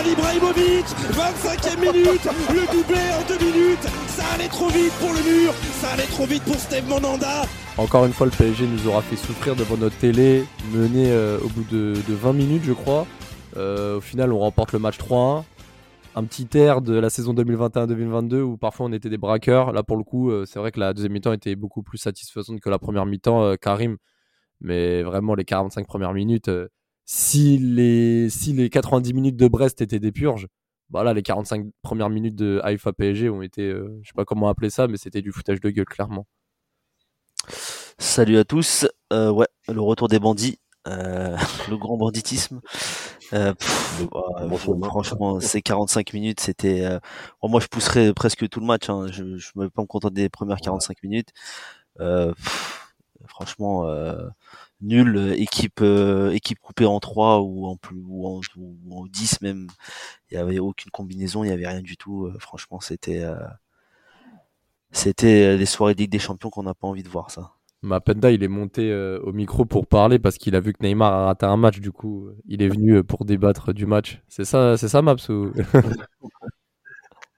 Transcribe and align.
Zlatan 0.00 0.12
Ibrahimovic 0.12 0.86
25e 1.12 1.80
minute 1.80 2.28
Le 2.50 2.72
doublé 2.72 3.00
en 3.12 3.28
deux 3.28 3.44
minutes 3.44 3.82
Ça 4.08 4.24
allait 4.34 4.48
trop 4.48 4.68
vite 4.68 4.92
pour 4.98 5.10
le 5.12 5.22
mur 5.22 5.52
Ça 5.52 5.90
allait 5.90 6.06
trop 6.06 6.26
vite 6.26 6.42
pour 6.44 6.56
Steve 6.56 6.88
Monanda 6.88 7.42
Encore 7.76 8.06
une 8.06 8.12
fois, 8.12 8.26
le 8.26 8.32
PSG 8.32 8.66
nous 8.66 8.86
aura 8.88 9.02
fait 9.02 9.16
souffrir 9.16 9.56
devant 9.56 9.76
notre 9.76 9.96
télé, 9.96 10.44
mené 10.72 11.10
euh, 11.10 11.38
au 11.40 11.48
bout 11.48 11.64
de, 11.70 11.94
de 12.08 12.14
20 12.14 12.32
minutes, 12.32 12.62
je 12.64 12.72
crois. 12.72 13.06
Euh, 13.56 13.98
au 13.98 14.00
final, 14.00 14.32
on 14.32 14.38
remporte 14.38 14.72
le 14.72 14.78
match 14.78 14.98
3-1. 14.98 15.44
Un 16.16 16.24
petit 16.24 16.48
air 16.56 16.80
de 16.80 16.94
la 16.98 17.10
saison 17.10 17.34
2021-2022 17.34 18.40
où 18.40 18.56
parfois 18.56 18.86
on 18.86 18.92
était 18.92 19.10
des 19.10 19.18
braqueurs. 19.18 19.72
Là, 19.72 19.82
pour 19.82 19.96
le 19.96 20.04
coup, 20.04 20.30
euh, 20.30 20.44
c'est 20.46 20.58
vrai 20.58 20.72
que 20.72 20.80
la 20.80 20.92
deuxième 20.94 21.12
mi-temps 21.12 21.32
était 21.32 21.56
beaucoup 21.56 21.82
plus 21.82 21.98
satisfaisante 21.98 22.60
que 22.60 22.70
la 22.70 22.78
première 22.78 23.06
mi-temps, 23.06 23.54
Karim. 23.56 23.96
Mais 24.60 25.02
vraiment, 25.02 25.34
les 25.34 25.44
45 25.44 25.86
premières 25.86 26.12
minutes, 26.12 26.50
si, 27.12 27.58
les, 27.58 28.30
si 28.30 28.52
les 28.52 28.70
90 28.70 29.14
minutes 29.14 29.36
de 29.36 29.48
Brest 29.48 29.80
étaient 29.82 29.98
des 29.98 30.12
purges, 30.12 30.46
bah 30.90 31.02
là, 31.02 31.12
les 31.12 31.24
45 31.24 31.66
premières 31.82 32.08
minutes 32.08 32.36
de 32.36 32.60
Haïfa 32.62 32.92
PSG 32.92 33.28
ont 33.30 33.42
été, 33.42 33.62
euh, 33.62 33.98
je 34.02 34.08
sais 34.10 34.14
pas 34.14 34.24
comment 34.24 34.48
appeler 34.48 34.70
ça, 34.70 34.86
mais 34.86 34.96
c'était 34.96 35.20
du 35.20 35.32
foutage 35.32 35.60
de 35.60 35.70
gueule, 35.70 35.86
clairement. 35.86 36.28
Salut 37.98 38.38
à 38.38 38.44
tous. 38.44 38.86
Euh, 39.12 39.32
ouais, 39.32 39.48
le 39.66 39.80
retour 39.80 40.06
des 40.06 40.20
bandits, 40.20 40.60
euh, 40.86 41.36
le 41.68 41.76
grand 41.76 41.96
banditisme. 41.96 42.60
Euh, 43.32 43.54
pff, 43.54 44.02
ouais, 44.12 44.56
franchement, 44.84 45.40
ces 45.40 45.62
45 45.62 46.12
minutes, 46.12 46.38
c'était. 46.38 46.84
euh, 46.84 47.00
bon, 47.42 47.48
moi, 47.48 47.58
je 47.60 47.66
pousserais 47.66 48.14
presque 48.14 48.48
tout 48.48 48.60
le 48.60 48.66
match. 48.66 48.88
Hein. 48.88 49.08
Je, 49.10 49.24
me 49.56 49.64
vais 49.64 49.70
pas 49.70 49.82
me 49.82 49.88
contenter 49.88 50.14
des 50.22 50.28
premières 50.28 50.60
45 50.60 51.02
minutes. 51.02 51.30
Euh, 51.98 52.32
pff, 52.34 52.94
franchement, 53.26 53.88
euh, 53.88 54.28
nul. 54.82 55.34
Équipe, 55.38 55.80
euh, 55.82 56.30
équipe 56.32 56.58
coupée 56.60 56.86
en 56.86 57.00
3 57.00 57.40
ou 57.40 57.66
en 57.66 57.76
plus 57.76 58.02
ou 58.06 58.26
en, 58.26 58.40
ou 58.56 58.98
en 59.02 59.06
10 59.06 59.40
même. 59.42 59.68
Il 60.30 60.34
y 60.34 60.38
avait 60.38 60.58
aucune 60.58 60.90
combinaison, 60.90 61.44
il 61.44 61.48
y 61.50 61.52
avait 61.52 61.68
rien 61.68 61.82
du 61.82 61.96
tout. 61.96 62.26
Euh, 62.26 62.36
franchement, 62.38 62.80
c'était. 62.80 63.20
euh, 63.22 63.36
c'était 64.92 65.56
les 65.56 65.66
soirées 65.66 65.94
de 65.94 66.00
Ligue 66.00 66.10
des 66.12 66.18
Champions 66.20 66.50
qu'on 66.50 66.62
n'a 66.62 66.74
pas 66.74 66.86
envie 66.86 67.02
de 67.02 67.08
voir 67.08 67.30
ça. 67.32 67.52
Mapenda, 67.82 68.30
il 68.30 68.42
est 68.42 68.48
monté 68.48 68.90
euh, 68.90 69.18
au 69.22 69.32
micro 69.32 69.64
pour 69.64 69.86
parler 69.86 70.18
parce 70.18 70.36
qu'il 70.36 70.54
a 70.54 70.60
vu 70.60 70.74
que 70.74 70.82
Neymar 70.82 71.12
a 71.12 71.24
raté 71.26 71.46
un 71.46 71.56
match. 71.56 71.80
Du 71.80 71.92
coup, 71.92 72.28
il 72.46 72.62
est 72.62 72.68
venu 72.68 72.96
euh, 72.96 73.02
pour 73.02 73.24
débattre 73.24 73.72
du 73.72 73.86
match. 73.86 74.22
C'est 74.28 74.44
ça, 74.44 74.76
c'est 74.76 74.88
ça, 74.88 75.00
Maps 75.00 75.16
ou... 75.30 75.52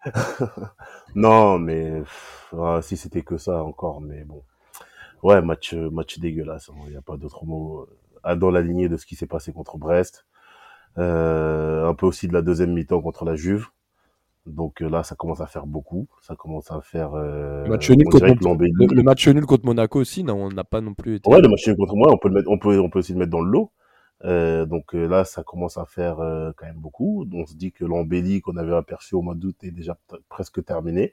non, 1.14 1.58
mais 1.58 2.02
ah, 2.52 2.80
si 2.82 2.96
c'était 2.96 3.22
que 3.22 3.36
ça 3.38 3.62
encore, 3.62 4.00
mais 4.00 4.24
bon. 4.24 4.42
Ouais, 5.22 5.40
match, 5.42 5.74
euh, 5.74 5.90
match 5.90 6.18
dégueulasse. 6.18 6.70
Il 6.86 6.90
n'y 6.90 6.96
a 6.96 7.02
pas 7.02 7.16
d'autre 7.16 7.44
mot. 7.44 7.86
Ah, 8.22 8.36
Dans 8.36 8.50
la 8.50 8.60
lignée 8.60 8.88
de 8.88 8.96
ce 8.96 9.06
qui 9.06 9.16
s'est 9.16 9.26
passé 9.26 9.52
contre 9.52 9.78
Brest. 9.78 10.26
Euh, 10.98 11.88
un 11.88 11.94
peu 11.94 12.06
aussi 12.06 12.28
de 12.28 12.32
la 12.34 12.42
deuxième 12.42 12.72
mi-temps 12.72 13.00
contre 13.00 13.24
la 13.24 13.34
Juve. 13.36 13.66
Donc 14.44 14.82
euh, 14.82 14.88
là, 14.88 15.04
ça 15.04 15.14
commence 15.14 15.40
à 15.40 15.46
faire 15.46 15.66
beaucoup. 15.66 16.08
Ça 16.20 16.34
commence 16.34 16.70
à 16.70 16.80
faire. 16.80 17.14
Euh, 17.14 17.64
le, 17.64 17.70
match 17.70 17.90
nul 17.90 18.06
on 18.06 18.10
contre 18.10 18.24
le- 18.26 18.94
le 18.94 19.02
match 19.02 19.28
nul 19.28 19.46
contre 19.46 19.64
Monaco 19.64 20.00
aussi, 20.00 20.24
non, 20.24 20.34
on 20.34 20.48
n'a 20.50 20.64
pas 20.64 20.80
non 20.80 20.94
plus 20.94 21.16
été. 21.16 21.30
Ouais, 21.30 21.40
le 21.40 21.48
match 21.48 21.66
nul 21.66 21.76
contre 21.76 21.94
moi, 21.94 22.12
on 22.12 22.18
peut 22.18 22.28
le 22.28 22.34
mettre, 22.34 22.50
on 22.50 22.58
peut, 22.58 22.78
on 22.80 22.90
peut 22.90 22.98
aussi 22.98 23.12
le 23.12 23.20
mettre 23.20 23.30
dans 23.30 23.40
le 23.40 23.50
lot. 23.50 23.70
Euh, 24.24 24.66
donc 24.66 24.94
euh, 24.94 25.06
là, 25.06 25.24
ça 25.24 25.42
commence 25.42 25.78
à 25.78 25.84
faire 25.84 26.20
euh, 26.20 26.50
quand 26.56 26.66
même 26.66 26.76
beaucoup. 26.76 27.24
On 27.32 27.46
se 27.46 27.54
dit 27.54 27.72
que 27.72 27.84
l'embellie 27.84 28.40
qu'on 28.40 28.56
avait 28.56 28.74
aperçu 28.74 29.14
au 29.14 29.22
mois 29.22 29.34
d'août 29.34 29.56
est 29.62 29.70
déjà 29.70 29.96
presque 30.28 30.64
terminée. 30.64 31.12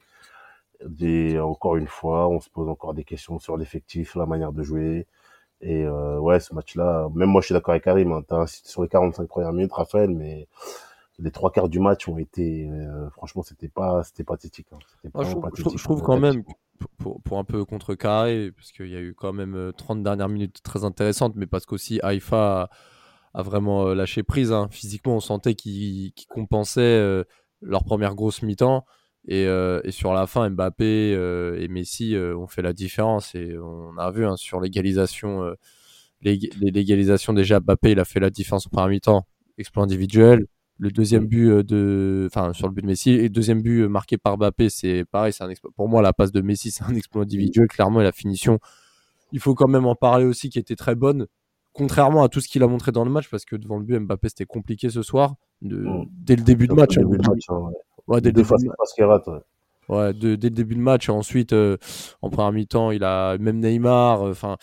Et 1.01 1.39
encore 1.39 1.75
une 1.75 1.87
fois, 1.87 2.29
on 2.29 2.39
se 2.39 2.49
pose 2.49 2.69
encore 2.69 2.93
des 2.93 3.03
questions 3.03 3.39
sur 3.39 3.57
l'effectif, 3.57 4.15
la 4.15 4.25
manière 4.25 4.53
de 4.53 4.63
jouer. 4.63 5.07
Et 5.61 5.83
euh, 5.83 6.19
ouais, 6.19 6.39
ce 6.39 6.53
match-là, 6.53 7.09
même 7.13 7.29
moi, 7.29 7.41
je 7.41 7.47
suis 7.47 7.53
d'accord 7.53 7.73
avec 7.73 7.83
Karim. 7.83 8.11
Hein, 8.13 8.23
t'as 8.27 8.37
insisté 8.37 8.69
sur 8.69 8.81
les 8.83 8.87
45 8.89 9.27
premières 9.27 9.51
minutes, 9.53 9.73
Raphaël, 9.73 10.09
mais 10.09 10.47
les 11.19 11.31
trois 11.31 11.51
quarts 11.51 11.67
du 11.67 11.79
match 11.79 12.07
ont 12.07 12.17
été, 12.17 12.69
euh, 12.69 13.09
franchement, 13.09 13.43
c'était 13.43 13.67
pas, 13.67 14.03
c'était 14.03 14.23
pathétique. 14.23 14.67
Hein. 14.71 14.77
C'était 14.95 15.09
Moi, 15.13 15.25
je, 15.25 15.31
trouve, 15.31 15.43
je 15.43 15.49
pathétique, 15.49 15.63
trouve- 15.65 15.77
je 15.77 15.83
trouve 15.83 15.99
euh, 15.99 16.05
quand 16.05 16.17
même, 16.19 16.43
pour, 16.97 17.21
pour- 17.21 17.37
un 17.39 17.43
peu 17.43 17.65
contrecarrer, 17.65 18.51
parce 18.53 18.71
qu'il 18.71 18.87
y 18.87 18.95
a 18.95 19.01
eu 19.01 19.13
quand 19.13 19.33
même 19.33 19.55
euh, 19.55 19.71
30 19.73 20.01
dernières 20.01 20.29
minutes 20.29 20.61
très 20.63 20.85
intéressantes, 20.85 21.33
mais 21.35 21.45
parce 21.45 21.65
qu'aussi 21.65 21.99
Haïfa 22.03 22.61
a, 22.63 22.69
a 23.39 23.43
vraiment 23.43 23.87
euh, 23.87 23.95
lâché 23.95 24.23
prise. 24.23 24.53
hein. 24.53 24.69
Physiquement, 24.71 25.17
on 25.17 25.19
sentait 25.19 25.55
qu'ils 25.55 26.13
qu'ils 26.13 26.27
compensaient 26.29 26.79
euh, 26.81 27.25
leur 27.61 27.83
première 27.83 28.15
grosse 28.15 28.41
mi-temps. 28.43 28.85
Et, 29.27 29.45
euh, 29.45 29.81
et 29.83 29.91
sur 29.91 30.13
la 30.13 30.25
fin, 30.27 30.49
Mbappé 30.49 31.13
euh, 31.15 31.59
et 31.59 31.67
Messi 31.67 32.15
euh, 32.15 32.35
ont 32.37 32.47
fait 32.47 32.61
la 32.61 32.73
différence. 32.73 33.35
Et 33.35 33.57
on 33.57 33.97
a 33.97 34.09
vu 34.11 34.25
hein, 34.25 34.37
sur 34.37 34.59
l'égalisation, 34.61 35.53
les- 36.21 36.37
déjà, 37.33 37.59
Mbappé 37.59 37.91
il 37.91 37.99
a 37.99 38.05
fait 38.05 38.19
la 38.19 38.29
différence 38.29 38.65
en 38.67 38.69
première 38.69 38.89
mi-temps, 38.89 39.25
exploit 39.57 39.83
individuel. 39.83 40.45
Le 40.81 40.89
deuxième 40.91 41.25
but 41.27 41.49
euh, 41.49 41.61
de, 41.63 42.29
enfin 42.31 42.53
sur 42.53 42.67
le 42.67 42.73
but 42.73 42.81
de 42.83 42.87
Messi, 42.87 43.11
et 43.11 43.23
le 43.23 43.29
deuxième 43.29 43.61
but 43.61 43.85
marqué 43.89 44.17
par 44.17 44.37
Mbappé, 44.37 44.69
c'est 44.69 45.03
pareil, 45.11 45.33
c'est 45.33 45.43
un 45.43 45.49
exploit. 45.49 45.71
Pour 45.75 45.89
moi, 45.89 46.01
la 46.01 46.13
passe 46.13 46.31
de 46.31 46.39
Messi, 46.41 46.71
c'est 46.71 46.85
un 46.85 46.95
exploit 46.95 47.23
individuel. 47.23 47.67
Clairement, 47.67 47.99
et 47.99 48.05
la 48.05 48.13
finition, 48.13 48.59
il 49.33 49.39
faut 49.41 49.53
quand 49.55 49.67
même 49.67 49.85
en 49.85 49.95
parler 49.95 50.23
aussi, 50.25 50.49
qui 50.49 50.57
était 50.57 50.77
très 50.77 50.95
bonne. 50.95 51.27
Contrairement 51.73 52.23
à 52.23 52.29
tout 52.29 52.39
ce 52.41 52.47
qu'il 52.47 52.63
a 52.63 52.67
montré 52.67 52.91
dans 52.93 53.03
le 53.03 53.11
match, 53.11 53.29
parce 53.29 53.43
que 53.45 53.57
devant 53.57 53.77
le 53.77 53.83
but, 53.83 53.99
Mbappé, 53.99 54.29
c'était 54.29 54.45
compliqué 54.45 54.89
ce 54.89 55.01
soir, 55.01 55.35
de- 55.61 55.75
Mm. 55.81 56.05
dès 56.09 56.35
le 56.37 56.43
début 56.43 56.67
de 56.67 56.73
match. 56.73 56.97
au 56.97 57.01
hein. 57.01 57.03
début 57.09 57.17
de 57.23 57.29
match, 57.29 57.49
ouais. 57.49 57.73
Ouais, 58.09 58.21
dès 58.21 58.29
le 58.29 58.33
début 58.33 58.47
fois, 58.47 58.57
de 58.57 58.61
c'est 58.63 58.67
ma- 58.67 58.75
pas 58.75 58.85
ce 58.85 58.93
qu'il 58.95 59.03
rate. 59.05 59.27
ouais. 59.89 60.13
De- 60.13 60.35
dès 60.35 60.49
le 60.49 60.55
début 60.55 60.75
de 60.75 60.79
match. 60.81 61.09
Et 61.09 61.11
ensuite, 61.11 61.53
euh, 61.53 61.77
en 62.21 62.29
première 62.29 62.51
mi-temps, 62.51 62.91
il 62.91 63.03
a 63.03 63.37
même 63.37 63.59
Neymar. 63.59 64.23
euh, 64.27 64.31
Enfin, 64.31 64.57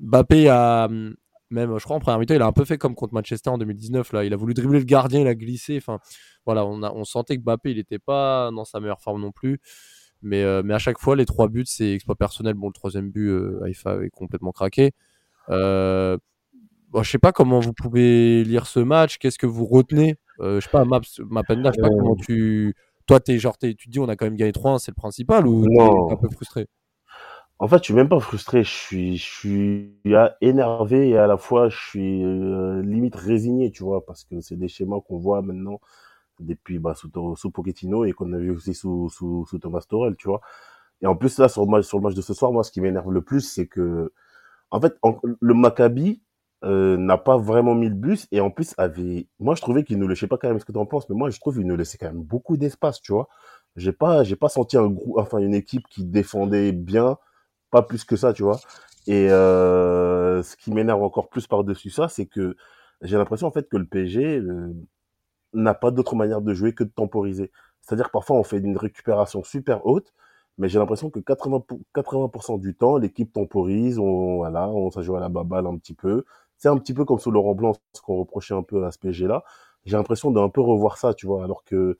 Mbappé 0.00 0.48
a 0.48 0.86
hum, 0.86 1.14
même, 1.50 1.78
je 1.78 1.84
crois, 1.84 1.96
en 1.96 2.00
première 2.00 2.18
mi-temps, 2.18 2.34
il 2.34 2.42
a 2.42 2.46
un 2.46 2.52
peu 2.52 2.64
fait 2.64 2.78
comme 2.78 2.94
contre 2.94 3.14
Manchester 3.14 3.50
en 3.50 3.58
2019. 3.58 4.12
Là, 4.12 4.24
il 4.24 4.32
a 4.34 4.36
voulu 4.36 4.54
dribbler 4.54 4.78
le 4.80 4.84
gardien, 4.84 5.20
il 5.20 5.26
a 5.26 5.34
glissé. 5.34 5.78
Enfin, 5.78 5.98
voilà, 6.46 6.66
on, 6.66 6.82
a, 6.82 6.92
on 6.92 7.04
sentait 7.04 7.36
que 7.36 7.42
Mbappé, 7.42 7.70
il 7.72 7.76
n'était 7.78 7.98
pas 7.98 8.50
dans 8.54 8.64
sa 8.64 8.80
meilleure 8.80 9.00
forme 9.00 9.20
non 9.22 9.32
plus. 9.32 9.60
Mais, 10.22 10.42
euh, 10.42 10.62
mais 10.64 10.74
à 10.74 10.78
chaque 10.78 10.98
fois, 10.98 11.14
les 11.16 11.26
trois 11.26 11.48
buts, 11.48 11.64
c'est 11.66 11.92
exploit 11.92 12.16
personnel. 12.16 12.54
Bon, 12.54 12.66
le 12.68 12.72
troisième 12.72 13.10
but, 13.10 13.32
Haïfa 13.64 14.02
est 14.04 14.10
complètement 14.10 14.52
craqué. 14.52 14.92
Euh, 15.50 16.18
bon, 16.90 17.02
je 17.02 17.10
sais 17.10 17.18
pas 17.18 17.32
comment 17.32 17.60
vous 17.60 17.72
pouvez 17.72 18.44
lire 18.44 18.66
ce 18.66 18.80
match. 18.80 19.18
Qu'est-ce 19.18 19.38
que 19.38 19.46
vous 19.46 19.64
retenez? 19.66 20.16
Je 20.40 20.60
sais 20.60 20.68
pas, 20.70 20.84
Maps, 20.84 21.00
Mapenda, 21.20 21.70
je 21.70 21.74
sais 21.74 21.78
pas 21.80 21.90
Euh, 21.90 21.90
comment 21.90 22.16
tu. 22.16 22.74
Toi, 23.06 23.20
t'es 23.20 23.38
genre, 23.38 23.56
t'es- 23.58 23.74
tu 23.74 23.86
te 23.88 23.92
dis, 23.92 23.98
on 24.00 24.08
a 24.08 24.16
quand 24.16 24.26
même 24.26 24.36
gagné 24.36 24.52
3-1, 24.52 24.78
c'est 24.78 24.90
le 24.92 24.96
principal, 24.96 25.46
ou 25.46 25.66
t'es 25.78 25.90
un 26.08 26.16
peu 26.16 26.28
frustré? 26.30 26.66
En 27.58 27.66
fait, 27.68 27.78
je 27.78 27.84
suis 27.84 27.94
même 27.94 28.08
pas 28.08 28.20
frustré. 28.20 28.62
Je 28.64 28.70
suis, 28.70 29.16
je 29.16 29.24
suis 29.24 30.00
énervé 30.40 31.10
et 31.10 31.18
à 31.18 31.26
la 31.26 31.36
fois, 31.36 31.68
je 31.68 31.76
suis 31.76 32.24
euh, 32.24 32.82
limite 32.82 33.16
résigné, 33.16 33.70
tu 33.70 33.82
vois, 33.82 34.04
parce 34.06 34.24
que 34.24 34.40
c'est 34.40 34.56
des 34.56 34.68
schémas 34.68 35.00
qu'on 35.00 35.18
voit 35.18 35.42
maintenant 35.42 35.80
depuis 36.40 36.78
bah, 36.78 36.94
sous, 36.94 37.10
sous 37.36 37.50
Pochettino 37.50 38.04
et 38.04 38.12
qu'on 38.12 38.32
a 38.34 38.38
vu 38.38 38.50
aussi 38.52 38.74
sous, 38.74 39.08
sous, 39.10 39.46
sous 39.46 39.58
Thomas 39.60 39.84
Torel, 39.88 40.16
tu 40.16 40.28
vois. 40.28 40.40
Et 41.02 41.06
en 41.06 41.16
plus, 41.16 41.38
là, 41.38 41.48
sur 41.48 41.64
le 41.64 41.70
match, 41.70 41.86
sur 41.86 41.98
le 41.98 42.04
match 42.04 42.14
de 42.14 42.22
ce 42.22 42.34
soir, 42.34 42.52
moi, 42.52 42.64
ce 42.64 42.72
qui 42.72 42.80
m'énerve 42.82 43.12
le 43.12 43.22
plus, 43.22 43.42
c'est 43.42 43.66
que, 43.68 44.12
en 44.70 44.80
fait, 44.80 44.96
en- 45.02 45.18
le 45.40 45.54
Maccabi 45.54 46.22
euh, 46.64 46.96
n'a 46.96 47.18
pas 47.18 47.36
vraiment 47.38 47.74
mis 47.74 47.88
le 47.88 47.94
bus 47.94 48.26
et 48.32 48.40
en 48.40 48.50
plus 48.50 48.74
avait, 48.78 49.28
moi, 49.38 49.54
je 49.54 49.60
trouvais 49.62 49.84
qu'il 49.84 49.98
nous 49.98 50.08
laissait 50.08 50.26
pas 50.26 50.38
quand 50.38 50.48
même 50.48 50.58
ce 50.60 50.64
que 50.64 50.72
tu 50.72 50.78
en 50.78 50.86
penses, 50.86 51.08
mais 51.08 51.16
moi, 51.16 51.30
je 51.30 51.38
trouve 51.40 51.54
qu'il 51.56 51.66
nous 51.66 51.76
laissait 51.76 51.98
quand 51.98 52.06
même 52.06 52.22
beaucoup 52.22 52.56
d'espace, 52.56 53.00
tu 53.00 53.12
vois. 53.12 53.28
J'ai 53.76 53.92
pas, 53.92 54.24
j'ai 54.24 54.36
pas 54.36 54.48
senti 54.48 54.76
un 54.76 54.88
groupe, 54.88 55.18
enfin, 55.18 55.38
une 55.38 55.54
équipe 55.54 55.86
qui 55.88 56.04
défendait 56.04 56.72
bien, 56.72 57.16
pas 57.70 57.82
plus 57.82 58.04
que 58.04 58.16
ça, 58.16 58.32
tu 58.32 58.42
vois. 58.44 58.60
Et 59.08 59.30
euh, 59.32 60.42
ce 60.42 60.56
qui 60.56 60.72
m'énerve 60.72 61.02
encore 61.02 61.28
plus 61.30 61.46
par-dessus 61.48 61.90
ça, 61.90 62.08
c'est 62.08 62.26
que 62.26 62.56
j'ai 63.02 63.16
l'impression 63.18 63.46
en 63.48 63.52
fait 63.52 63.68
que 63.68 63.76
le 63.78 63.86
PSG 63.86 64.38
euh, 64.38 64.72
n'a 65.54 65.74
pas 65.74 65.90
d'autre 65.90 66.14
manière 66.14 66.40
de 66.42 66.54
jouer 66.54 66.74
que 66.74 66.84
de 66.84 66.90
temporiser. 66.90 67.50
C'est-à-dire 67.80 68.06
que 68.06 68.12
parfois 68.12 68.36
on 68.36 68.44
fait 68.44 68.58
une 68.58 68.76
récupération 68.76 69.42
super 69.44 69.86
haute, 69.86 70.12
mais 70.58 70.68
j'ai 70.68 70.78
l'impression 70.78 71.10
que 71.10 71.20
80%, 71.20 71.78
pour- 71.78 71.80
80 71.94 72.58
du 72.58 72.74
temps, 72.74 72.96
l'équipe 72.98 73.32
temporise, 73.32 73.98
on, 73.98 74.36
voilà, 74.38 74.68
on 74.68 74.90
ça 74.90 75.02
joue 75.02 75.16
à 75.16 75.20
la 75.20 75.28
baballe 75.28 75.66
un 75.66 75.76
petit 75.78 75.94
peu. 75.94 76.24
C'est 76.58 76.68
un 76.68 76.76
petit 76.78 76.94
peu 76.94 77.04
comme 77.04 77.18
sous 77.18 77.30
Laurent 77.30 77.54
Blanc, 77.54 77.74
ce 77.94 78.00
qu'on 78.02 78.16
reprochait 78.18 78.54
un 78.54 78.62
peu 78.62 78.84
à 78.84 78.90
ce 78.92 78.98
PSG-là. 78.98 79.44
J'ai 79.84 79.96
l'impression 79.96 80.30
d'un 80.30 80.48
peu 80.48 80.60
revoir 80.60 80.98
ça, 80.98 81.14
tu 81.14 81.26
vois, 81.26 81.44
alors 81.44 81.64
que 81.64 81.98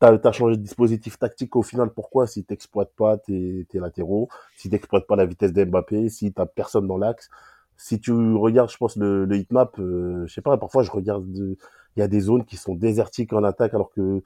t'as 0.00 0.18
as 0.24 0.32
changé 0.32 0.56
de 0.56 0.62
dispositif 0.62 1.18
tactique 1.18 1.56
au 1.56 1.62
final. 1.62 1.90
Pourquoi? 1.90 2.26
Si 2.26 2.44
t'exploites 2.44 2.92
pas 2.96 3.18
tes, 3.18 3.66
tes 3.70 3.78
latéraux, 3.80 4.28
si 4.56 4.70
t'exploites 4.70 5.06
pas 5.06 5.16
la 5.16 5.26
vitesse 5.26 5.52
d'Mbappé, 5.52 6.08
si 6.08 6.32
t'as 6.32 6.46
personne 6.46 6.86
dans 6.86 6.98
l'axe, 6.98 7.30
si 7.76 8.00
tu 8.00 8.12
regardes, 8.36 8.70
je 8.70 8.76
pense 8.76 8.96
le, 8.96 9.24
le 9.24 9.36
heatmap, 9.36 9.78
euh, 9.78 10.26
je 10.26 10.34
sais 10.34 10.42
pas, 10.42 10.56
parfois 10.58 10.82
je 10.82 10.90
regarde, 10.90 11.30
de- 11.32 11.56
il 11.96 12.00
y 12.00 12.02
a 12.02 12.08
des 12.08 12.20
zones 12.20 12.44
qui 12.44 12.56
sont 12.56 12.74
désertiques 12.74 13.32
en 13.32 13.44
attaque 13.44 13.74
alors 13.74 13.90
que 13.90 14.22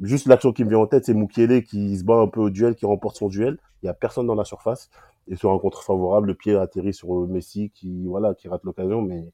juste 0.00 0.26
l'action 0.26 0.52
qui 0.52 0.64
me 0.64 0.70
vient 0.70 0.78
en 0.80 0.86
tête, 0.86 1.04
c'est 1.06 1.14
Mukiele 1.14 1.62
qui 1.64 1.96
se 1.98 2.04
bat 2.04 2.16
un 2.16 2.28
peu 2.28 2.40
au 2.40 2.50
duel, 2.50 2.74
qui 2.74 2.86
remporte 2.86 3.16
son 3.16 3.28
duel. 3.28 3.58
Il 3.82 3.86
y 3.86 3.88
a 3.88 3.94
personne 3.94 4.26
dans 4.26 4.34
la 4.34 4.44
surface. 4.44 4.90
Et 5.28 5.36
sur 5.36 5.52
un 5.52 5.58
contre 5.58 5.82
favorable, 5.82 6.28
le 6.28 6.34
pied 6.34 6.56
atterrit 6.56 6.94
sur 6.94 7.26
Messi 7.28 7.70
qui, 7.70 8.06
voilà, 8.06 8.34
qui 8.34 8.48
rate 8.48 8.64
l'occasion. 8.64 9.02
Mais 9.02 9.32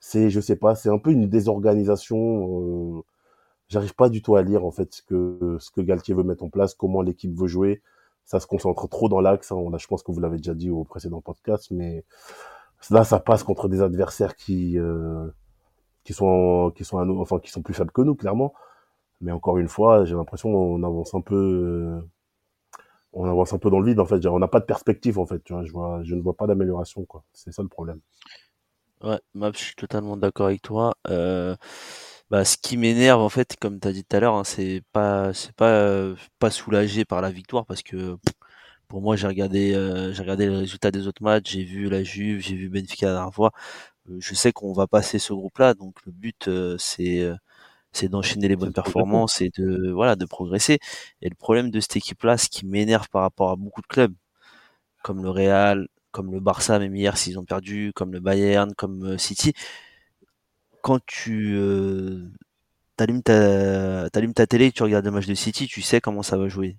c'est, 0.00 0.30
je 0.30 0.40
sais 0.40 0.56
pas, 0.56 0.74
c'est 0.74 0.90
un 0.90 0.98
peu 0.98 1.10
une 1.12 1.28
désorganisation. 1.28 2.98
Euh, 2.98 3.02
J'arrive 3.68 3.94
pas 3.94 4.08
du 4.08 4.22
tout 4.22 4.36
à 4.36 4.42
lire, 4.42 4.64
en 4.64 4.70
fait, 4.70 4.94
ce 4.94 5.02
que, 5.02 5.56
ce 5.58 5.70
que 5.70 5.80
Galtier 5.80 6.14
veut 6.14 6.22
mettre 6.22 6.44
en 6.44 6.48
place, 6.50 6.74
comment 6.74 7.02
l'équipe 7.02 7.34
veut 7.34 7.48
jouer. 7.48 7.82
Ça 8.24 8.40
se 8.40 8.46
concentre 8.46 8.88
trop 8.88 9.08
dans 9.08 9.20
l'axe. 9.20 9.50
Hein. 9.52 9.56
je 9.78 9.86
pense 9.88 10.02
que 10.02 10.12
vous 10.12 10.20
l'avez 10.20 10.36
déjà 10.38 10.54
dit 10.54 10.70
au 10.70 10.84
précédent 10.84 11.20
podcast, 11.20 11.70
mais 11.72 12.04
là, 12.90 13.04
ça 13.04 13.20
passe 13.20 13.42
contre 13.42 13.68
des 13.68 13.82
adversaires 13.82 14.36
qui, 14.36 14.78
euh, 14.78 15.28
qui 16.04 16.12
sont, 16.12 16.72
qui 16.76 16.84
sont, 16.84 16.98
enfin, 17.20 17.40
qui 17.40 17.50
sont 17.50 17.62
plus 17.62 17.74
faibles 17.74 17.92
que 17.92 18.02
nous, 18.02 18.14
clairement. 18.14 18.54
Mais 19.20 19.32
encore 19.32 19.58
une 19.58 19.68
fois, 19.68 20.04
j'ai 20.04 20.14
l'impression 20.14 20.52
qu'on 20.52 20.82
avance 20.84 21.14
un 21.14 21.20
peu, 21.22 21.36
euh, 21.36 22.00
on 23.16 23.24
avance 23.28 23.52
un 23.54 23.58
peu 23.58 23.70
dans 23.70 23.80
le 23.80 23.86
vide 23.86 23.98
en 24.00 24.06
fait. 24.06 24.24
On 24.26 24.38
n'a 24.38 24.48
pas 24.48 24.60
de 24.60 24.66
perspective 24.66 25.18
en 25.18 25.26
fait. 25.26 25.42
Tu 25.42 25.52
vois, 25.54 25.64
je 25.64 25.72
vois, 25.72 26.00
je 26.04 26.14
ne 26.14 26.20
vois 26.20 26.34
pas 26.34 26.46
d'amélioration 26.46 27.04
quoi. 27.06 27.24
C'est 27.32 27.52
ça 27.52 27.62
le 27.62 27.68
problème. 27.68 28.00
Ouais, 29.02 29.18
Map, 29.34 29.52
je 29.52 29.58
suis 29.58 29.74
totalement 29.74 30.16
d'accord 30.16 30.46
avec 30.46 30.62
toi. 30.62 30.94
Euh, 31.08 31.56
bah, 32.30 32.44
ce 32.44 32.56
qui 32.58 32.76
m'énerve 32.76 33.20
en 33.20 33.28
fait, 33.28 33.56
comme 33.60 33.80
tu 33.80 33.88
as 33.88 33.92
dit 33.92 34.04
tout 34.04 34.16
à 34.16 34.20
l'heure, 34.20 34.34
hein, 34.34 34.44
c'est 34.44 34.82
pas, 34.92 35.32
c'est 35.34 35.52
pas, 35.52 36.14
pas 36.38 36.50
soulagé 36.50 37.04
par 37.04 37.20
la 37.22 37.30
victoire 37.30 37.66
parce 37.66 37.82
que 37.82 38.16
pour 38.88 39.02
moi, 39.02 39.16
j'ai 39.16 39.26
regardé, 39.26 39.74
euh, 39.74 40.12
j'ai 40.12 40.22
regardé 40.22 40.48
les 40.48 40.56
résultats 40.56 40.90
des 40.90 41.06
autres 41.08 41.22
matchs, 41.22 41.52
j'ai 41.52 41.64
vu 41.64 41.88
la 41.88 42.02
Juve, 42.04 42.40
j'ai 42.40 42.56
vu 42.56 42.68
Benfica 42.70 43.06
la 43.08 43.12
dernière 43.14 43.34
fois. 43.34 43.52
Euh, 44.10 44.18
je 44.20 44.34
sais 44.34 44.52
qu'on 44.52 44.72
va 44.72 44.86
passer 44.86 45.18
ce 45.18 45.32
groupe-là, 45.32 45.74
donc 45.74 45.96
le 46.06 46.12
but 46.12 46.50
c'est 46.78 47.30
c'est 47.96 48.08
d'enchaîner 48.08 48.48
les 48.48 48.56
bonnes 48.56 48.72
performances 48.72 49.40
et 49.40 49.50
de 49.56 49.90
voilà 49.92 50.16
de 50.16 50.24
progresser. 50.26 50.78
Et 51.22 51.28
le 51.28 51.34
problème 51.34 51.70
de 51.70 51.80
cette 51.80 51.96
équipe-là, 51.96 52.38
ce 52.38 52.48
qui 52.48 52.66
m'énerve 52.66 53.08
par 53.10 53.22
rapport 53.22 53.50
à 53.50 53.56
beaucoup 53.56 53.82
de 53.82 53.86
clubs, 53.86 54.14
comme 55.02 55.22
le 55.22 55.30
Real, 55.30 55.88
comme 56.12 56.32
le 56.32 56.40
Barça, 56.40 56.78
même 56.78 56.96
hier 56.96 57.16
s'ils 57.18 57.38
ont 57.38 57.44
perdu, 57.44 57.92
comme 57.94 58.12
le 58.12 58.20
Bayern, 58.20 58.74
comme 58.74 59.04
euh, 59.14 59.18
City, 59.18 59.52
quand 60.82 61.00
tu 61.06 61.54
euh, 61.56 62.30
t'allumes 62.96 63.22
ta 63.22 64.08
t'allumes 64.10 64.34
ta 64.34 64.46
télé, 64.46 64.72
tu 64.72 64.82
regardes 64.82 65.04
le 65.04 65.10
match 65.10 65.26
de 65.26 65.34
City, 65.34 65.66
tu 65.66 65.82
sais 65.82 66.00
comment 66.00 66.22
ça 66.22 66.36
va 66.38 66.48
jouer. 66.48 66.78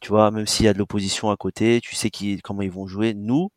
Tu 0.00 0.08
vois, 0.10 0.30
même 0.32 0.46
s'il 0.46 0.66
y 0.66 0.68
a 0.68 0.74
de 0.74 0.78
l'opposition 0.78 1.30
à 1.30 1.36
côté, 1.36 1.80
tu 1.82 1.94
sais 1.96 2.10
qui, 2.10 2.40
comment 2.42 2.62
ils 2.62 2.70
vont 2.70 2.86
jouer. 2.88 3.14
Nous, 3.14 3.50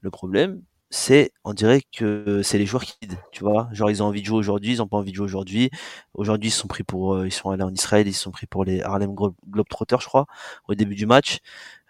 le 0.00 0.10
problème, 0.10 0.62
c'est 0.92 1.32
on 1.44 1.54
dirait 1.54 1.80
que 1.96 2.42
c'est 2.42 2.58
les 2.58 2.66
joueurs 2.66 2.84
qui 2.84 2.98
tu 3.32 3.42
vois. 3.44 3.68
Genre 3.72 3.90
ils 3.90 4.02
ont 4.02 4.06
envie 4.06 4.20
de 4.20 4.26
jouer 4.26 4.36
aujourd'hui 4.36 4.72
ils 4.72 4.82
ont 4.82 4.86
pas 4.86 4.98
envie 4.98 5.10
de 5.10 5.16
jouer 5.16 5.24
aujourd'hui. 5.24 5.70
Aujourd'hui 6.12 6.50
ils 6.50 6.52
sont 6.52 6.68
pris 6.68 6.82
pour 6.84 7.14
euh, 7.14 7.26
ils 7.26 7.32
sont 7.32 7.50
allés 7.50 7.62
en 7.62 7.72
Israël 7.72 8.06
ils 8.06 8.12
sont 8.12 8.30
pris 8.30 8.46
pour 8.46 8.64
les 8.66 8.82
Harlem 8.82 9.14
Globetrotters 9.14 10.00
je 10.02 10.06
crois 10.06 10.26
au 10.68 10.74
début 10.74 10.94
du 10.94 11.06
match. 11.06 11.38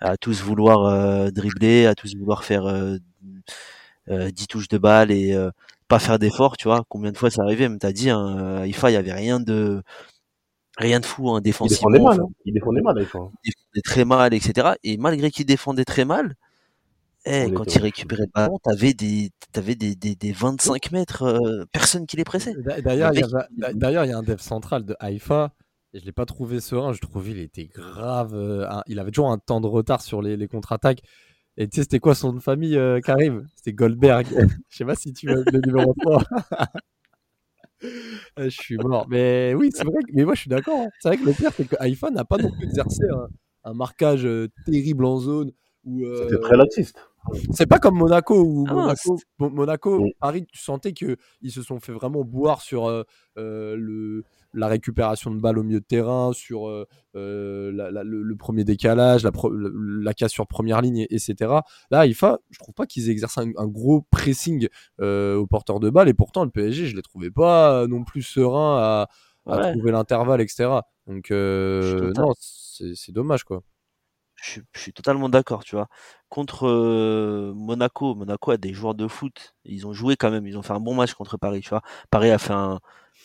À 0.00 0.16
tous 0.16 0.42
vouloir 0.42 0.84
euh, 0.86 1.30
dribbler 1.30 1.86
à 1.86 1.96
tous 1.96 2.14
vouloir 2.14 2.44
faire 2.44 2.66
euh, 2.66 2.98
10 4.08 4.12
euh, 4.12 4.30
touches 4.48 4.68
de 4.68 4.78
balle 4.78 5.10
et 5.10 5.36
pas 5.88 5.98
faire 5.98 6.20
d'efforts 6.20 6.56
tu 6.56 6.68
vois. 6.68 6.84
Combien 6.88 7.10
de 7.10 7.18
fois 7.18 7.30
ça 7.30 7.42
arrivait 7.42 7.68
même 7.68 7.80
t'as 7.80 7.92
dit 7.92 8.08
hein, 8.08 8.64
IFA 8.66 8.90
il 8.90 8.94
y 8.94 8.96
avait 8.96 9.12
rien 9.12 9.40
de 9.40 9.82
rien 10.78 11.00
de 11.00 11.06
fou 11.06 11.28
hein, 11.30 11.40
défensivement 11.40 11.90
il 11.90 11.98
défendait 11.98 12.18
mal 12.18 12.20
hein. 12.20 12.28
il 12.44 12.54
défendait 12.54 12.80
mal 12.82 12.94
il 12.98 13.02
défendait 13.02 13.82
très 13.82 14.04
mal 14.04 14.32
etc 14.32 14.74
et 14.84 14.96
malgré 14.96 15.32
qu'il 15.32 15.44
défendait 15.44 15.84
très 15.84 16.04
mal 16.04 16.36
eh, 17.24 17.52
quand 17.52 17.74
il 17.74 17.80
récupérait 17.80 18.24
le 18.24 18.32
ballon, 18.34 18.58
t'avais 18.58 18.94
des, 18.94 19.30
t'avais 19.52 19.76
des, 19.76 19.94
des, 19.94 20.16
des 20.16 20.32
25 20.32 20.90
mètres, 20.90 21.22
euh, 21.22 21.64
personne 21.72 22.06
qui 22.06 22.16
les 22.16 22.24
pressait. 22.24 22.54
D'ailleurs, 22.82 23.12
il 23.14 23.20
y, 23.20 24.12
a 24.12 24.18
un 24.18 24.22
dev 24.22 24.38
central 24.38 24.84
de 24.84 24.96
Haïfa, 24.98 25.54
et 25.94 26.00
je 26.00 26.04
l'ai 26.04 26.12
pas 26.12 26.26
trouvé 26.26 26.60
serein, 26.60 26.92
je 26.92 27.00
trouvais 27.00 27.30
il 27.30 27.38
était 27.38 27.66
grave, 27.66 28.34
euh, 28.34 28.66
il 28.88 28.98
avait 28.98 29.12
toujours 29.12 29.30
un 29.30 29.38
temps 29.38 29.60
de 29.60 29.68
retard 29.68 30.02
sur 30.02 30.20
les, 30.20 30.36
les 30.36 30.48
contre-attaques. 30.48 31.02
Et 31.56 31.68
tu 31.68 31.76
sais, 31.76 31.82
c'était 31.82 32.00
quoi 32.00 32.14
son 32.14 32.28
nom 32.28 32.38
de 32.38 32.42
famille, 32.42 32.76
euh, 32.76 33.00
Karim? 33.00 33.46
C'était 33.54 33.72
Goldberg. 33.72 34.26
je 34.68 34.76
sais 34.76 34.84
pas 34.84 34.96
si 34.96 35.12
tu 35.12 35.28
veux 35.28 35.44
le 35.52 35.60
numéro 35.60 35.94
3. 36.00 36.24
je 38.38 38.48
suis 38.48 38.78
mort. 38.78 39.06
Mais 39.08 39.54
oui, 39.54 39.70
c'est 39.72 39.84
vrai. 39.84 40.02
Que... 40.02 40.12
Mais 40.14 40.24
moi, 40.24 40.34
je 40.34 40.40
suis 40.40 40.50
d'accord. 40.50 40.80
Hein. 40.80 40.88
C'est 41.00 41.08
vrai 41.08 41.18
que 41.18 41.26
le 41.26 41.32
pire, 41.32 41.50
c'est 41.54 41.68
que 41.68 41.76
Haïfa 41.78 42.10
n'a 42.10 42.24
pas 42.24 42.38
non 42.38 42.50
plus 42.50 42.64
exercé 42.64 43.04
un, 43.12 43.28
un 43.70 43.74
marquage 43.74 44.26
terrible 44.66 45.04
en 45.04 45.18
zone. 45.18 45.52
C'était 45.84 46.40
très 46.40 46.56
laxiste. 46.56 46.96
C'est 47.52 47.66
pas 47.66 47.78
comme 47.78 47.96
Monaco 47.96 48.42
où 48.42 48.64
ah 48.68 48.74
Monaco, 48.74 49.18
Monaco 49.38 50.06
Paris, 50.20 50.44
tu 50.46 50.58
sentais 50.58 50.92
que 50.92 51.16
ils 51.40 51.52
se 51.52 51.62
sont 51.62 51.78
fait 51.78 51.92
vraiment 51.92 52.24
boire 52.24 52.60
sur 52.60 52.88
euh, 52.88 53.04
euh, 53.38 53.76
le, 53.76 54.24
la 54.52 54.66
récupération 54.66 55.30
de 55.30 55.40
balles 55.40 55.58
au 55.58 55.62
milieu 55.62 55.80
de 55.80 55.84
terrain, 55.84 56.32
sur 56.32 56.68
euh, 56.68 56.84
le, 57.14 58.34
premier 58.34 58.64
décalage, 58.64 59.22
la, 59.22 59.30
la, 60.02 60.14
casse 60.14 60.32
sur 60.32 60.46
première 60.48 60.82
ligne, 60.82 61.06
etc. 61.10 61.34
Là, 61.90 62.06
IFA, 62.06 62.38
je 62.50 62.58
trouve 62.58 62.74
pas 62.74 62.86
qu'ils 62.86 63.08
exercent 63.08 63.38
un, 63.38 63.66
gros 63.68 64.02
pressing 64.10 64.68
au 65.00 65.46
porteur 65.46 65.80
de 65.80 65.90
balles 65.90 66.08
et 66.08 66.14
pourtant 66.14 66.44
le 66.44 66.50
PSG, 66.50 66.86
je 66.86 66.96
les 66.96 67.02
trouvais 67.02 67.30
pas 67.30 67.86
non 67.86 68.04
plus 68.04 68.22
serein 68.22 68.78
à, 68.78 69.08
à 69.46 69.72
trouver 69.72 69.92
l'intervalle, 69.92 70.40
etc. 70.40 70.70
Donc 71.06 71.30
non, 71.30 72.32
c'est 72.38 73.12
dommage 73.12 73.44
quoi 73.44 73.62
je, 74.42 74.60
suis 74.74 74.92
totalement 74.92 75.28
d'accord, 75.28 75.64
tu 75.64 75.76
vois. 75.76 75.88
Contre 76.28 76.66
euh, 76.66 77.52
Monaco, 77.54 78.14
Monaco 78.14 78.50
a 78.50 78.56
des 78.56 78.72
joueurs 78.72 78.94
de 78.94 79.06
foot. 79.06 79.54
Ils 79.64 79.86
ont 79.86 79.92
joué 79.92 80.16
quand 80.16 80.30
même. 80.30 80.46
Ils 80.46 80.58
ont 80.58 80.62
fait 80.62 80.72
un 80.72 80.80
bon 80.80 80.94
match 80.94 81.14
contre 81.14 81.36
Paris, 81.36 81.60
tu 81.60 81.70
vois. 81.70 81.82
Paris 82.10 82.30
a 82.30 82.38
fait 82.38 82.52
un 82.52 82.80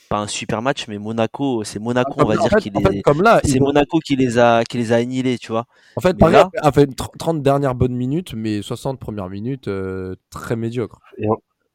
pas 0.09 0.19
un 0.19 0.27
super 0.27 0.61
match, 0.61 0.87
mais 0.87 0.99
Monaco, 0.99 1.63
c'est 1.65 1.79
Monaco, 1.79 2.13
ah, 2.17 2.23
on 2.23 2.27
va 2.27 2.37
dire, 2.37 2.49
qui 2.59 2.69
les, 2.69 3.01
comme 3.01 3.21
là, 3.21 3.41
c'est 3.43 3.59
Monaco 3.59 3.99
qui 3.99 4.15
les 4.15 4.37
a, 4.37 4.63
qui 4.63 4.77
les 4.77 4.93
a 4.93 4.97
annihilés, 4.97 5.37
tu 5.37 5.51
vois. 5.51 5.65
En 5.97 6.01
fait, 6.01 6.17
Paris 6.17 6.35
a 6.61 6.71
fait 6.71 6.87
30 6.95 7.41
dernières 7.41 7.75
bonnes 7.75 7.95
minutes, 7.95 8.33
mais 8.33 8.61
60 8.61 8.99
premières 8.99 9.29
minutes 9.29 9.67
euh, 9.67 10.15
très 10.29 10.55
médiocres. 10.55 10.99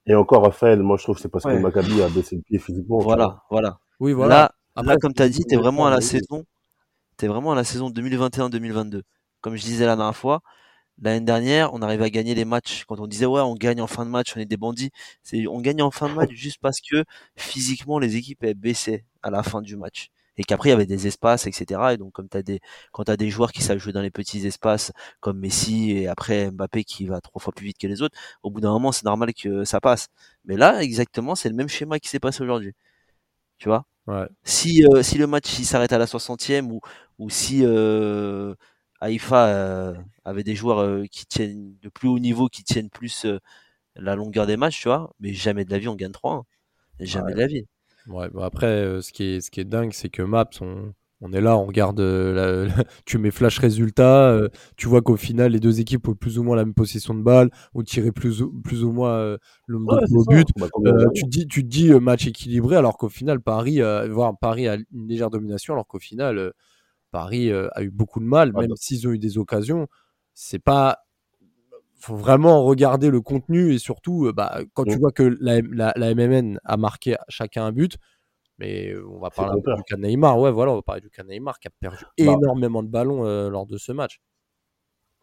Et, 0.06 0.14
encore, 0.14 0.44
Raphaël, 0.44 0.82
moi 0.82 0.96
je 0.96 1.02
trouve 1.02 1.16
que 1.16 1.22
c'est 1.22 1.28
parce 1.28 1.44
que 1.44 1.58
Maccabi 1.58 2.00
a 2.02 2.08
baissé 2.08 2.36
le 2.36 2.42
pied 2.42 2.58
physiquement. 2.58 2.98
Voilà, 3.00 3.42
voilà. 3.50 3.78
Oui, 4.00 4.12
voilà. 4.12 4.52
Là, 4.76 4.82
là 4.82 4.96
comme 4.96 5.12
tu 5.12 5.22
as 5.22 5.28
dit, 5.28 5.44
tu 5.44 5.54
es 5.54 5.58
vraiment 5.58 5.86
à 5.86 5.90
la 5.90 6.00
saison, 6.00 6.44
t'es 7.18 7.28
vraiment 7.28 7.52
à 7.52 7.54
la 7.54 7.64
saison 7.64 7.90
2021-2022 7.90 9.02
comme 9.42 9.56
je 9.56 9.62
disais 9.62 9.86
la 9.86 9.96
dernière 9.96 10.16
fois, 10.16 10.42
l'année 11.02 11.24
dernière, 11.24 11.74
on 11.74 11.82
arrivait 11.82 12.04
à 12.06 12.10
gagner 12.10 12.34
les 12.34 12.44
matchs. 12.44 12.84
Quand 12.86 13.00
on 13.00 13.06
disait 13.06 13.26
ouais, 13.26 13.40
on 13.42 13.54
gagne 13.54 13.80
en 13.82 13.86
fin 13.86 14.04
de 14.06 14.10
match, 14.10 14.34
on 14.36 14.40
est 14.40 14.46
des 14.46 14.56
bandits. 14.56 14.90
C'est 15.22 15.46
on 15.48 15.60
gagne 15.60 15.82
en 15.82 15.90
fin 15.90 16.08
de 16.08 16.14
match 16.14 16.30
juste 16.32 16.58
parce 16.60 16.80
que 16.80 17.04
physiquement 17.36 17.98
les 17.98 18.16
équipes 18.16 18.44
elles 18.44 18.54
baissaient 18.54 19.04
à 19.22 19.30
la 19.30 19.42
fin 19.42 19.62
du 19.62 19.76
match 19.76 20.10
et 20.36 20.44
qu'après 20.44 20.70
il 20.70 20.72
y 20.72 20.74
avait 20.74 20.86
des 20.86 21.06
espaces, 21.06 21.46
etc. 21.46 21.94
Et 21.94 21.96
donc 21.98 22.12
comme 22.12 22.28
as 22.32 22.42
des 22.42 22.60
quand 22.92 23.04
t'as 23.04 23.16
des 23.16 23.30
joueurs 23.30 23.52
qui 23.52 23.62
savent 23.62 23.78
jouer 23.78 23.92
dans 23.92 24.00
les 24.02 24.10
petits 24.10 24.46
espaces 24.46 24.92
comme 25.20 25.38
Messi 25.38 25.92
et 25.92 26.08
après 26.08 26.50
Mbappé 26.50 26.84
qui 26.84 27.06
va 27.06 27.20
trois 27.20 27.40
fois 27.42 27.52
plus 27.52 27.66
vite 27.66 27.78
que 27.78 27.86
les 27.86 28.02
autres, 28.02 28.16
au 28.42 28.50
bout 28.50 28.60
d'un 28.60 28.72
moment 28.72 28.92
c'est 28.92 29.04
normal 29.04 29.32
que 29.34 29.64
ça 29.64 29.80
passe. 29.80 30.08
Mais 30.44 30.56
là 30.56 30.82
exactement 30.82 31.34
c'est 31.34 31.48
le 31.48 31.54
même 31.54 31.68
schéma 31.68 31.98
qui 31.98 32.08
s'est 32.08 32.20
passé 32.20 32.42
aujourd'hui. 32.42 32.72
Tu 33.58 33.68
vois? 33.68 33.86
Ouais. 34.06 34.26
Si 34.44 34.84
euh, 34.86 35.02
si 35.02 35.18
le 35.18 35.26
match 35.26 35.48
s'arrête 35.62 35.92
à 35.92 35.98
la 35.98 36.06
60e 36.06 36.70
ou 36.70 36.80
ou 37.18 37.30
si 37.30 37.60
euh, 37.64 38.54
Haïfa 39.02 39.48
euh, 39.48 39.94
avait 40.24 40.44
des 40.44 40.54
joueurs 40.54 40.78
euh, 40.78 41.04
qui 41.10 41.26
tiennent 41.26 41.74
de 41.82 41.88
plus 41.88 42.08
haut 42.08 42.20
niveau, 42.20 42.46
qui 42.46 42.62
tiennent 42.62 42.88
plus 42.88 43.24
euh, 43.24 43.40
la 43.96 44.14
longueur 44.14 44.46
des 44.46 44.56
matchs, 44.56 44.80
tu 44.80 44.88
vois, 44.88 45.12
mais 45.18 45.34
jamais 45.34 45.64
de 45.64 45.70
la 45.72 45.78
vie 45.78 45.88
on 45.88 45.96
gagne 45.96 46.12
3 46.12 46.34
hein. 46.34 46.44
Jamais 47.00 47.34
de 47.34 47.38
la 47.38 47.48
vie. 47.48 47.66
Ouais, 48.06 48.28
après, 48.40 49.00
ce, 49.02 49.12
qui 49.12 49.24
est, 49.24 49.40
ce 49.40 49.50
qui 49.50 49.60
est 49.60 49.64
dingue, 49.64 49.92
c'est 49.92 50.08
que 50.08 50.22
Maps, 50.22 50.50
on, 50.60 50.92
on 51.20 51.32
est 51.32 51.40
là, 51.40 51.56
on 51.56 51.66
regarde, 51.66 52.00
tu 53.04 53.18
mets 53.18 53.32
flash 53.32 53.58
résultat, 53.58 54.38
tu 54.76 54.86
vois 54.86 55.02
qu'au 55.02 55.16
final, 55.16 55.50
les 55.50 55.58
deux 55.58 55.80
équipes 55.80 56.06
ont 56.06 56.14
plus 56.14 56.38
ou 56.38 56.44
moins 56.44 56.54
la 56.54 56.64
même 56.64 56.74
possession 56.74 57.14
de 57.14 57.22
balle, 57.22 57.50
ont 57.74 57.82
tiré 57.82 58.12
plus, 58.12 58.44
plus 58.62 58.84
ou 58.84 58.92
moins 58.92 59.36
le 59.66 59.78
ouais, 59.78 60.00
but. 60.28 60.46
Bah, 60.58 60.68
tu, 61.12 61.24
dis, 61.26 61.48
tu 61.48 61.64
dis 61.64 61.90
match 61.90 62.28
équilibré, 62.28 62.76
alors 62.76 62.96
qu'au 62.96 63.08
final, 63.08 63.40
Paris, 63.40 63.80
voire 64.10 64.38
Paris 64.38 64.68
a 64.68 64.76
une 64.76 65.08
légère 65.08 65.30
domination, 65.30 65.74
alors 65.74 65.88
qu'au 65.88 65.98
final, 65.98 66.52
Paris 67.12 67.50
euh, 67.50 67.68
a 67.74 67.82
eu 67.82 67.90
beaucoup 67.90 68.18
de 68.18 68.24
mal, 68.24 68.52
même 68.52 68.74
s'ils 68.74 69.06
ont 69.06 69.12
eu 69.12 69.18
des 69.18 69.38
occasions. 69.38 69.86
C'est 70.34 70.58
pas 70.58 71.04
faut 72.00 72.16
vraiment 72.16 72.64
regarder 72.64 73.10
le 73.10 73.20
contenu 73.20 73.72
et 73.72 73.78
surtout 73.78 74.26
euh, 74.26 74.32
bah, 74.32 74.58
quand 74.74 74.82
tu 74.82 74.98
vois 74.98 75.12
que 75.12 75.22
la, 75.40 75.60
la, 75.94 76.14
MMN 76.16 76.58
a 76.64 76.76
marqué 76.76 77.14
chacun 77.28 77.64
un 77.64 77.70
but 77.70 77.96
mais 78.58 78.88
euh, 78.88 79.06
on 79.08 79.20
va 79.20 79.30
parler 79.30 79.60
du 79.60 79.82
cas 79.84 79.96
Neymar. 79.96 80.36
Ouais 80.40 80.50
voilà 80.50 80.72
on 80.72 80.76
va 80.76 80.82
parler 80.82 81.00
du 81.00 81.10
cas 81.10 81.22
Neymar 81.22 81.60
qui 81.60 81.68
a 81.68 81.70
perdu 81.78 82.02
bah 82.02 82.10
énormément 82.16 82.82
de 82.82 82.88
ballons 82.88 83.22
lors 83.48 83.66
de 83.66 83.78
ce 83.78 83.92
match. 83.92 84.20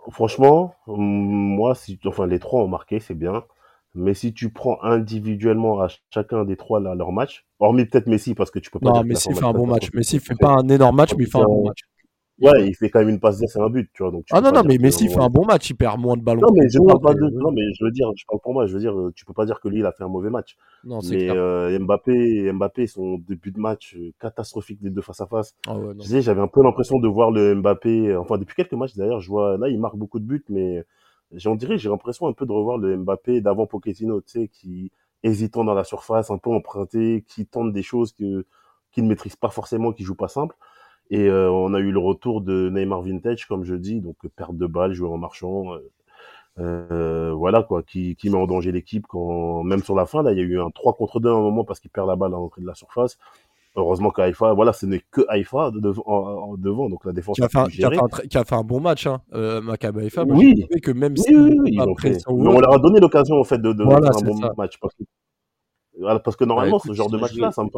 Franchement 0.10 0.74
moi 0.88 1.75
si 1.75 2.00
enfin 2.05 2.27
les 2.27 2.39
trois 2.39 2.63
ont 2.63 2.69
marqué 2.69 3.01
c'est 3.01 3.13
bien 3.13 3.43
mais 3.96 4.13
si 4.13 4.34
tu 4.34 4.51
prends 4.51 4.81
individuellement 4.84 5.81
à 5.81 5.88
chacun 6.13 6.46
des 6.46 6.58
trois 6.58 6.79
leur 6.79 7.12
match, 7.12 7.46
hormis 7.60 7.86
peut-être 7.86 8.08
Messi 8.08 8.36
parce 8.36 8.51
que 8.51 8.60
tu 8.60 8.69
peux 8.69 8.79
pas. 8.79 8.91
Non, 8.91 9.03
Messi 9.03 9.34
fait 9.34 9.43
un 9.43 9.53
bon 9.53 9.67
match. 9.67 9.89
Messi 9.93 10.19
fait 10.19 10.36
pas 10.36 10.51
un 10.51 10.67
énorme 10.69 10.96
match, 10.96 11.13
mais 11.17 11.25
il 11.25 11.29
fait 11.29 11.39
un 11.39 11.43
bon 11.43 11.65
match. 11.65 11.81
Ouais, 12.41 12.69
il 12.69 12.74
fait 12.74 12.89
quand 12.89 13.00
même 13.00 13.10
une 13.10 13.19
passe 13.19 13.43
c'est 13.46 13.60
un 13.60 13.69
but, 13.69 13.89
tu 13.93 14.01
vois. 14.01 14.13
Donc 14.13 14.24
ah 14.31 14.39
non, 14.39 14.51
non, 14.51 14.62
mais 14.63 14.77
Messi 14.77 15.10
fait 15.10 15.19
un 15.19 15.29
bon 15.29 15.46
match, 15.46 15.69
il 15.72 15.74
perd 15.74 16.00
moins 16.00 16.15
de 16.15 16.22
ballons. 16.22 16.41
Non, 16.41 16.53
mais 16.53 16.69
je 16.69 16.79
parle 16.79 17.01
pas 17.01 17.13
de. 17.13 17.29
Non, 17.31 17.51
mais 17.51 17.63
je 17.74 17.84
veux 17.84 17.91
dire, 17.91 18.10
je 18.15 18.24
parle 18.25 18.39
pour 18.41 18.53
moi, 18.53 18.65
je 18.65 18.74
veux 18.74 18.79
dire, 18.79 18.96
tu 19.15 19.25
peux 19.25 19.34
pas 19.34 19.46
dire 19.46 19.60
que 19.60 19.67
lui, 19.67 19.79
il 19.79 19.86
a 19.86 19.91
fait 19.91 20.03
un 20.03 20.08
mauvais 20.08 20.29
match. 20.29 20.55
Non, 20.86 21.01
c'est 21.01 21.15
Mais 21.15 21.29
euh, 21.31 21.77
Mbappé, 21.79 22.51
Mbappé, 22.53 22.88
son 22.88 23.17
début 23.17 23.51
de 23.51 23.60
match 23.60 23.96
euh, 23.98 24.12
catastrophique 24.22 24.81
des 24.81 24.89
deux 24.89 25.01
face 25.01 25.19
à 25.19 25.25
face. 25.25 25.53
Ah 25.67 25.77
ouais, 25.77 25.93
je 25.98 26.03
disais, 26.03 26.22
j'avais 26.22 26.41
un 26.41 26.48
peu 26.48 26.63
l'impression 26.63 27.00
de 27.00 27.08
voir 27.10 27.31
le 27.31 27.55
Mbappé, 27.55 28.15
enfin, 28.15 28.38
depuis 28.38 28.55
quelques 28.55 28.74
matchs 28.74 28.96
d'ailleurs, 28.96 29.19
je 29.19 29.27
vois, 29.27 29.58
là, 29.58 29.67
il 29.67 29.79
marque 29.79 29.98
beaucoup 29.98 30.19
de 30.19 30.25
buts, 30.25 30.46
mais 30.48 30.86
j'en 31.33 31.55
dirais, 31.55 31.77
j'ai 31.77 31.89
l'impression 31.89 32.27
un 32.27 32.33
peu 32.33 32.45
de 32.45 32.51
revoir 32.51 32.77
le 32.77 32.98
Mbappé 32.98 33.41
d'avant 33.41 33.67
Pochettino, 33.67 34.21
tu 34.21 34.31
sais, 34.31 34.48
qui 34.48 34.91
hésitant 35.24 35.63
dans 35.63 35.74
la 35.74 35.83
surface, 35.83 36.31
un 36.31 36.38
peu 36.38 36.50
emprunté, 36.51 37.24
qui 37.27 37.45
tente 37.45 37.74
des 37.74 37.83
choses 37.83 38.13
que 38.13 38.45
qu'il 38.91 39.03
ne 39.03 39.09
maîtrise 39.09 39.36
pas 39.36 39.50
forcément, 39.50 39.93
qui 39.93 40.03
joue 40.03 40.15
pas 40.15 40.27
simple. 40.29 40.55
Et 41.12 41.27
euh, 41.29 41.51
on 41.51 41.74
a 41.75 41.79
eu 41.79 41.91
le 41.91 42.00
retour 42.00 42.41
de 42.41 42.69
Neymar 42.71 43.01
vintage, 43.03 43.48
comme 43.48 43.65
je 43.65 43.75
dis, 43.75 44.01
donc 44.01 44.17
perte 44.36 44.57
de 44.57 44.67
balle, 44.67 44.93
jouer 44.93 45.09
en 45.09 45.17
marchant, 45.17 45.74
euh, 45.74 45.91
euh, 46.59 47.31
voilà 47.33 47.63
quoi, 47.63 47.83
qui, 47.83 48.15
qui 48.15 48.29
met 48.29 48.38
en 48.38 48.48
danger 48.48 48.71
l'équipe 48.71 49.07
quand 49.07 49.63
même 49.63 49.83
sur 49.83 49.95
la 49.95 50.05
fin 50.05 50.24
là, 50.24 50.33
il 50.33 50.38
y 50.38 50.41
a 50.41 50.43
eu 50.43 50.59
un 50.59 50.71
3 50.71 50.93
contre 50.93 51.19
2 51.21 51.29
à 51.29 51.33
un 51.33 51.39
moment 51.41 51.63
parce 51.63 51.79
qu'il 51.79 51.89
perd 51.91 52.07
la 52.07 52.15
balle 52.17 52.33
à 52.33 52.38
l'entrée 52.38 52.62
de 52.62 52.67
la 52.67 52.75
surface. 52.75 53.17
Heureusement 53.79 54.12
qu'Aïfa, 54.12 54.53
voilà, 54.53 54.74
ce 54.74 54.86
n'est 54.86 55.01
que 55.12 55.21
Haïfa 55.29 55.71
devant, 55.71 56.55
devant, 56.57 56.89
donc 56.89 57.05
la 57.05 57.13
défense 57.13 57.36
qui 57.38 57.43
a, 57.43 57.50
fait 57.50 57.57
un, 57.57 57.65
qui, 57.67 57.83
a 57.83 57.89
fait 57.89 57.98
un, 57.98 58.27
qui 58.27 58.38
a 58.38 58.43
fait 58.43 58.55
un 58.55 58.63
bon 58.63 58.79
match, 58.79 59.07
hein, 59.07 59.21
euh, 59.33 59.62
Maccabi 59.62 60.01
Haïfa. 60.01 60.24
Oui, 60.24 60.67
que 60.83 60.91
même 60.91 61.15
si 61.15 61.36
oui, 61.36 61.57
oui, 61.59 61.77
mais 61.77 62.17
on 62.27 62.59
leur 62.59 62.74
a 62.74 62.79
donné 62.79 63.00
l'occasion 63.00 63.39
en 63.39 63.43
fait 63.43 63.57
de, 63.57 63.74
de 63.74 63.83
faire 63.83 63.98
un 63.98 64.21
bon 64.21 64.39
match 64.57 64.77
parce 64.79 64.93
que, 64.93 65.03
parce 66.24 66.36
que 66.36 66.43
normalement 66.43 66.77
bah, 66.77 66.83
ce 66.86 66.93
genre 66.93 67.09
de 67.09 67.17
match-là, 67.17 67.51
ça 67.51 67.63
me. 67.63 67.69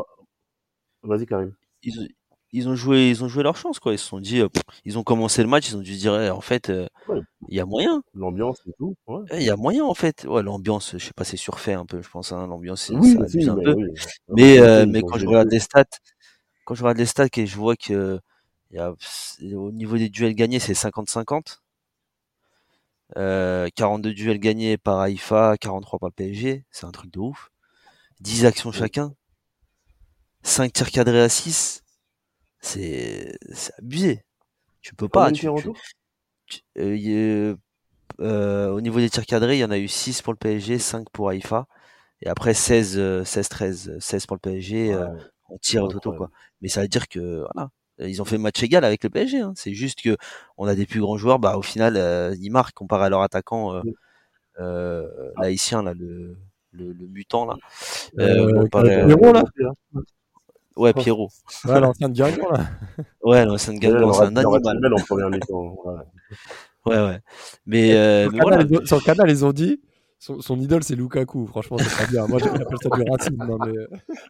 Vas-y 1.03 1.25
Karim. 1.25 1.53
Ils, 1.83 2.09
ils 2.53 2.67
ont 2.67 2.75
joué, 2.75 3.09
ils 3.09 3.23
ont 3.23 3.27
joué 3.27 3.43
leur 3.43 3.55
chance, 3.55 3.79
quoi. 3.79 3.93
Ils 3.93 3.99
se 3.99 4.07
sont 4.07 4.19
dit, 4.19 4.41
euh, 4.41 4.49
ils 4.83 4.97
ont 4.97 5.03
commencé 5.03 5.41
le 5.41 5.47
match, 5.47 5.69
ils 5.69 5.77
ont 5.77 5.81
dû 5.81 5.95
dire, 5.95 6.19
eh, 6.19 6.29
en 6.29 6.41
fait, 6.41 6.69
euh, 6.69 6.87
il 7.47 7.55
y 7.55 7.59
a 7.59 7.65
moyen. 7.65 8.03
L'ambiance 8.13 8.61
et 8.67 8.73
tout. 8.77 8.95
Eh, 9.31 9.37
il 9.37 9.43
y 9.43 9.49
a 9.49 9.55
moyen, 9.55 9.85
en 9.85 9.93
fait. 9.93 10.25
Ouais, 10.25 10.43
l'ambiance, 10.43 10.93
je 10.97 11.05
sais 11.05 11.13
pas, 11.13 11.23
c'est 11.23 11.37
surfait 11.37 11.73
un 11.73 11.85
peu, 11.85 12.01
je 12.01 12.09
pense. 12.09 12.31
Hein, 12.31 12.47
l'ambiance, 12.47 12.91
oui, 12.93 13.13
ça 13.13 13.23
abuse 13.23 13.49
un 13.49 13.55
peu. 13.55 13.75
Mais, 14.29 14.59
euh, 14.59 14.85
mais 14.85 15.01
quand 15.01 15.17
je 15.17 15.25
regarde 15.25 15.49
les 15.49 15.59
stats, 15.59 15.85
quand 16.65 16.75
je 16.75 16.83
regarde 16.83 16.97
les 16.97 17.05
stats 17.05 17.27
et 17.37 17.45
je 17.45 17.55
vois 17.55 17.75
que 17.75 18.19
y 18.71 18.79
a, 18.79 18.93
au 19.55 19.71
niveau 19.71 19.97
des 19.97 20.09
duels 20.09 20.35
gagnés, 20.35 20.59
c'est 20.59 20.73
50-50. 20.73 21.61
42 23.15 24.13
duels 24.13 24.39
gagnés 24.39 24.77
par 24.77 24.99
Haïfa, 24.99 25.57
43 25.57 25.99
par 25.99 26.11
PSG, 26.11 26.65
c'est 26.71 26.85
un 26.85 26.91
truc 26.91 27.11
de 27.11 27.19
ouf. 27.19 27.49
10 28.21 28.45
actions 28.45 28.71
chacun. 28.71 29.13
5 30.43 30.73
tirs 30.73 30.91
cadrés 30.91 31.21
à 31.21 31.29
6 31.29 31.83
c'est 32.61 33.37
abusé. 33.77 34.23
Tu 34.81 34.95
peux 34.95 35.09
pas. 35.09 35.31
Tu, 35.31 35.47
euh, 36.77 37.55
euh, 38.19 38.69
au 38.69 38.81
niveau 38.81 38.99
des 38.99 39.09
tirs 39.09 39.25
cadrés, 39.25 39.57
il 39.57 39.59
y 39.59 39.65
en 39.65 39.71
a 39.71 39.77
eu 39.77 39.87
6 39.87 40.21
pour 40.21 40.33
le 40.33 40.37
PSG, 40.37 40.79
5 40.79 41.09
pour 41.11 41.29
Haïfa. 41.29 41.67
Et 42.21 42.27
après 42.27 42.53
16, 42.53 43.23
16, 43.23 43.49
13, 43.49 43.97
16 43.99 44.25
pour 44.25 44.35
le 44.35 44.41
PSG 44.41 44.93
euh, 44.93 45.07
on 45.49 45.57
tire 45.57 45.83
au 45.83 45.87
toto 45.87 46.13
quoi. 46.13 46.29
Mais 46.61 46.67
ça 46.67 46.81
veut 46.81 46.87
dire 46.87 47.07
que 47.07 47.45
voilà, 47.53 47.69
ils 47.99 48.21
ont 48.21 48.25
fait 48.25 48.37
match 48.37 48.61
égal 48.61 48.85
avec 48.85 49.03
le 49.03 49.09
PSG. 49.09 49.39
Hein. 49.39 49.53
C'est 49.55 49.73
juste 49.73 50.01
que 50.01 50.15
on 50.57 50.67
a 50.67 50.75
des 50.75 50.85
plus 50.85 51.01
grands 51.01 51.17
joueurs. 51.17 51.39
Bah 51.39 51.57
au 51.57 51.61
final, 51.61 51.95
ils 52.39 52.51
marquent 52.51 52.75
comparé 52.75 53.05
à 53.05 53.09
leur 53.09 53.21
attaquant 53.21 53.81
euh, 54.59 55.07
l'haïtien 55.37 55.81
là, 55.83 55.93
le, 55.93 56.37
le, 56.71 56.91
le, 56.91 57.07
mutant 57.07 57.45
là. 57.45 57.55
Euh, 58.19 58.67
là 58.73 59.43
Ouais, 60.81 60.93
Pierrot. 60.93 61.29
Ouais, 61.65 61.79
l'ancien 61.79 62.09
de 62.09 62.15
Guingamp, 62.15 62.49
là. 62.49 62.65
Ouais, 63.23 63.45
l'ancien 63.45 63.73
de 63.73 63.77
Guingamp, 63.77 64.13
c'est 64.13 64.23
un 64.23 64.35
animal. 64.35 64.93
en 64.93 65.03
première 65.03 65.29
mi-temps. 65.29 65.75
Ouais, 66.87 66.97
ouais. 66.97 67.19
Mais, 67.67 67.93
euh, 67.93 68.23
sur, 68.23 68.33
mais 68.33 68.39
canal, 68.39 68.87
sur 68.87 68.97
le 68.97 69.03
canal, 69.03 69.29
ils 69.29 69.45
ont 69.45 69.51
dit 69.51 69.79
son, 70.17 70.41
son 70.41 70.59
idole, 70.59 70.83
c'est 70.83 70.95
Lukaku. 70.95 71.45
Franchement, 71.45 71.77
c'est 71.77 72.05
pas 72.05 72.11
bien. 72.11 72.25
Moi, 72.25 72.39
j'appelle 72.39 72.65
ça 72.81 72.89
du 72.89 73.07
racisme. 73.07 73.35
Non, 73.37 73.59
mais 73.63 73.77
euh. 73.77 73.87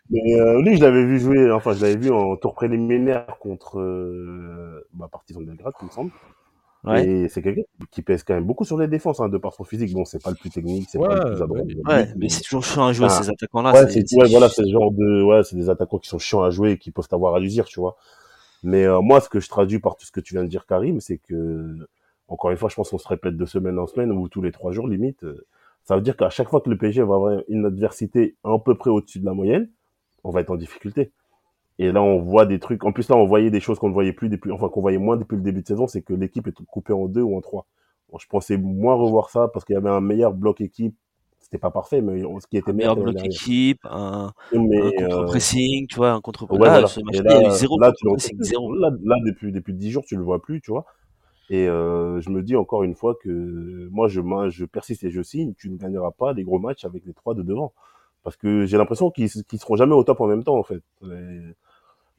mais 0.09 0.33
euh, 0.33 0.61
lui, 0.61 0.75
je 0.75 0.81
l'avais 0.81 1.05
vu 1.05 1.17
jouer, 1.17 1.49
enfin, 1.49 1.71
je 1.71 1.81
l'avais 1.81 1.95
vu 1.95 2.11
en 2.11 2.35
tour 2.35 2.53
préliminaire 2.53 3.37
contre 3.39 3.79
euh, 3.79 4.85
bah, 4.91 5.07
Partizan 5.09 5.39
Belgrade, 5.39 5.71
il 5.81 5.85
me 5.85 5.91
semble. 5.91 6.11
Ouais. 6.83 7.07
Et 7.07 7.29
c'est 7.29 7.43
quelqu'un 7.43 7.61
qui 7.91 8.01
pèse 8.01 8.23
quand 8.23 8.33
même 8.33 8.45
beaucoup 8.45 8.65
sur 8.65 8.77
les 8.77 8.87
défenses, 8.87 9.19
hein, 9.19 9.29
de 9.29 9.37
par 9.37 9.53
son 9.53 9.63
physique. 9.63 9.93
Bon, 9.93 10.03
c'est 10.03 10.21
pas 10.21 10.31
le 10.31 10.35
plus 10.35 10.49
technique, 10.49 10.87
c'est 10.89 10.97
pas 10.97 11.15
le 11.15 11.33
plus 11.33 11.41
adroit. 11.41 11.61
Ouais, 11.61 12.07
mais 12.17 12.29
c'est 12.29 12.41
toujours 12.41 12.63
chiant 12.63 12.87
à 12.87 12.93
jouer, 12.93 13.07
ah. 13.09 13.21
ces 13.21 13.29
attaquants-là. 13.29 13.73
Ouais, 13.73 13.89
c'est, 13.89 14.15
ouais, 14.15 14.29
voilà, 14.29 14.49
c'est 14.49 14.63
le 14.63 14.71
genre 14.71 14.91
de, 14.91 15.23
ouais, 15.23 15.43
c'est 15.43 15.55
des 15.55 15.69
attaquants 15.69 15.99
qui 15.99 16.09
sont 16.09 16.17
chiants 16.17 16.41
à 16.41 16.49
jouer 16.49 16.71
et 16.71 16.77
qui 16.77 16.91
peuvent 16.91 17.07
avoir 17.11 17.35
à 17.35 17.39
l'usure, 17.39 17.65
tu 17.65 17.79
vois. 17.79 17.97
Mais 18.63 18.85
euh, 18.85 19.01
moi, 19.01 19.21
ce 19.21 19.29
que 19.29 19.39
je 19.39 19.47
traduis 19.47 19.79
par 19.79 19.95
tout 19.95 20.05
ce 20.05 20.11
que 20.11 20.19
tu 20.19 20.33
viens 20.33 20.43
de 20.43 20.49
dire, 20.49 20.65
Karim, 20.65 20.99
c'est 21.01 21.17
que, 21.17 21.77
encore 22.27 22.49
une 22.51 22.57
fois, 22.57 22.69
je 22.69 22.75
pense 22.75 22.89
qu'on 22.89 22.97
se 22.97 23.07
répète 23.07 23.37
de 23.37 23.45
semaine 23.45 23.77
en 23.77 23.87
semaine 23.87 24.11
ou 24.11 24.27
tous 24.27 24.41
les 24.41 24.51
trois 24.51 24.71
jours, 24.71 24.87
limite. 24.87 25.23
Euh, 25.23 25.45
ça 25.83 25.95
veut 25.95 26.01
dire 26.01 26.15
qu'à 26.17 26.29
chaque 26.29 26.49
fois 26.49 26.61
que 26.61 26.69
le 26.69 26.77
PSG 26.77 27.01
va 27.01 27.15
avoir 27.15 27.41
une 27.47 27.65
adversité 27.65 28.35
à 28.43 28.57
peu 28.63 28.75
près 28.75 28.89
au-dessus 28.89 29.19
de 29.19 29.25
la 29.25 29.33
moyenne, 29.33 29.69
on 30.23 30.31
va 30.31 30.41
être 30.41 30.51
en 30.51 30.55
difficulté. 30.55 31.11
Et 31.79 31.91
là, 31.91 32.01
on 32.01 32.19
voit 32.19 32.45
des 32.45 32.59
trucs. 32.59 32.83
En 32.83 32.91
plus, 32.91 33.09
là, 33.09 33.15
on 33.15 33.25
voyait 33.25 33.49
des 33.49 33.59
choses 33.59 33.79
qu'on 33.79 33.89
ne 33.89 33.93
voyait 33.93 34.13
plus 34.13 34.29
depuis, 34.29 34.51
enfin, 34.51 34.69
qu'on 34.69 34.81
voyait 34.81 34.97
moins 34.97 35.17
depuis 35.17 35.35
le 35.35 35.41
début 35.41 35.61
de 35.61 35.67
saison, 35.67 35.87
c'est 35.87 36.01
que 36.01 36.13
l'équipe 36.13 36.47
est 36.47 36.65
coupée 36.65 36.93
en 36.93 37.07
deux 37.07 37.21
ou 37.21 37.35
en 37.35 37.41
trois. 37.41 37.65
je 38.19 38.27
pensais 38.27 38.57
moins 38.57 38.95
revoir 38.95 39.29
ça 39.29 39.47
parce 39.47 39.65
qu'il 39.65 39.73
y 39.73 39.77
avait 39.77 39.89
un 39.89 40.01
meilleur 40.01 40.33
bloc 40.33 40.61
équipe. 40.61 40.95
C'était 41.39 41.57
pas 41.57 41.71
parfait, 41.71 42.01
mais 42.01 42.21
ce 42.21 42.47
qui 42.47 42.57
était 42.57 42.69
un 42.69 42.73
meilleur 42.73 42.95
bloc 42.95 43.15
équipe, 43.25 43.79
un, 43.83 44.31
contre-pressing, 44.51 45.87
tu 45.87 45.97
vois, 45.97 46.11
un 46.11 46.21
contre 46.21 46.49
ouais, 46.53 46.59
là, 46.59 46.87
ce 46.87 47.01
match 47.01 47.17
là, 47.17 47.35
il 47.35 47.41
y 47.41 47.45
a 47.45 47.47
eu 47.49 47.51
zéro 47.51 47.79
là, 47.79 47.91
zéro. 48.39 48.73
Là, 48.75 48.91
depuis, 49.25 49.51
depuis 49.51 49.73
10 49.73 49.89
jours, 49.89 50.03
tu 50.05 50.15
le 50.15 50.23
vois 50.23 50.41
plus, 50.41 50.61
tu 50.61 50.71
vois. 50.71 50.85
Et 51.49 51.67
euh, 51.67 52.21
je 52.21 52.29
me 52.29 52.41
dis 52.41 52.55
encore 52.55 52.83
une 52.83 52.95
fois 52.95 53.15
que 53.21 53.89
moi, 53.91 54.07
je, 54.07 54.21
je 54.49 54.65
persiste 54.65 55.03
et 55.03 55.09
je 55.09 55.21
signe. 55.21 55.53
Tu 55.57 55.69
ne 55.69 55.75
gagneras 55.75 56.11
pas 56.11 56.33
des 56.33 56.43
gros 56.43 56.59
matchs 56.59 56.85
avec 56.85 57.05
les 57.05 57.13
trois 57.13 57.33
de 57.33 57.41
devant. 57.41 57.73
Parce 58.23 58.37
que 58.37 58.65
j'ai 58.65 58.77
l'impression 58.77 59.09
qu'ils 59.11 59.29
ne 59.35 59.57
seront 59.57 59.75
jamais 59.75 59.93
au 59.93 60.03
top 60.03 60.21
en 60.21 60.27
même 60.27 60.43
temps, 60.43 60.57
en 60.57 60.63
fait. 60.63 60.81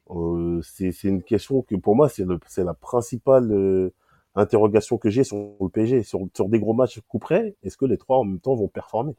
Euh, 0.09 0.61
c'est 0.61 1.03
une 1.03 1.23
question 1.23 1.61
que 1.61 1.75
pour 1.75 1.95
moi 1.95 2.09
c'est 2.09 2.25
la 2.63 2.73
principale 2.73 3.49
euh, 3.53 3.93
interrogation 4.35 4.97
que 4.97 5.09
j'ai 5.09 5.23
sur 5.23 5.37
le 5.61 5.69
PSG 5.69 6.03
sur, 6.03 6.19
sur 6.35 6.49
des 6.49 6.59
gros 6.59 6.73
matchs 6.73 6.99
coup 7.07 7.19
près 7.19 7.55
est-ce 7.63 7.77
que 7.77 7.85
les 7.85 7.97
trois 7.97 8.17
en 8.17 8.25
même 8.25 8.41
temps 8.41 8.53
vont 8.53 8.67
performer? 8.67 9.15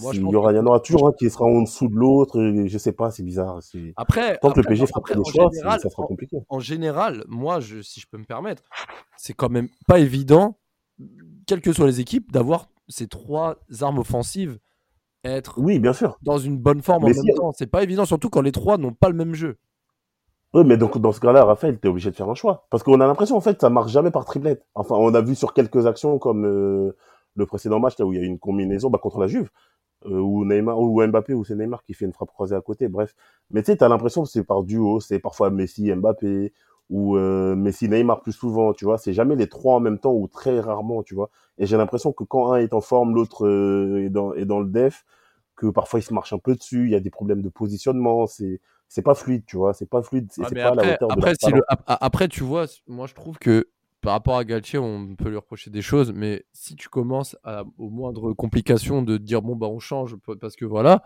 Moi, 0.00 0.14
il 0.14 0.20
y 0.20 0.36
aura, 0.36 0.52
il 0.52 0.56
y 0.56 0.58
en 0.58 0.66
aura 0.66 0.80
toujours 0.80 1.08
un 1.08 1.12
qui 1.12 1.28
sera 1.28 1.44
en 1.44 1.62
dessous 1.62 1.88
de 1.88 1.94
l'autre. 1.94 2.40
Je 2.66 2.78
sais 2.78 2.92
pas, 2.92 3.10
c'est 3.10 3.24
bizarre. 3.24 3.58
Après, 3.96 4.38
tant 4.38 4.52
que 4.52 4.60
le 4.60 4.66
PSG 4.66 4.86
fera 4.86 5.00
des 5.12 5.30
choix, 5.30 5.50
ça 5.78 5.90
sera 5.90 6.06
compliqué. 6.06 6.38
En, 6.48 6.60
général, 6.60 7.24
moi, 7.26 7.58
je, 7.58 7.82
si 7.82 7.98
je 7.98 8.06
peux 8.06 8.16
me 8.16 8.24
permettre, 8.24 8.62
c'est 9.16 9.34
quand 9.34 9.50
même 9.50 9.68
pas 9.88 9.98
évident, 9.98 10.56
quelles 11.46 11.60
que 11.60 11.72
soient 11.72 11.86
les 11.86 12.00
équipes, 12.00 12.30
d'avoir 12.30 12.68
ces 12.88 13.08
trois 13.08 13.56
armes 13.80 13.98
offensives 13.98 14.58
être 15.24 15.54
oui, 15.58 15.78
bien 15.78 15.92
sûr. 15.92 16.18
dans 16.22 16.38
une 16.38 16.58
bonne 16.58 16.82
forme 16.82 17.04
en 17.04 17.08
même 17.08 17.34
temps. 17.36 17.52
C'est 17.52 17.66
pas 17.66 17.82
évident, 17.82 18.04
surtout 18.04 18.30
quand 18.30 18.42
les 18.42 18.52
trois 18.52 18.78
n'ont 18.78 18.92
pas 18.92 19.08
le 19.08 19.14
même 19.14 19.34
jeu. 19.34 19.56
Oui, 20.54 20.64
mais 20.66 20.76
donc 20.76 20.98
dans 20.98 21.12
ce 21.12 21.20
cas-là, 21.20 21.44
Raphaël, 21.44 21.78
t'es 21.78 21.88
obligé 21.88 22.10
de 22.10 22.16
faire 22.16 22.28
un 22.28 22.34
choix. 22.34 22.66
Parce 22.70 22.82
qu'on 22.82 23.00
a 23.00 23.06
l'impression, 23.06 23.36
en 23.36 23.40
fait, 23.40 23.60
ça 23.60 23.70
marche 23.70 23.90
jamais 23.90 24.10
par 24.10 24.24
triplette. 24.26 24.66
Enfin, 24.74 24.96
on 24.96 25.14
a 25.14 25.20
vu 25.22 25.34
sur 25.34 25.54
quelques 25.54 25.86
actions 25.86 26.18
comme 26.18 26.44
euh, 26.44 26.94
le 27.34 27.46
précédent 27.46 27.80
match, 27.80 27.98
là 27.98 28.04
où 28.04 28.12
il 28.12 28.18
y 28.18 28.22
a 28.22 28.24
eu 28.24 28.26
une 28.26 28.38
combinaison 28.38 28.90
bah, 28.90 28.98
contre 28.98 29.18
la 29.18 29.28
Juve, 29.28 29.48
euh, 30.04 30.18
ou 30.18 30.44
Neymar, 30.44 30.78
ou 30.78 31.06
Mbappé, 31.06 31.32
ou 31.32 31.44
c'est 31.44 31.54
Neymar 31.54 31.82
qui 31.84 31.94
fait 31.94 32.04
une 32.04 32.12
frappe 32.12 32.32
croisée 32.32 32.54
à 32.54 32.60
côté, 32.60 32.88
bref. 32.88 33.14
Mais 33.50 33.62
tu 33.62 33.72
sais, 33.72 33.78
t'as 33.78 33.88
l'impression 33.88 34.24
que 34.24 34.28
c'est 34.28 34.44
par 34.44 34.62
duo, 34.62 35.00
c'est 35.00 35.20
parfois 35.20 35.48
Messi, 35.48 35.90
Mbappé, 35.94 36.52
ou 36.92 37.16
euh, 37.16 37.56
Messi, 37.56 37.88
Neymar 37.88 38.20
plus 38.20 38.32
souvent, 38.32 38.74
tu 38.74 38.84
vois. 38.84 38.98
C'est 38.98 39.14
jamais 39.14 39.34
les 39.34 39.48
trois 39.48 39.76
en 39.76 39.80
même 39.80 39.98
temps, 39.98 40.12
ou 40.12 40.28
très 40.28 40.60
rarement, 40.60 41.02
tu 41.02 41.14
vois. 41.14 41.30
Et 41.56 41.64
j'ai 41.64 41.78
l'impression 41.78 42.12
que 42.12 42.22
quand 42.22 42.52
un 42.52 42.58
est 42.58 42.74
en 42.74 42.82
forme, 42.82 43.14
l'autre 43.14 43.48
est, 43.48 44.10
dans, 44.10 44.34
est 44.34 44.44
dans 44.44 44.60
le 44.60 44.66
def, 44.66 45.06
que 45.56 45.68
parfois 45.68 46.00
il 46.00 46.02
se 46.02 46.12
marche 46.12 46.34
un 46.34 46.38
peu 46.38 46.54
dessus, 46.54 46.84
il 46.84 46.90
y 46.90 46.94
a 46.94 47.00
des 47.00 47.10
problèmes 47.10 47.40
de 47.40 47.48
positionnement, 47.48 48.26
c'est 48.26 48.60
c'est 48.88 49.02
pas 49.02 49.14
fluide, 49.14 49.44
tu 49.46 49.56
vois, 49.56 49.72
c'est 49.72 49.88
pas 49.88 50.02
fluide, 50.02 50.28
c'est 50.30 50.42
ah, 50.44 50.50
pas 50.50 50.68
après, 50.68 50.82
à 50.82 50.84
la 50.84 50.94
hauteur 50.94 51.12
après, 51.12 51.32
de 51.32 51.56
le, 51.56 51.62
après, 51.86 52.28
tu 52.28 52.44
vois, 52.44 52.66
moi 52.86 53.06
je 53.06 53.14
trouve 53.14 53.38
que 53.38 53.68
par 54.02 54.14
rapport 54.14 54.36
à 54.36 54.44
Galtier, 54.44 54.78
on 54.80 55.14
peut 55.14 55.30
lui 55.30 55.36
reprocher 55.36 55.70
des 55.70 55.80
choses, 55.80 56.12
mais 56.12 56.44
si 56.52 56.74
tu 56.74 56.88
commences 56.88 57.36
à, 57.44 57.62
aux 57.78 57.88
moindres 57.88 58.34
complications 58.34 59.00
de 59.00 59.16
dire 59.16 59.42
bon 59.42 59.54
bah 59.54 59.68
on 59.68 59.78
change 59.78 60.16
parce 60.40 60.56
que 60.56 60.64
voilà, 60.64 61.02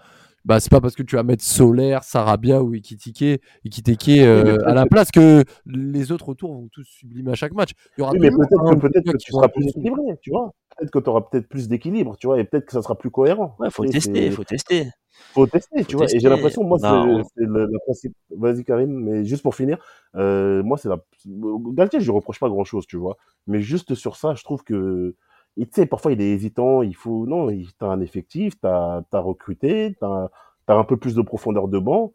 bah 0.46 0.60
c'est 0.60 0.70
pas 0.70 0.80
parce 0.80 0.96
que 0.96 1.02
tu 1.02 1.16
vas 1.16 1.22
mettre 1.22 1.44
Solaire, 1.44 2.04
Sarabia 2.04 2.62
ou 2.62 2.72
Ikitike, 2.72 3.42
Ikitike 3.66 4.08
euh, 4.08 4.56
à 4.64 4.72
la 4.72 4.86
place 4.86 5.10
que 5.10 5.44
les 5.66 6.10
autres 6.10 6.30
autour 6.30 6.54
vont 6.54 6.68
tous 6.72 6.84
sublimer 6.84 7.32
à 7.32 7.34
chaque 7.34 7.52
match. 7.52 7.72
Il 7.96 8.00
y 8.00 8.02
aura 8.02 8.12
oui, 8.12 8.18
mais 8.20 8.30
peut-être 8.30 8.74
que, 8.74 8.80
peut 8.80 8.88
que 8.88 9.16
tu 9.18 9.30
seras 9.30 9.48
plus 9.48 9.68
équilibré, 9.68 10.02
tu 10.22 10.30
vois. 10.30 10.54
Peut-être 10.78 10.90
que 10.90 10.98
tu 10.98 11.10
auras 11.10 11.20
peut-être 11.20 11.48
plus 11.48 11.68
d'équilibre, 11.68 12.16
tu 12.18 12.26
vois, 12.26 12.40
et 12.40 12.44
peut-être 12.44 12.64
que 12.64 12.72
ça 12.72 12.80
sera 12.80 12.96
plus 12.96 13.10
cohérent. 13.10 13.56
Ouais, 13.58 13.68
faut 13.70 13.84
tester, 13.84 14.30
faut 14.30 14.44
tester 14.44 14.88
faut 15.36 15.46
tester, 15.46 15.84
tu 15.84 15.96
vois. 15.96 16.06
Et 16.12 16.18
j'ai 16.18 16.28
l'impression, 16.28 16.64
moi, 16.64 16.78
c'est 16.78 16.86
le, 16.86 17.66
le, 17.66 17.78
principe. 17.84 18.14
Vas-y, 18.30 18.64
Karim, 18.64 18.90
mais 18.90 19.24
juste 19.24 19.42
pour 19.42 19.54
finir, 19.54 19.78
euh, 20.14 20.62
moi, 20.62 20.78
c'est 20.78 20.88
la. 20.88 20.98
Galtier, 21.26 22.00
je 22.00 22.04
lui 22.06 22.12
reproche 22.12 22.40
pas 22.40 22.48
grand-chose, 22.48 22.86
tu 22.86 22.96
vois. 22.96 23.16
Mais 23.46 23.60
juste 23.60 23.94
sur 23.94 24.16
ça, 24.16 24.34
je 24.34 24.42
trouve 24.44 24.64
que. 24.64 25.14
Tu 25.58 25.66
sais, 25.72 25.86
parfois, 25.86 26.12
il 26.12 26.20
est 26.20 26.30
hésitant. 26.30 26.82
Il 26.82 26.94
faut. 26.94 27.26
Non, 27.26 27.48
t'as 27.78 27.86
un 27.86 28.00
effectif, 28.00 28.58
t'as 28.60 29.02
as 29.12 29.20
recruté, 29.20 29.96
t'as 30.00 30.28
as 30.68 30.74
un 30.74 30.84
peu 30.84 30.96
plus 30.96 31.14
de 31.14 31.22
profondeur 31.22 31.68
de 31.68 31.78
banc. 31.78 32.12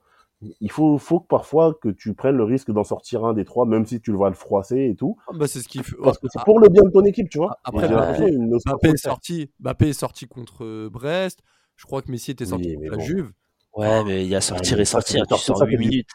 il 0.59 0.71
faut, 0.71 0.97
faut 0.97 1.19
que 1.19 1.27
parfois 1.27 1.75
que 1.81 1.89
tu 1.89 2.13
prennes 2.13 2.37
le 2.37 2.43
risque 2.43 2.71
d'en 2.71 2.83
sortir 2.83 3.25
un 3.25 3.33
des 3.33 3.45
trois, 3.45 3.65
même 3.65 3.85
si 3.85 4.01
tu 4.01 4.11
le 4.11 4.17
vas 4.17 4.29
le 4.29 4.35
froisser 4.35 4.89
et 4.89 4.95
tout. 4.95 5.17
Ah, 5.27 5.33
bah, 5.35 5.47
c'est 5.47 5.59
ce 5.59 5.67
qu'il 5.67 5.83
fait. 5.83 5.95
Parce 6.03 6.17
que 6.17 6.27
c'est 6.29 6.43
pour 6.43 6.59
le 6.59 6.69
bien 6.69 6.83
de 6.83 6.89
ton 6.89 7.03
équipe, 7.05 7.29
tu 7.29 7.37
vois. 7.37 7.57
Après, 7.63 7.87
Mbappé- 7.87 8.93
est 8.93 8.97
sorti. 8.97 9.51
Mbappé 9.59 9.89
est 9.89 9.93
sorti 9.93 10.27
contre 10.27 10.65
euh, 10.65 10.89
Brest. 10.89 11.41
Je 11.81 11.87
crois 11.87 12.03
que 12.03 12.11
Messi 12.11 12.29
était 12.29 12.45
sorti 12.45 12.67
Oui, 12.67 12.73
contre 12.75 12.83
mais 12.83 12.89
la 12.91 12.97
bon. 12.97 13.03
Juve. 13.03 13.31
Ouais, 13.73 14.03
mais 14.03 14.23
il 14.23 14.27
y 14.29 14.35
a 14.35 14.41
sortir 14.41 14.75
mais 14.77 14.83
et 14.83 14.85
ça, 14.85 14.91
sortir. 15.01 15.25
Tu 15.25 15.35
sors 15.37 15.57
ça, 15.57 15.65
8 15.65 15.71
c'est 15.71 15.77
du- 15.77 15.89
minutes. 15.89 16.07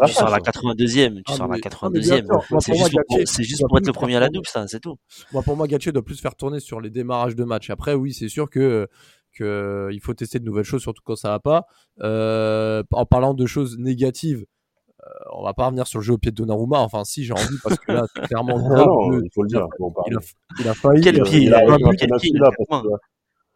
Ah, 0.00 0.06
Tu 0.06 0.12
sors 0.12 0.28
la 0.28 0.34
ça. 0.36 0.40
82e. 0.40 1.16
Tu 1.16 1.22
Ah, 1.26 1.32
sors 1.36 1.48
la 1.48 1.54
mais- 1.56 1.60
ah, 1.64 1.88
mais 1.90 1.98
bien 2.00 2.16
82e. 2.18 2.26
sûr. 2.26 2.44
Moi, 2.50 2.60
C'est 2.60 2.74
juste, 2.74 2.96
pour- 3.08 3.18
juste 3.18 3.62
être 3.78 3.86
le 3.86 3.92
premier 3.92 4.16
à 4.16 4.20
la 4.20 4.28
double, 4.28 4.46
ça, 4.46 4.64
c'est 4.68 4.78
tout. 4.78 4.96
Moi, 5.32 5.42
pour 5.42 5.56
moi, 5.56 5.66
Gatché 5.66 5.90
doit 5.90 6.04
plus 6.04 6.20
faire 6.20 6.36
tourner 6.36 6.60
sur 6.60 6.80
les 6.80 6.90
démarrages 6.90 7.34
de 7.34 7.42
match. 7.44 7.68
Après, 7.70 7.94
oui, 7.94 8.12
c'est 8.12 8.28
sûr 8.28 8.48
que, 8.48 8.86
que 9.32 9.88
il 9.90 10.00
faut 10.00 10.14
tester 10.14 10.38
de 10.38 10.44
nouvelles 10.44 10.64
choses, 10.64 10.82
surtout 10.82 11.02
quand 11.04 11.16
ça 11.16 11.30
va 11.30 11.40
pas. 11.40 11.64
Euh, 12.02 12.84
en 12.92 13.06
parlant 13.06 13.34
de 13.34 13.46
choses 13.46 13.76
négatives, 13.78 14.44
euh, 15.06 15.10
on 15.32 15.42
va 15.44 15.54
pas 15.54 15.64
revenir 15.66 15.86
sur 15.86 16.00
le 16.00 16.04
jeu 16.04 16.12
au 16.12 16.18
pied 16.18 16.30
de 16.30 16.36
Donnarumma. 16.36 16.78
Enfin, 16.80 17.04
si, 17.04 17.24
j'ai 17.24 17.32
envie 17.32 17.56
parce 17.64 17.78
que 17.78 17.90
là, 17.90 18.04
c'est 18.14 18.22
clairement 18.26 18.56
Ah 18.56 18.58
non, 18.86 19.12
il 19.18 19.30
faut 19.34 19.42
le 19.42 19.48
dire. 19.48 19.62
en 19.80 19.92
il, 20.08 20.14
a, 20.16 20.20
il 20.60 20.68
a 20.68 20.74
failli. 20.74 21.00
Quel 21.00 21.20
euh, 21.20 21.24
pied, 21.24 21.38
il 21.38 21.44
il 21.44 21.54
a 21.54 21.64
il 21.64 22.42
a 22.44 22.48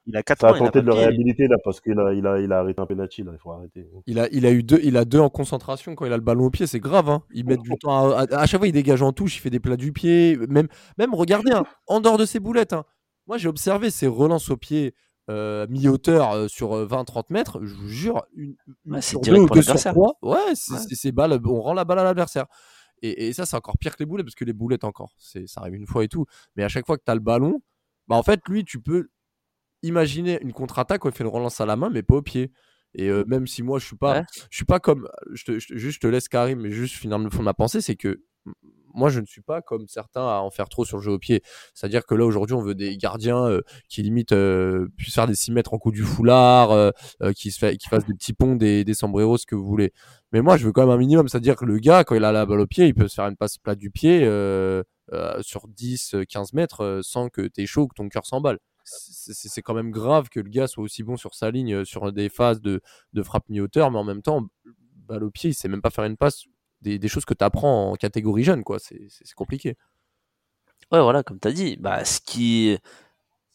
4 0.06 0.10
parce 0.10 0.10
points. 0.10 0.10
que 0.10 0.10
Il 0.10 0.16
a 0.16 0.22
4 0.22 0.40
Ça 0.40 0.46
a 0.46 0.50
points, 0.50 0.58
il 0.58 0.62
a 0.62 0.66
tenté 0.66 0.80
de 0.80 0.86
le 0.86 0.92
réhabiliter 0.92 1.48
là 1.48 1.56
parce 1.62 1.80
qu'il 1.80 1.98
a, 1.98 2.12
il 2.12 2.26
a, 2.26 2.40
il 2.40 2.52
a 2.52 2.58
arrêté 2.58 2.80
un 2.80 2.86
penalty 2.86 3.22
là, 3.22 3.30
il 3.34 3.38
faut 3.38 3.52
arrêter. 3.52 3.88
Il 4.06 4.18
a, 4.18 4.28
il 4.32 4.46
a 4.46 4.50
eu 4.50 4.62
deux, 4.62 4.80
il 4.82 4.96
a 4.96 5.04
deux 5.04 5.20
en 5.20 5.28
concentration 5.30 5.94
quand 5.94 6.06
il 6.06 6.12
a 6.12 6.16
le 6.16 6.22
ballon 6.22 6.46
au 6.46 6.50
pied, 6.50 6.66
c'est 6.66 6.80
grave. 6.80 7.08
Hein. 7.08 7.22
Il 7.32 7.46
met 7.46 7.56
du 7.56 7.70
temps 7.78 8.10
à, 8.10 8.22
à- 8.22 8.40
à 8.40 8.46
chaque 8.46 8.60
fois, 8.60 8.66
il 8.68 8.72
dégage 8.72 9.02
en 9.02 9.12
touche, 9.12 9.36
il 9.36 9.40
fait 9.40 9.50
des 9.50 9.60
plats 9.60 9.76
du 9.76 9.92
pied. 9.92 10.36
Même, 10.48 10.68
même 10.98 11.14
regardez, 11.14 11.52
hein, 11.52 11.64
en 11.86 12.00
dehors 12.00 12.18
de 12.18 12.24
ses 12.24 12.40
boulettes. 12.40 12.72
hein. 12.72 12.84
Moi, 13.28 13.38
j'ai 13.38 13.48
observé 13.48 13.90
ses 13.90 14.08
relances 14.08 14.50
au 14.50 14.56
pied 14.56 14.94
euh, 15.30 15.68
mi-hauteur 15.70 16.32
euh, 16.32 16.48
sur 16.48 16.74
euh, 16.76 16.84
20-30 16.86 17.26
mètres. 17.30 17.60
Je 17.64 17.72
vous 17.74 17.86
jure, 17.88 18.24
une, 18.34 18.56
une 18.84 19.00
c'est 19.00 19.10
sur 19.10 19.20
direct 19.20 19.38
deux 19.38 19.44
ou 19.44 19.46
pour 19.46 19.54
deux 19.56 19.62
sur 19.62 19.70
l'adversaire. 19.74 19.92
trois. 19.92 20.18
Ouais, 20.22 20.38
c'est 20.54 20.72
Ouais. 20.74 20.78
c'est- 20.88 20.94
c'est 20.96 21.12
balle, 21.12 21.40
on 21.46 21.60
rend 21.60 21.74
la 21.74 21.84
balle 21.84 22.00
à 22.00 22.04
l'adversaire. 22.04 22.46
Et, 23.02 23.28
et 23.28 23.32
ça, 23.32 23.46
c'est 23.46 23.56
encore 23.56 23.78
pire 23.78 23.92
que 23.96 24.00
les 24.02 24.06
boulettes 24.06 24.26
parce 24.26 24.34
que 24.34 24.44
les 24.44 24.52
boulettes 24.52 24.82
encore, 24.84 25.12
c'est 25.18 25.46
ça 25.46 25.60
arrive 25.60 25.74
une 25.76 25.86
fois 25.86 26.02
et 26.02 26.08
tout. 26.08 26.26
Mais 26.56 26.64
à 26.64 26.68
chaque 26.68 26.86
fois 26.86 26.96
que 26.96 27.02
tu 27.06 27.10
as 27.10 27.14
le 27.14 27.20
ballon, 27.20 27.60
bah 28.08 28.16
en 28.16 28.22
fait, 28.24 28.40
lui, 28.48 28.64
tu 28.64 28.80
peux 28.80 29.08
imaginer 29.82 30.40
une 30.42 30.52
contre-attaque 30.52 31.04
où 31.04 31.08
il 31.08 31.14
fait 31.14 31.24
une 31.24 31.30
relance 31.30 31.60
à 31.60 31.66
la 31.66 31.76
main, 31.76 31.90
mais 31.90 32.02
pas 32.02 32.16
au 32.16 32.22
pied. 32.22 32.52
Et 32.94 33.08
euh, 33.08 33.24
même 33.26 33.46
si 33.46 33.62
moi, 33.62 33.78
je 33.78 33.86
suis 33.86 33.96
pas, 33.96 34.18
Ouais. 34.20 34.24
je 34.50 34.56
suis 34.56 34.64
pas 34.66 34.78
comme, 34.80 35.08
je 35.32 35.44
te, 35.44 35.58
je 35.58 35.68
te- 35.68 35.76
juste 35.76 35.96
je 35.96 36.00
te 36.00 36.06
laisse 36.06 36.28
Karim, 36.28 36.60
mais 36.60 36.70
juste 36.70 36.94
finir 36.96 37.18
le 37.18 37.30
fond 37.30 37.38
de 37.38 37.44
ma 37.44 37.54
pensée, 37.54 37.80
c'est 37.80 37.96
que 37.96 38.22
moi, 38.94 39.08
je 39.08 39.20
ne 39.20 39.24
suis 39.24 39.40
pas 39.40 39.62
comme 39.62 39.88
certains 39.88 40.20
à 40.28 40.40
en 40.40 40.50
faire 40.50 40.68
trop 40.68 40.84
sur 40.84 40.98
le 40.98 41.02
jeu 41.02 41.12
au 41.12 41.18
pied. 41.18 41.42
C'est-à-dire 41.72 42.04
que 42.04 42.14
là, 42.14 42.26
aujourd'hui, 42.26 42.54
on 42.54 42.60
veut 42.60 42.74
des 42.74 42.98
gardiens 42.98 43.46
euh, 43.46 43.62
qui 43.88 44.02
limite 44.02 44.32
euh, 44.32 44.88
puissent 44.98 45.14
faire 45.14 45.26
des 45.26 45.34
6 45.34 45.50
mètres 45.52 45.72
en 45.72 45.78
coup 45.78 45.90
du 45.92 46.02
foulard, 46.02 46.72
euh, 46.72 46.90
euh, 47.22 47.32
qui, 47.32 47.50
se 47.50 47.58
fait, 47.58 47.78
qui 47.78 47.88
fassent 47.88 48.04
des 48.04 48.12
petits 48.12 48.34
ponts, 48.34 48.54
des, 48.54 48.84
des 48.84 48.92
sombreros, 48.92 49.38
ce 49.38 49.46
que 49.46 49.54
vous 49.54 49.64
voulez. 49.64 49.92
Mais 50.32 50.42
moi, 50.42 50.58
je 50.58 50.66
veux 50.66 50.72
quand 50.72 50.82
même 50.82 50.90
un 50.90 50.98
minimum. 50.98 51.26
C'est-à-dire 51.28 51.56
que 51.56 51.64
le 51.64 51.78
gars, 51.78 52.04
quand 52.04 52.14
il 52.16 52.24
a 52.24 52.32
la 52.32 52.44
balle 52.44 52.60
au 52.60 52.66
pied, 52.66 52.86
il 52.86 52.94
peut 52.94 53.08
se 53.08 53.14
faire 53.14 53.26
une 53.28 53.36
passe 53.36 53.56
plate 53.56 53.78
du 53.78 53.90
pied 53.90 54.20
euh, 54.24 54.82
euh, 55.14 55.40
sur 55.40 55.68
10, 55.68 56.12
euh, 56.16 56.24
15 56.28 56.52
mètres 56.52 57.00
sans 57.02 57.30
que 57.30 57.40
t'es 57.48 57.64
chaud, 57.64 57.86
que 57.88 57.94
ton 57.94 58.10
cœur 58.10 58.26
s'emballe. 58.26 58.58
C'est 58.84 59.62
quand 59.62 59.74
même 59.74 59.90
grave 59.90 60.28
que 60.28 60.40
le 60.40 60.48
gars 60.48 60.66
soit 60.66 60.84
aussi 60.84 61.02
bon 61.02 61.16
sur 61.16 61.34
sa 61.34 61.50
ligne, 61.50 61.74
euh, 61.74 61.84
sur 61.84 62.12
des 62.12 62.28
phases 62.28 62.60
de, 62.60 62.80
de 63.12 63.22
frappe 63.22 63.48
mi-hauteur, 63.48 63.90
mais 63.90 63.98
en 63.98 64.04
même 64.04 64.22
temps, 64.22 64.48
balle 65.06 65.24
au 65.24 65.30
pied, 65.30 65.50
il 65.50 65.54
sait 65.54 65.68
même 65.68 65.82
pas 65.82 65.90
faire 65.90 66.04
une 66.04 66.16
passe. 66.16 66.44
Des, 66.80 67.06
choses 67.06 67.24
que 67.24 67.34
tu 67.34 67.44
apprends 67.44 67.92
en 67.92 67.94
catégorie 67.94 68.42
jeune, 68.42 68.64
quoi. 68.64 68.78
C'est 68.80 69.34
compliqué. 69.36 69.76
Ouais, 70.90 71.00
voilà, 71.00 71.22
comme 71.22 71.38
tu 71.40 71.48
as 71.48 71.52
dit, 71.52 71.76
bah, 71.76 72.04
ce 72.04 72.20
qui, 72.20 72.76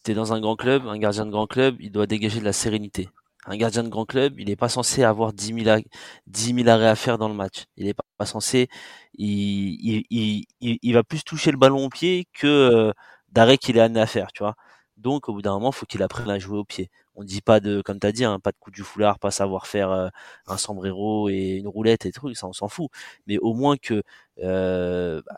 t'es 0.04 0.14
dans 0.14 0.34
un 0.34 0.40
grand 0.40 0.56
club, 0.56 0.88
un 0.88 0.98
gardien 0.98 1.26
de 1.26 1.32
grand 1.32 1.48
club, 1.48 1.76
il 1.80 1.92
doit 1.92 2.08
dégager 2.08 2.40
de 2.40 2.46
la 2.46 2.54
sérénité. 2.54 3.10
Un 3.46 3.58
gardien 3.58 3.84
de 3.84 3.90
grand 3.90 4.06
club, 4.06 4.40
il 4.40 4.48
n'est 4.48 4.56
pas 4.56 4.70
censé 4.70 5.04
avoir 5.04 5.34
10 5.34 5.54
000, 5.54 5.70
a- 5.70 5.82
10 6.28 6.54
000 6.56 6.68
arrêts 6.70 6.88
à 6.88 6.96
faire 6.96 7.18
dans 7.18 7.30
le 7.30 7.36
match. 7.36 7.66
Il 7.78 7.86
n'est 7.86 7.94
pas, 7.94 8.26
censé, 8.26 8.70
il, 9.18 10.06
il, 10.10 10.46
il 10.62 10.94
va 10.94 11.04
plus 11.04 11.24
toucher 11.24 11.52
le 11.52 11.58
ballon 11.58 11.86
au 11.86 11.90
pied 11.90 12.28
que 12.34 12.48
euh, 12.48 12.94
d'arrêt 13.30 13.58
qu'il 13.58 13.78
est 13.78 13.82
amené 13.82 14.02
à 14.02 14.08
faire, 14.08 14.32
tu 14.34 14.44
vois. 14.44 14.56
Donc, 14.98 15.30
au 15.30 15.34
bout 15.34 15.42
d'un 15.42 15.54
moment, 15.54 15.72
faut 15.72 15.86
qu'il 15.86 16.04
apprenne 16.04 16.30
à 16.30 16.40
jouer 16.40 16.58
au 16.58 16.66
pied. 16.66 16.90
On 17.16 17.24
dit 17.24 17.42
pas 17.42 17.60
de, 17.60 17.82
comme 17.82 18.00
tu 18.00 18.08
as 18.08 18.12
dit, 18.12 18.26
hein, 18.26 18.40
pas 18.40 18.52
de 18.52 18.58
coup 18.60 18.72
du 18.72 18.84
foulard, 18.84 19.20
pas 19.20 19.32
savoir 19.32 19.68
faire 19.68 19.92
euh, 19.92 20.10
un 20.48 20.58
sombrero 20.58 21.30
et 21.30 21.58
une 21.58 21.68
roulette 21.68 22.06
et 22.06 22.12
trucs, 22.12 22.38
ça 22.38 22.48
on 22.48 22.54
s'en 22.54 22.68
fout. 22.68 22.90
Mais 23.28 23.38
au 23.40 23.54
moins 23.54 23.78
que, 23.78 24.04
euh, 24.40 25.22
bah, 25.26 25.38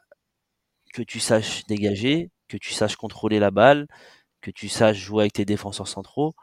que 0.93 1.01
tu 1.03 1.19
saches 1.19 1.65
dégager, 1.67 2.31
que 2.47 2.57
tu 2.57 2.73
saches 2.73 2.95
contrôler 2.95 3.39
la 3.39 3.51
balle, 3.51 3.87
que 4.41 4.51
tu 4.51 4.69
saches 4.69 4.97
jouer 4.97 5.23
avec 5.23 5.33
tes 5.33 5.45
défenseurs 5.45 5.87
centraux. 5.87 6.33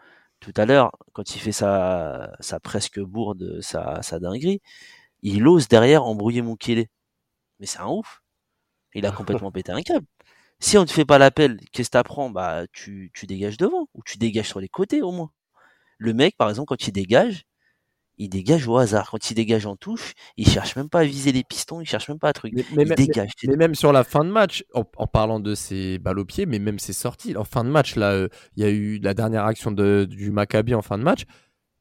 Tout 0.41 0.53
à 0.57 0.67
l'heure, 0.67 0.93
quand 1.13 1.35
il 1.37 1.41
fait 1.41 1.53
sa, 1.53 2.33
sa 2.41 2.61
presque 2.61 3.01
bourde, 3.01 3.61
sa, 3.63 4.03
sa 4.03 4.21
dinguerie, 4.21 4.61
il 5.23 5.49
ose 5.49 5.69
derrière 5.69 6.05
embrouiller 6.05 6.43
Mukele. 6.43 6.87
Mais 7.61 7.67
c'est 7.67 7.81
un 7.81 7.89
ouf. 7.89 8.23
Il 8.95 9.07
a 9.07 9.13
complètement 9.13 9.53
pété 9.53 9.73
un 9.73 9.83
câble. 9.83 10.07
Si 10.59 10.79
on 10.79 10.83
ne 10.83 10.87
te 10.87 10.93
fait 10.93 11.05
pas 11.05 11.19
l'appel, 11.19 11.59
qu'est-ce 11.73 11.89
que 11.89 11.93
t'apprends? 11.93 12.31
Bah, 12.31 12.65
tu, 12.73 13.11
tu 13.15 13.27
dégages 13.27 13.57
devant 13.59 13.89
ou 13.95 14.03
tu 14.05 14.19
dégages 14.19 14.49
sur 14.49 14.61
les 14.61 14.69
côtés 14.69 15.03
au 15.03 15.13
moins. 15.13 15.31
Le 15.99 16.15
mec, 16.15 16.37
par 16.37 16.49
exemple, 16.49 16.69
quand 16.69 16.87
il 16.89 16.93
dégage, 16.93 17.45
il 18.19 18.31
dégage 18.31 18.67
au 18.67 18.79
hasard. 18.79 19.11
Quand 19.11 19.31
il 19.31 19.35
dégage 19.35 19.67
en 19.67 19.77
touche, 19.77 20.15
il 20.39 20.49
cherche 20.49 20.75
même 20.77 20.89
pas 20.89 21.01
à 21.01 21.05
viser 21.05 21.33
les 21.33 21.45
pistons, 21.45 21.81
il 21.83 21.87
cherche 21.87 22.09
même 22.09 22.19
pas 22.19 22.31
à 22.31 22.33
truc. 22.33 22.55
Mais, 22.55 22.65
mais 22.75 22.83
il 22.85 22.89
même- 22.89 22.97
dégage. 22.97 23.31
mais 23.47 23.57
même 23.57 23.75
sur 23.75 23.93
la 23.93 24.05
fin 24.05 24.25
de 24.25 24.31
match, 24.31 24.65
en, 24.73 24.85
en 24.97 25.07
parlant 25.07 25.41
de 25.41 25.55
ses 25.55 25.99
balles 25.99 26.19
au 26.19 26.25
pied, 26.25 26.47
mais 26.47 26.59
même 26.59 26.79
ses 26.79 26.95
sorties, 26.95 27.37
en 27.37 27.45
fin 27.45 27.63
de 27.63 27.69
match, 27.69 27.95
là, 27.97 28.13
euh, 28.13 28.29
il 28.57 28.63
y 28.63 28.67
a 28.67 28.71
eu 28.71 28.99
la 28.99 29.13
dernière 29.13 29.45
action 29.45 29.71
de, 29.71 30.07
du 30.09 30.31
Maccabi 30.31 30.75
en 30.75 30.83
fin 30.83 30.97
de 30.97 31.03
match. 31.03 31.25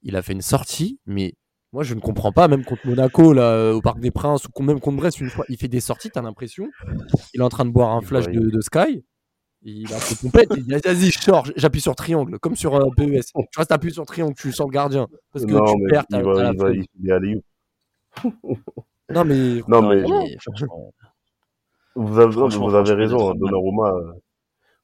Il 0.03 0.15
a 0.17 0.21
fait 0.21 0.33
une 0.33 0.41
sortie, 0.41 0.99
mais 1.05 1.33
moi, 1.75 1.83
je 1.83 1.93
ne 1.93 1.99
comprends 1.99 2.31
pas, 2.31 2.47
même 2.47 2.63
contre 2.63 2.88
Monaco, 2.88 3.33
là, 3.33 3.51
euh, 3.51 3.73
au 3.73 3.81
Parc 3.81 3.99
des 3.99 4.09
Princes, 4.09 4.47
ou 4.55 4.63
même 4.63 4.79
contre 4.79 4.95
Brest, 4.95 5.19
une 5.19 5.29
fois, 5.29 5.43
il 5.49 5.57
fait 5.57 5.67
des 5.67 5.81
sorties, 5.81 6.09
t'as 6.09 6.21
l'impression. 6.21 6.69
Il 7.33 7.41
est 7.41 7.43
en 7.43 7.49
train 7.49 7.65
de 7.65 7.69
boire 7.71 7.91
un 7.91 7.99
flash 7.99 8.27
de, 8.29 8.49
de 8.49 8.61
Sky. 8.61 9.03
Il 9.61 9.91
a 9.93 9.97
fait 9.97 10.15
compète, 10.15 10.47
il 10.55 10.63
dit 10.63 10.71
vas-y, 10.71 11.11
je 11.11 11.19
sors, 11.19 11.45
j'appuie 11.57 11.81
sur 11.81 11.93
triangle, 11.93 12.39
comme 12.39 12.55
sur 12.55 12.75
euh, 12.75 12.89
PES. 12.95 13.33
Tu 13.33 13.57
restes 13.57 13.73
appuyé 13.73 13.93
sur 13.93 14.05
triangle, 14.05 14.33
tu 14.35 14.53
sens 14.53 14.67
le 14.67 14.71
gardien. 14.71 15.07
Parce 15.33 15.45
que 15.45 15.51
non, 15.51 15.65
tu 15.65 15.81
mais 15.81 15.89
perds, 15.89 16.05
il 16.11 16.21
va, 16.23 16.51
il 16.51 16.57
va, 16.57 16.65
feuille. 16.65 16.85
il 16.97 17.09
est 17.09 17.11
allé 17.11 17.41
Non, 19.09 19.25
mais. 19.25 19.61
Non, 19.67 19.81
Non, 19.81 19.89
mais 19.89 20.05
vous 21.95 22.19
avez, 22.19 22.33
vous 22.35 22.75
avez 22.75 22.93
raison. 22.93 23.31
hein. 23.31 23.35
Donnarumma, 23.35 23.89
euh, 23.91 24.13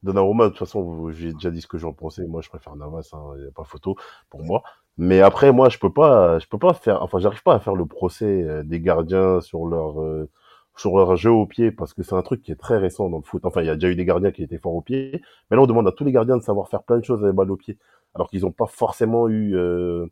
Donnarumma, 0.04 0.46
de 0.46 0.50
toute 0.50 0.60
façon, 0.60 1.10
j'ai 1.12 1.32
déjà 1.34 1.52
dit 1.52 1.62
ce 1.62 1.68
que 1.68 1.78
j'en 1.78 1.94
pensais. 1.94 2.26
Moi, 2.26 2.42
je 2.42 2.50
préfère 2.50 2.76
Navas. 2.76 3.10
Il 3.38 3.44
n'y 3.44 3.48
a 3.48 3.52
pas 3.52 3.64
photo 3.64 3.96
pour 4.30 4.44
moi. 4.44 4.62
Mais 4.98 5.22
après, 5.22 5.52
moi, 5.52 5.70
je 5.70 5.78
peux 5.78 5.92
pas, 5.92 6.38
je 6.40 6.48
peux 6.48 6.58
pas 6.60 6.74
faire. 6.74 7.02
Enfin, 7.02 7.20
j'arrive 7.20 7.44
pas 7.44 7.56
à 7.56 7.60
faire 7.60 7.76
le 7.76 7.86
procès 7.86 8.44
euh, 8.44 8.64
des 8.64 8.80
gardiens 8.80 9.42
sur 9.42 9.66
leur 9.66 10.02
euh, 10.02 10.30
sur 10.78 10.96
leur 10.98 11.16
jeu 11.16 11.32
au 11.32 11.46
pied 11.46 11.72
parce 11.72 11.94
que 11.94 12.04
c'est 12.04 12.16
un 12.16 12.22
truc 12.22 12.42
qui 12.42 12.52
est 12.52 12.56
très 12.56 12.78
récent 12.78 13.10
dans 13.10 13.18
le 13.18 13.24
foot. 13.24 13.46
Enfin, 13.46 13.62
il 13.62 13.68
y 13.68 13.70
a 13.70 13.76
déjà 13.76 13.90
eu 13.90 13.96
des 13.96 14.06
gardiens 14.06 14.32
qui 14.32 14.44
étaient 14.44 14.58
forts 14.58 14.76
au 14.76 14.82
pied. 14.82 15.22
Mais 15.50 15.58
là, 15.58 15.64
on 15.64 15.68
demande 15.68 15.88
à 15.88 15.92
tous 15.92 16.04
les 16.04 16.12
gardiens 16.12 16.38
de 16.38 16.44
savoir 16.44 16.68
faire 16.70 16.84
plein 16.84 16.98
de 17.00 17.04
choses 17.06 17.24
avec 17.24 17.36
balle 17.36 17.52
au 17.52 17.56
pied, 17.58 17.78
alors 18.16 18.30
qu'ils 18.30 18.42
n'ont 18.42 18.52
pas 18.52 18.68
forcément 18.68 19.28
eu 19.28 19.56
euh, 19.56 20.06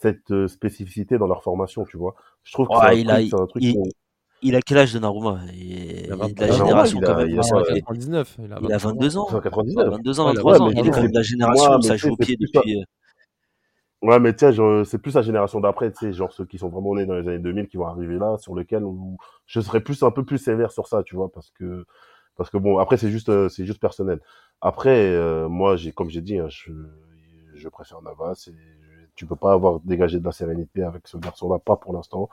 cette 0.00 0.30
euh, 0.30 0.48
spécificité 0.48 1.18
dans 1.18 1.26
leur 1.26 1.42
formation, 1.42 1.84
tu 1.84 1.96
vois. 1.96 2.14
Je 2.44 2.52
trouve 2.52 2.68
que 2.68 2.74
c'est 2.74 2.80
un, 2.80 2.88
truc- 2.88 3.28
c'est 3.30 3.40
un 3.40 3.46
truc. 3.46 3.62
il- 3.62 3.76
il 4.42 4.56
a 4.56 4.60
quel 4.62 4.78
âge 4.78 4.92
Donnarumma? 4.94 5.40
Il 5.52 6.06
Il 6.06 6.12
a 6.12 6.14
est 6.14 6.16
20 6.16 6.32
de 6.34 6.40
la 6.40 6.48
ans. 6.54 6.56
génération 6.56 6.98
il 6.98 7.04
a- 7.04 7.06
quand 7.08 7.16
même. 7.18 7.28
il 7.28 7.38
a- 7.38 7.42
il 7.42 7.54
a- 7.54 7.64
fait- 7.64 7.80
99. 7.80 8.36
Il 8.38 8.52
a, 8.52 8.58
il 8.62 8.72
a 8.72 8.78
22 8.78 9.18
ans. 9.18 9.26
199. 9.28 9.88
22 9.90 10.20
ans, 10.20 10.24
Ouais, 10.26 10.32
23 10.32 10.52
ouais, 10.52 10.60
ans. 10.60 10.70
Il 10.70 10.78
est 10.78 10.82
c'est- 10.84 10.90
quand 10.90 11.02
même 11.02 11.10
de 11.10 11.16
la 11.16 11.22
génération 11.22 11.74
où 11.76 11.82
ça 11.82 11.96
joue 11.96 12.12
au 12.12 12.16
pied 12.16 12.36
depuis. 12.40 12.82
Ouais, 14.02 14.18
mais 14.18 14.34
tiens, 14.34 14.50
c'est 14.84 14.98
plus 14.98 15.14
la 15.14 15.20
génération 15.22 15.60
d'après, 15.60 15.92
tu 15.92 15.98
sais, 15.98 16.12
genre 16.14 16.32
ceux 16.32 16.46
qui 16.46 16.56
sont 16.56 16.70
vraiment 16.70 16.94
nés 16.94 17.04
dans 17.04 17.14
les 17.16 17.28
années 17.28 17.38
2000 17.38 17.68
qui 17.68 17.76
vont 17.76 17.86
arriver 17.86 18.16
là, 18.18 18.38
sur 18.38 18.54
lequel 18.54 18.82
je 19.46 19.60
serais 19.60 19.80
plus 19.82 20.02
un 20.02 20.10
peu 20.10 20.24
plus 20.24 20.38
sévère 20.38 20.72
sur 20.72 20.86
ça, 20.88 21.02
tu 21.02 21.16
vois, 21.16 21.30
parce 21.30 21.50
que 21.50 21.84
parce 22.36 22.48
que 22.48 22.56
bon, 22.56 22.78
après 22.78 22.96
c'est 22.96 23.10
juste 23.10 23.28
euh, 23.28 23.50
c'est 23.50 23.66
juste 23.66 23.78
personnel. 23.80 24.20
Après, 24.62 25.10
euh, 25.14 25.48
moi, 25.50 25.76
j'ai 25.76 25.92
comme 25.92 26.08
j'ai 26.08 26.22
dit, 26.22 26.38
hein, 26.38 26.48
je 26.48 26.72
je 27.54 27.68
préfère 27.68 28.00
Navas 28.02 28.48
et 28.48 28.54
tu 29.16 29.26
peux 29.26 29.36
pas 29.36 29.52
avoir 29.52 29.80
dégagé 29.80 30.18
de 30.18 30.24
la 30.24 30.32
sérénité 30.32 30.82
avec 30.82 31.06
ce 31.06 31.18
garçon-là, 31.18 31.58
pas 31.58 31.76
pour 31.76 31.92
l'instant. 31.92 32.30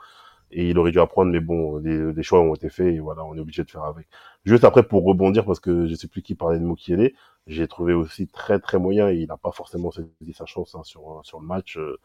Et 0.50 0.70
il 0.70 0.78
aurait 0.78 0.92
dû 0.92 1.00
apprendre, 1.00 1.30
mais 1.30 1.40
bon, 1.40 1.78
des, 1.80 2.12
des 2.12 2.22
choix 2.22 2.40
ont 2.40 2.54
été 2.54 2.68
faits 2.70 2.94
et 2.94 3.00
voilà, 3.00 3.24
on 3.24 3.34
est 3.34 3.40
obligé 3.40 3.64
de 3.64 3.70
faire 3.70 3.84
avec. 3.84 4.06
Juste 4.44 4.64
après 4.64 4.82
pour 4.82 5.04
rebondir 5.04 5.44
parce 5.44 5.60
que 5.60 5.86
je 5.86 5.94
sais 5.94 6.08
plus 6.08 6.22
qui 6.22 6.34
parlait 6.34 6.58
de 6.58 6.64
Mukiele, 6.64 7.12
j'ai 7.46 7.68
trouvé 7.68 7.92
aussi 7.94 8.26
très 8.28 8.58
très 8.58 8.78
moyen 8.78 9.10
et 9.10 9.16
il 9.16 9.26
n'a 9.28 9.36
pas 9.36 9.52
forcément 9.52 9.90
saisi 9.90 10.08
sa 10.32 10.46
chance 10.46 10.74
hein, 10.74 10.82
sur 10.84 11.20
sur 11.22 11.40
le 11.40 11.46
match. 11.46 11.76
euh, 11.76 11.96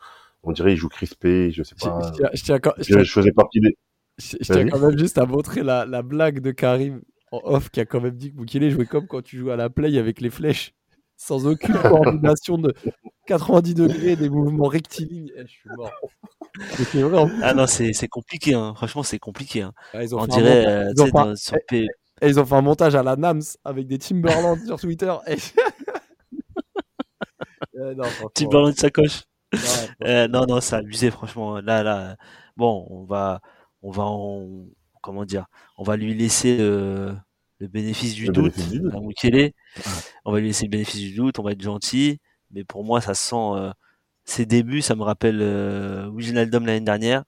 on 0.44 0.52
dirait 0.52 0.74
il 0.74 0.78
joue 0.78 0.90
crispé, 0.90 1.52
je 1.52 1.64
sais 1.64 1.76
pas. 1.90 2.02
je 2.78 2.84
tiens- 2.84 3.04
je 3.04 3.12
faisais 3.12 3.32
partie 3.32 3.60
des. 3.62 3.78
je- 4.18 4.38
je 4.42 4.44
tiens 4.44 4.66
quand 4.72 4.80
même 4.80 4.98
juste 5.00 5.18
à 5.18 5.26
montrer 5.26 5.64
la, 5.64 5.86
la 5.86 6.02
blague 6.02 6.40
de 6.42 6.52
Karim 6.52 7.02
en 7.32 7.40
off 7.46 7.70
qui 7.70 7.80
a 7.80 7.86
quand 7.86 8.02
même 8.02 8.16
dit 8.16 8.32
que 8.34 8.38
Mukele 8.40 8.70
jouait 8.70 8.86
comme 8.86 9.08
quand 9.08 9.22
tu 9.24 9.38
joues 9.38 9.52
à 9.52 9.56
la 9.56 9.70
play 9.70 9.98
avec 9.98 10.20
les 10.22 10.30
flèches, 10.30 10.74
sans 11.17 11.45
aucune 11.47 11.76
coordination 11.76 12.58
de 12.58 12.73
90 13.28 13.73
degrés, 13.76 14.15
des 14.15 14.30
mouvements 14.30 14.67
rectilignes. 14.67 15.32
Eh, 15.38 15.41
je 15.41 15.47
suis 15.52 15.69
mort. 15.78 15.91
Ah 17.41 17.54
non, 17.54 17.65
c'est 17.67 17.93
c'est 17.93 18.08
compliqué. 18.08 18.54
Hein. 18.54 18.73
Franchement, 18.76 19.04
c'est 19.04 19.19
compliqué. 19.19 19.62
Hein. 19.62 19.73
Ah, 19.93 20.04
ils, 20.04 20.13
ont 20.15 20.19
On 20.19 20.26
fait 20.26 20.34
un 20.34 20.38
dirait, 20.38 20.60
montage- 20.65 20.67
euh, 20.67 20.91
ils 20.95 21.02
ont 21.02 21.06
fait 21.06 21.12
dans- 21.12 21.36
sur 21.36 21.58
P- 21.67 21.88
et 22.21 22.28
ils 22.28 22.39
ont 22.39 22.45
fait 22.45 22.56
un 22.56 22.62
montage 22.62 22.95
à 22.95 23.04
la 23.04 23.15
Nams 23.15 23.41
avec 23.65 23.88
des 23.88 23.97
Timberland 23.97 24.60
sur 24.65 24.80
Twitter. 24.80 25.13
Et- 25.28 25.38
Euh, 27.76 27.95
non, 27.95 28.04
Timberland 28.34 28.76
sacoche. 28.78 29.23
Euh, 30.04 30.28
non, 30.28 30.45
non, 30.47 30.62
c'est 30.62 30.76
abusé, 30.76 31.10
franchement. 31.12 31.60
Là, 31.62 31.84
là, 31.84 32.17
bon, 32.56 32.86
on 32.89 33.04
va, 33.04 33.41
on 33.82 33.91
va, 33.91 34.04
en, 34.04 34.65
comment 35.02 35.26
dire, 35.26 35.45
on 35.78 35.84
va 35.84 35.95
lui 35.97 36.13
laisser 36.13 36.58
le, 36.58 37.13
le 37.63 37.69
bénéfice 37.69 38.13
du 38.13 38.26
Le 38.28 38.34
doute 38.34 38.56
bénéfice 38.56 38.69
du 38.71 38.80
doute. 38.82 38.93
à 38.93 38.99
Mukele. 38.99 39.52
On 40.26 40.34
va 40.34 40.39
lui 40.39 40.47
laisser 40.47 40.65
le 40.65 40.69
bénéfice 40.69 40.99
du 40.99 41.15
doute, 41.15 41.39
on 41.39 41.43
va 41.43 41.54
être 41.54 41.62
gentil. 41.62 42.19
Mais 42.52 42.65
pour 42.65 42.84
moi, 42.84 42.99
ça 42.99 43.13
sent 43.13 43.36
euh, 43.36 43.71
ses 44.26 44.45
débuts, 44.45 44.82
ça 44.82 44.95
me 44.95 45.04
rappelle 45.04 45.39
euh, 45.41 46.10
Wijnaldum 46.10 46.65
l'année 46.65 46.82
dernière. 46.82 47.23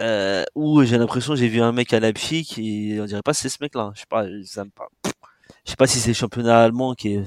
Euh, 0.00 0.44
où 0.54 0.84
j'ai 0.84 0.96
l'impression 0.96 1.34
j'ai 1.34 1.48
vu 1.48 1.60
un 1.60 1.72
mec 1.72 1.92
à 1.92 1.98
Leipzig 1.98 2.54
et 2.58 3.00
on 3.00 3.04
dirait 3.06 3.22
pas 3.22 3.34
c'est 3.34 3.48
ce 3.48 3.58
mec-là. 3.60 3.92
Je 3.94 4.00
sais 4.00 4.06
pas, 4.08 4.26
ça 4.44 4.64
me 4.64 4.70
pas. 4.70 4.88
Je 5.64 5.70
sais 5.70 5.76
pas 5.76 5.86
si 5.88 5.98
c'est 5.98 6.10
le 6.10 6.14
championnat 6.14 6.62
allemand 6.62 6.94
qui 6.94 7.14
est 7.14 7.24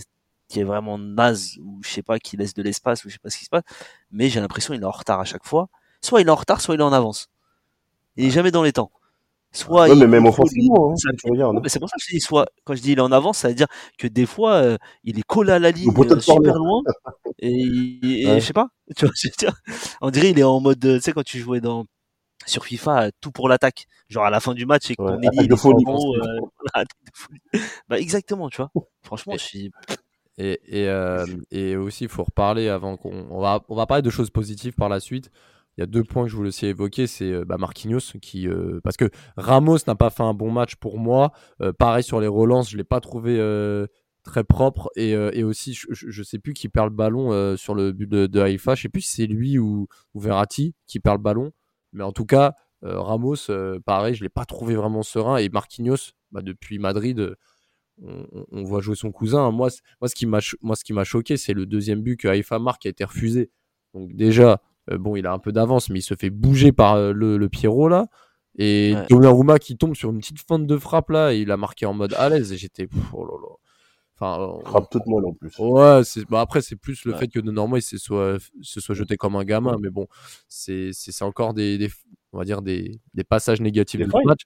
qui 0.48 0.60
est 0.60 0.64
vraiment 0.64 0.98
naze 0.98 1.58
ou 1.62 1.82
je 1.84 1.90
sais 1.90 2.04
pas 2.04 2.20
qui 2.20 2.38
laisse 2.38 2.54
de 2.54 2.62
l'espace 2.64 3.04
ou 3.06 3.10
je 3.10 3.14
sais 3.14 3.20
pas 3.20 3.30
ce 3.30 3.38
qui 3.38 3.46
se 3.46 3.50
passe. 3.50 3.64
Mais 4.12 4.30
j'ai 4.30 4.40
l'impression 4.42 4.74
il 4.74 4.82
est 4.82 4.86
en 4.86 4.92
retard 4.92 5.20
à 5.20 5.26
chaque 5.26 5.46
fois. 5.46 5.70
Soit 6.02 6.22
il 6.22 6.28
est 6.28 6.32
en 6.32 6.36
retard, 6.36 6.62
soit 6.62 6.76
il 6.76 6.82
est 6.82 6.84
en 6.84 6.94
avance. 6.94 7.28
Il 8.18 8.26
est 8.26 8.32
jamais 8.32 8.52
dans 8.52 8.64
les 8.64 8.74
temps. 8.74 8.92
Soit 9.54 9.90
Ouais, 9.90 9.94
il 9.96 10.00
mais 10.00 10.08
même 10.08 10.26
offensivement, 10.26 10.92
hein, 10.92 10.96
c'est 11.68 11.80
pour 11.80 11.90
ça 11.90 11.96
que 11.98 12.04
je 12.08 12.14
dis 12.16 12.22
soit 12.22 12.46
quand 12.64 12.74
je 12.74 12.82
dis 12.82 12.94
il 12.94 13.00
est 13.00 13.02
en 13.02 13.12
avance, 13.12 13.40
ça 13.40 13.50
veut 13.50 13.54
dire 13.54 13.68
que 13.98 14.08
des 14.08 14.26
fois 14.26 14.54
euh, 14.54 14.78
il 15.04 15.20
est 15.20 15.24
collé 15.24 15.52
à 15.52 15.60
la 15.60 15.72
ligne 15.72 15.92
euh, 15.98 16.20
super 16.22 16.56
loin 16.56 16.82
et, 17.40 17.52
et 18.24 18.28
Ouais. 18.28 18.40
je 18.40 18.46
sais 18.46 18.54
pas, 18.54 18.68
tu 18.96 19.06
vois, 19.06 19.14
je 19.16 19.28
veux 19.28 19.34
dire, 19.38 19.54
on 20.02 20.10
dirait 20.10 20.30
il 20.32 20.40
est 20.40 20.44
en 20.44 20.62
mode 20.62 20.84
euh, 20.86 20.96
tu 20.98 21.02
sais 21.02 21.12
quand 21.12 21.24
tu 21.24 21.40
jouais 21.40 21.60
dans 21.60 21.86
sur 22.46 22.66
FIFA 22.66 23.12
tout 23.20 23.32
pour 23.32 23.50
l'attaque, 23.50 23.88
genre 24.08 24.24
à 24.24 24.30
la 24.30 24.40
fin 24.40 24.54
du 24.54 24.66
match 24.66 24.90
et 24.90 24.96
de 24.96 25.04
est 25.04 25.42
euh, 25.42 25.48
de 25.48 25.56
folie. 25.56 25.84
bah 27.90 28.00
exactement, 28.00 28.50
tu 28.50 28.58
vois. 28.58 28.72
Franchement, 29.04 29.34
je 29.34 29.44
suis 29.44 29.72
Et, 30.38 30.60
et, 30.66 30.88
euh, 30.88 31.26
et 31.52 31.76
aussi, 31.76 32.06
il 32.06 32.10
faut 32.10 32.24
reparler 32.24 32.70
avant 32.70 32.98
qu'on 32.98 33.28
on 33.30 33.42
va, 33.42 33.64
on 33.70 33.76
va 33.76 33.86
parler 33.86 34.02
de 34.02 34.10
choses 34.10 34.30
positives 34.30 34.74
par 34.74 34.90
la 34.90 35.00
suite. 35.00 35.30
Il 35.78 35.82
y 35.82 35.84
a 35.84 35.88
deux 35.88 36.04
points 36.04 36.24
que 36.24 36.30
je 36.30 36.36
voulais 36.36 36.50
aussi 36.50 36.66
évoquer, 36.66 37.08
c'est 37.08 37.32
euh, 37.32 37.46
bah, 37.46 37.58
Marquinhos 37.58 38.18
qui 38.22 38.48
euh, 38.48 38.82
parce 38.84 38.98
que 38.98 39.10
Ramos 39.38 39.78
n'a 39.88 39.96
pas 39.96 40.10
fait 40.10 40.24
un 40.24 40.34
bon 40.34 40.52
match 40.52 40.76
pour 40.76 41.00
moi. 41.00 41.32
Euh, 41.62 41.72
pareil 41.72 42.04
sur 42.04 42.20
les 42.20 42.28
relances, 42.28 42.70
je 42.70 42.78
l'ai 42.78 42.84
pas 42.84 43.00
trouvé 43.00 43.38
très 44.24 44.44
propre 44.44 44.92
et, 44.96 45.44
aussi 45.44 45.74
je, 45.74 45.88
je 45.90 46.24
sais 46.24 46.40
plus 46.40 46.54
qui 46.54 46.70
perd 46.70 46.90
le 46.90 46.96
ballon 46.96 47.56
sur 47.58 47.74
le 47.74 47.92
but 47.92 48.08
de, 48.08 48.28
de 48.28 48.40
Haïfa. 48.40 48.76
Je 48.76 48.84
sais 48.84 48.90
plus 48.90 49.02
si 49.02 49.14
c'est 49.14 49.28
lui 49.28 49.58
ou, 49.58 49.88
Verratti 50.14 50.76
qui 50.88 51.00
perd 51.00 51.18
le 51.18 51.24
ballon, 51.24 51.52
mais 51.94 52.04
en 52.04 52.12
tout 52.12 52.26
cas 52.26 52.54
Ramos, 52.84 53.48
pareil, 53.86 54.16
je 54.16 54.24
l'ai 54.24 54.30
pas 54.30 54.46
trouvé 54.46 54.76
vraiment 54.76 55.04
serein 55.04 55.38
et 55.38 55.50
Marquinhos, 55.50 56.12
bah, 56.32 56.42
depuis 56.42 56.80
Madrid. 56.80 57.36
on, 58.02 58.64
voit 58.64 58.82
jouer 58.82 58.96
son 58.96 59.12
cousin. 59.12 59.52
Moi, 59.52 59.70
moi, 60.02 60.10
ce 60.10 60.16
qui 60.16 60.26
m'a, 60.94 61.04
choqué, 61.04 61.38
c'est 61.38 61.54
le 61.54 61.66
deuxième 61.66 62.02
but 62.02 62.18
que 62.18 62.28
Haïfa 62.28 62.60
marque 62.60 62.86
a 62.86 62.90
été 62.90 63.06
refusé. 63.06 63.52
Donc 63.94 64.14
déjà, 64.14 64.62
bon, 64.98 65.16
il 65.16 65.26
a 65.28 65.34
un 65.34 65.40
peu 65.40 65.52
d'avance, 65.52 65.90
mais 65.90 66.00
il 66.00 66.04
se 66.04 66.16
fait 66.16 66.30
bouger 66.30 66.72
par 66.72 66.96
euh, 66.96 67.14
le, 67.14 67.38
le 67.38 67.50
Pierrot 67.50 67.88
là. 67.88 68.08
Et 68.58 68.94
Ouais. 68.96 69.06
Donnarumma 69.10 69.60
qui 69.60 69.78
tombe 69.78 69.96
sur 69.96 70.10
une 70.12 70.20
petite 70.20 70.40
feinte 70.46 70.68
de 70.68 70.78
frappe 70.78 71.10
là, 71.10 71.34
et 71.34 71.40
il 71.40 71.52
a 71.52 71.58
marqué 71.58 71.86
en 71.86 71.94
mode 71.94 72.14
à 72.16 72.28
l'aise. 72.30 72.52
Et 72.52 72.58
j'étais, 72.58 72.88
oh 73.14 73.26
là 73.26 73.32
là. 73.42 73.56
Enfin, 74.24 74.42
euh, 74.44 74.60
Frappe 74.66 74.90
toute 74.92 75.06
molle 75.08 75.26
en 75.26 75.34
plus. 75.34 75.52
Ouais, 75.58 76.04
c'est 76.04 76.30
bah 76.30 76.42
après 76.42 76.62
c'est 76.62 76.76
plus 76.76 77.06
le 77.06 77.14
Ouais. 77.14 77.18
fait 77.18 77.28
que 77.28 77.40
Donnarumma 77.40 77.78
il 77.80 77.82
se 77.82 77.98
soit 77.98 78.38
se 78.62 78.80
soit 78.80 78.94
jeté 78.94 79.18
comme 79.18 79.36
un 79.36 79.44
gamin, 79.46 79.78
mais 79.82 79.90
bon, 79.90 80.06
c'est 80.48 80.92
encore 81.22 81.54
des, 81.56 81.78
des 81.80 81.90
on 82.34 82.38
va 82.38 82.46
dire 82.46 82.62
des, 82.62 83.00
des 83.16 83.24
passages 83.24 83.62
négatifs 83.62 84.00
Des 84.00 84.08
failles. 84.08 84.26
match. 84.26 84.42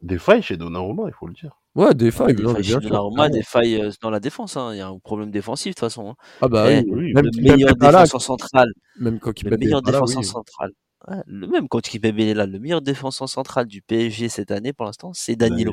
Des 0.00 0.18
failles 0.18 0.42
chez 0.42 0.56
Donnarumma, 0.56 1.04
il 1.08 1.12
faut 1.12 1.26
le 1.26 1.34
dire. 1.34 1.60
Ouais, 1.78 1.94
des 1.94 2.10
failles, 2.10 2.34
des 2.34 2.42
non, 2.42 2.52
mais 2.54 2.62
failles 2.62 2.80
bien 2.80 2.80
Donnarumma, 2.80 3.28
des 3.28 3.42
failles 3.42 3.90
dans 4.02 4.10
la 4.10 4.18
défense. 4.20 4.56
hein. 4.56 4.74
Il 4.74 4.78
y 4.78 4.80
a 4.80 4.88
un 4.88 4.98
problème 4.98 5.30
défensif 5.30 5.70
de 5.70 5.74
toute 5.74 5.80
façon. 5.80 6.10
hein. 6.10 6.14
Ah 6.40 6.48
bah 6.48 6.66
Eh, 6.70 6.80
oui, 6.80 6.90
oui, 6.90 7.12
même, 7.14 7.26
le 7.26 7.40
meilleur 7.40 7.76
défenseur 7.76 8.20
central, 8.20 8.72
même 8.98 9.20
quand 9.20 9.40
le 9.42 9.50
Pepe 9.50 9.60
meilleur 9.60 9.80
défenseur 9.82 10.18
oui. 10.18 10.24
central. 10.24 10.72
Ouais, 11.06 11.22
le 11.26 11.46
même 11.46 11.68
quand 11.68 11.80
Kimpembe 11.80 12.18
est 12.18 12.34
là, 12.34 12.46
le 12.46 12.58
meilleur 12.58 12.82
défenseur 12.82 13.28
central 13.28 13.66
du 13.66 13.80
PSG 13.82 14.28
cette 14.28 14.50
année 14.50 14.72
pour 14.72 14.86
l'instant, 14.86 15.12
c'est 15.14 15.36
Danilo. 15.36 15.72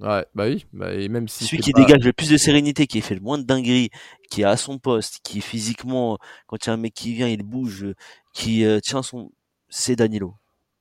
Ouais, 0.00 0.26
bah 0.34 0.44
oui, 0.46 0.66
bah, 0.74 0.92
et 0.92 1.08
même 1.08 1.26
si 1.26 1.46
Celui 1.46 1.62
qui 1.62 1.72
pas- 1.72 1.80
dégage 1.82 2.04
le 2.04 2.12
plus 2.12 2.28
de 2.28 2.36
sérénité, 2.36 2.86
qui 2.86 3.00
fait 3.00 3.14
le 3.14 3.22
moins 3.22 3.38
de 3.38 3.44
dingueries, 3.44 3.88
qui 4.30 4.42
est 4.42 4.44
à 4.44 4.58
son 4.58 4.78
poste, 4.78 5.20
qui 5.22 5.40
physiquement, 5.40 6.18
quand 6.46 6.58
il 6.62 6.68
y 6.68 6.70
a 6.70 6.74
un 6.74 6.76
mec 6.76 6.92
qui 6.92 7.14
vient, 7.14 7.28
il 7.28 7.42
bouge, 7.42 7.86
qui 8.34 8.66
euh, 8.66 8.80
tient 8.80 9.02
son, 9.02 9.30
c'est 9.70 9.96
Danilo. 9.96 10.34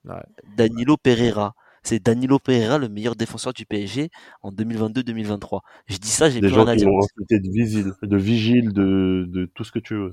Ouais. 0.04 0.16
Danilo 0.58 0.98
Pereira. 0.98 1.56
C'est 1.86 2.04
Danilo 2.04 2.40
Pereira, 2.40 2.80
le 2.80 2.90
meilleur 2.90 3.16
défenseur 3.16 3.54
du 3.54 3.68
PSG 3.68 4.10
en 4.42 4.52
2022-2023. 4.52 5.60
Je 5.86 5.98
dis 5.98 6.10
ça, 6.10 6.32
j'ai 6.32 6.42
Des 6.42 6.48
plus 6.48 6.56
gens 6.56 6.64
rien 6.66 6.74
à 6.74 6.76
qui 6.76 6.84
dire. 6.84 7.40
de 7.40 7.52
vigile, 7.52 7.94
de 8.02 8.18
vigile, 8.18 8.74
de, 8.74 9.26
de 9.28 9.46
tout 9.54 9.64
ce 9.64 9.72
que 9.72 9.78
tu 9.78 9.94
veux. 9.94 10.12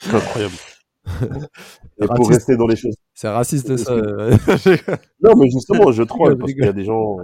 C'est 0.00 0.12
incroyable. 0.14 0.54
Et 2.02 2.06
pour 2.06 2.28
rester 2.28 2.56
dans 2.56 2.66
les 2.66 2.74
choses. 2.74 2.96
c'est 3.14 3.28
raciste 3.28 3.76
ça. 3.76 3.94
Non, 5.22 5.36
mais 5.36 5.48
justement, 5.50 5.92
je 5.92 6.02
troll 6.02 6.36
parce 6.36 6.52
qu'il 6.52 6.64
y 6.64 6.68
a 6.68 6.72
des 6.72 6.84
gens, 6.84 7.16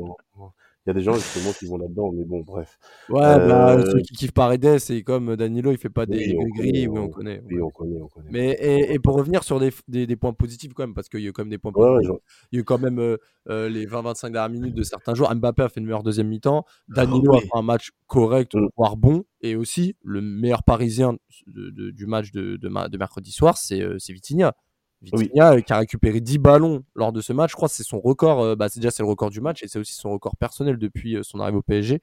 il 0.86 0.88
y 0.88 0.90
a 0.90 0.94
des 0.94 1.02
gens 1.02 1.14
justement 1.14 1.52
qui 1.52 1.64
vont 1.66 1.78
là-dedans, 1.78 2.12
mais 2.12 2.24
bon, 2.24 2.42
bref. 2.42 2.78
ouais, 3.08 3.20
bah, 3.20 3.72
Euh, 3.78 3.90
ceux 3.90 4.00
qui 4.00 4.12
kiffent 4.14 4.32
Paredes, 4.32 4.78
c'est 4.78 5.02
comme 5.02 5.34
Danilo, 5.34 5.70
il 5.72 5.78
fait 5.78 5.88
pas 5.88 6.04
des 6.04 6.18
Oui, 6.18 6.36
on 6.38 6.42
gris, 6.48 6.54
connaît, 6.54 6.86
oui, 6.86 6.98
on 6.98 7.02
on- 7.04 7.08
connaît. 7.08 7.42
on 7.42 7.46
Oui, 7.54 7.60
on 7.62 7.70
connaît, 7.70 8.00
on 8.02 8.08
connaît. 8.08 8.28
Mais 8.30 8.50
et, 8.60 8.92
et 8.92 8.98
pour 8.98 9.14
revenir 9.16 9.44
sur 9.44 9.58
des, 9.60 9.72
des, 9.88 10.06
des 10.06 10.16
points 10.16 10.34
positifs 10.34 10.74
quand 10.74 10.82
même, 10.82 10.92
parce 10.94 11.08
qu'il 11.08 11.20
y 11.20 11.26
a 11.26 11.30
eu 11.30 11.32
quand 11.32 11.42
même 11.42 11.48
des 11.50 11.56
points 11.58 11.72
Ouais, 11.74 11.86
positifs. 11.86 12.08
genre, 12.08 12.18
Il 12.52 12.56
y 12.56 12.58
a 12.58 12.60
eu 12.60 12.64
quand 12.64 12.78
même 12.78 12.98
euh, 12.98 13.16
euh, 13.48 13.68
les 13.70 13.86
20-25 13.86 14.30
dernières 14.32 14.50
minutes 14.50 14.74
de 14.74 14.82
certains 14.82 15.14
joueurs. 15.14 15.34
Mbappé 15.34 15.62
a 15.62 15.68
fait 15.70 15.80
une 15.80 15.86
meilleure 15.86 16.02
deuxième 16.02 16.28
mi-temps. 16.28 16.66
Danilo 16.88 17.32
Oui. 17.32 17.38
a 17.38 17.40
fait 17.40 17.48
un 17.54 17.62
match 17.62 17.90
correct, 18.06 18.54
Mm. 18.54 18.68
voire 18.76 18.96
bon. 18.98 19.24
Et 19.40 19.56
aussi, 19.56 19.96
le 20.02 20.20
meilleur 20.20 20.62
parisien 20.64 21.16
de- 21.46 21.70
de- 21.70 21.90
du 21.92 22.04
match 22.06 22.30
de, 22.32 22.56
de, 22.56 22.96
mercredi 22.98 23.32
soir, 23.32 23.56
c'est 23.56 23.80
euh, 23.80 23.96
c'est 23.98 24.12
Vitinha. 24.12 24.54
Vitinha 25.20 25.52
euh, 25.54 25.60
qui 25.60 25.72
a 25.72 25.78
récupéré 25.78 26.20
10 26.20 26.38
ballons 26.38 26.84
lors 26.94 27.12
de 27.12 27.20
ce 27.20 27.32
match. 27.32 27.50
Je 27.50 27.56
crois 27.56 27.68
que 27.68 27.74
c'est 27.74 27.82
son 27.84 28.00
record. 28.00 28.40
euh, 28.42 28.56
bah, 28.56 28.68
c'est 28.68 28.80
déjà 28.80 28.90
c'est 28.90 29.02
le 29.02 29.08
record 29.08 29.30
du 29.30 29.40
match 29.40 29.62
et 29.62 29.68
c'est 29.68 29.78
aussi 29.78 29.94
son 29.94 30.10
record 30.10 30.36
personnel 30.36 30.76
depuis 30.78 31.16
euh, 31.16 31.22
son 31.22 31.40
arrivée 31.40 31.58
au 31.58 31.62
PSG. 31.62 32.00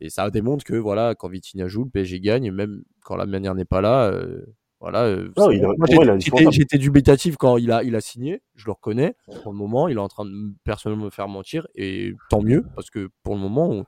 Et 0.00 0.10
ça 0.10 0.28
démontre 0.30 0.64
que 0.64 0.74
voilà, 0.74 1.14
quand 1.14 1.28
Vitinha 1.28 1.68
joue, 1.68 1.84
le 1.84 1.90
PSG 1.90 2.20
gagne, 2.20 2.50
même 2.50 2.82
quand 3.02 3.16
la 3.16 3.26
manière 3.26 3.54
n'est 3.54 3.64
pas 3.64 3.80
là. 3.80 4.06
euh, 4.10 4.44
voilà, 4.80 5.04
euh, 5.04 5.30
pour 6.30 6.40
j'étais- 6.50 6.78
dubitatif 6.78 7.36
quand 7.36 7.56
il 7.56 7.70
a, 7.70 7.84
il 7.84 7.94
a 7.94 8.00
signé, 8.00 8.42
je 8.56 8.66
le 8.66 8.72
reconnais. 8.72 9.14
Pour 9.42 9.52
le 9.52 9.58
moment, 9.58 9.86
il 9.86 9.96
est 9.96 10.00
en 10.00 10.08
train 10.08 10.24
de 10.24 10.30
me- 10.30 10.54
personnellement 10.64 11.04
me 11.04 11.10
faire 11.10 11.28
mentir 11.28 11.68
et 11.76 12.14
tant 12.30 12.42
mieux 12.42 12.62
parce 12.74 12.90
que 12.90 13.08
pour 13.22 13.34
le 13.34 13.40
moment, 13.40 13.70
on, 13.70 13.84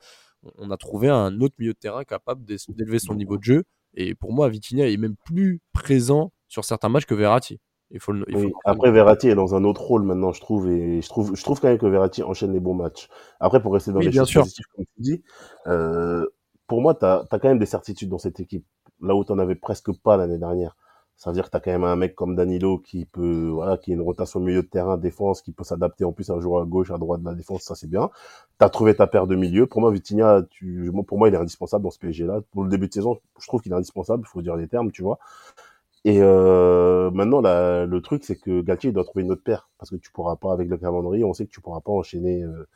on 0.58 0.70
a 0.70 0.76
trouvé 0.76 1.08
un 1.08 1.40
autre 1.40 1.56
milieu 1.58 1.72
de 1.72 1.78
terrain 1.78 2.04
capable 2.04 2.44
d'é- 2.44 2.56
d'élever 2.68 3.00
son 3.00 3.14
niveau 3.16 3.36
de 3.38 3.42
jeu. 3.42 3.64
Et 3.94 4.14
pour 4.14 4.32
moi, 4.32 4.48
Vitinha 4.48 4.88
est 4.88 4.96
même 4.96 5.16
plus 5.24 5.60
présent 5.72 6.32
sur 6.46 6.64
certains 6.64 6.88
matchs 6.88 7.06
que 7.06 7.14
Verratti. 7.14 7.58
Il 7.94 8.00
faut 8.00 8.12
le, 8.12 8.26
il 8.28 8.36
faut 8.36 8.48
Oui. 8.48 8.50
le- 8.50 8.54
Après, 8.64 8.90
Verratti 8.90 9.28
est 9.28 9.34
dans 9.36 9.54
un 9.54 9.64
autre 9.64 9.82
rôle 9.82 10.02
maintenant, 10.02 10.32
je 10.32 10.40
trouve, 10.40 10.68
et 10.68 11.00
je 11.00 11.08
trouve, 11.08 11.34
je 11.36 11.42
trouve 11.44 11.60
quand 11.60 11.68
même 11.68 11.78
que 11.78 11.86
Verratti 11.86 12.22
enchaîne 12.22 12.52
les 12.52 12.60
bons 12.60 12.74
matchs. 12.74 13.08
Après, 13.40 13.62
pour 13.62 13.72
rester 13.72 13.92
dans 13.92 14.00
Oui, 14.00 14.06
les 14.06 14.12
choses 14.12 14.32
positives, 14.32 14.64
comme 14.74 14.84
tu 14.86 15.00
dis, 15.02 15.22
euh, 15.68 16.26
pour 16.66 16.82
moi, 16.82 16.94
tu 16.94 17.04
as, 17.04 17.24
quand 17.30 17.44
même 17.44 17.58
des 17.58 17.66
certitudes 17.66 18.08
dans 18.08 18.18
cette 18.18 18.40
équipe, 18.40 18.66
là 19.00 19.14
où 19.14 19.24
tu 19.24 19.32
avais 19.38 19.54
presque 19.54 19.92
pas 20.02 20.16
l'année 20.16 20.38
dernière. 20.38 20.76
Ça 21.16 21.30
veut 21.30 21.34
dire 21.34 21.44
que 21.46 21.50
tu 21.50 21.56
as 21.56 21.60
quand 21.60 21.70
même 21.70 21.84
un 21.84 21.94
mec 21.94 22.16
comme 22.16 22.34
Danilo 22.34 22.78
qui 22.78 23.04
peut, 23.06 23.48
voilà, 23.48 23.76
qui 23.78 23.92
a 23.92 23.94
une 23.94 24.00
rotation 24.02 24.40
au 24.40 24.42
milieu 24.42 24.62
de 24.62 24.66
terrain, 24.66 24.96
défense, 24.98 25.42
qui 25.42 25.52
peut 25.52 25.62
s'adapter 25.62 26.04
en 26.04 26.12
plus 26.12 26.28
à 26.30 26.40
jouer 26.40 26.60
à 26.60 26.64
gauche, 26.64 26.90
à 26.90 26.98
droite 26.98 27.20
de 27.22 27.26
la 27.26 27.34
défense, 27.34 27.62
ça 27.62 27.76
c'est 27.76 27.88
bien. 27.88 28.10
Tu 28.58 28.64
as 28.64 28.68
trouvé 28.70 28.96
ta 28.96 29.06
paire 29.06 29.28
de 29.28 29.36
milieu. 29.36 29.66
Pour 29.68 29.80
moi, 29.80 29.92
Vitinha, 29.92 30.42
tu, 30.50 30.90
pour 31.06 31.18
moi, 31.18 31.28
il 31.28 31.34
est 31.34 31.38
indispensable 31.38 31.84
dans 31.84 31.90
ce 31.92 32.00
PSG-là. 32.00 32.40
Pour 32.50 32.64
le 32.64 32.68
début 32.70 32.88
de 32.88 32.92
saison, 32.94 33.20
je 33.40 33.46
trouve 33.46 33.62
qu'il 33.62 33.70
est 33.72 33.76
indispensable, 33.76 34.24
il 34.26 34.28
faut 34.28 34.42
dire 34.42 34.56
les 34.56 34.66
termes, 34.66 34.90
tu 34.90 35.02
vois. 35.02 35.18
Et 36.04 36.18
euh, 36.20 37.10
maintenant, 37.12 37.40
la, 37.40 37.86
le 37.86 38.00
truc, 38.02 38.24
c'est 38.24 38.36
que 38.36 38.60
Galtier 38.60 38.92
doit 38.92 39.04
trouver 39.04 39.24
une 39.24 39.32
autre 39.32 39.42
paire 39.42 39.70
parce 39.78 39.90
que 39.90 39.96
tu 39.96 40.10
pourras 40.12 40.36
pas 40.36 40.52
avec 40.52 40.68
le 40.68 40.76
calendrier, 40.76 41.24
on 41.24 41.32
sait 41.32 41.46
que 41.46 41.50
tu 41.50 41.60
pourras 41.62 41.80
pas 41.80 41.92
enchaîner 41.92 42.42
euh, 42.42 42.66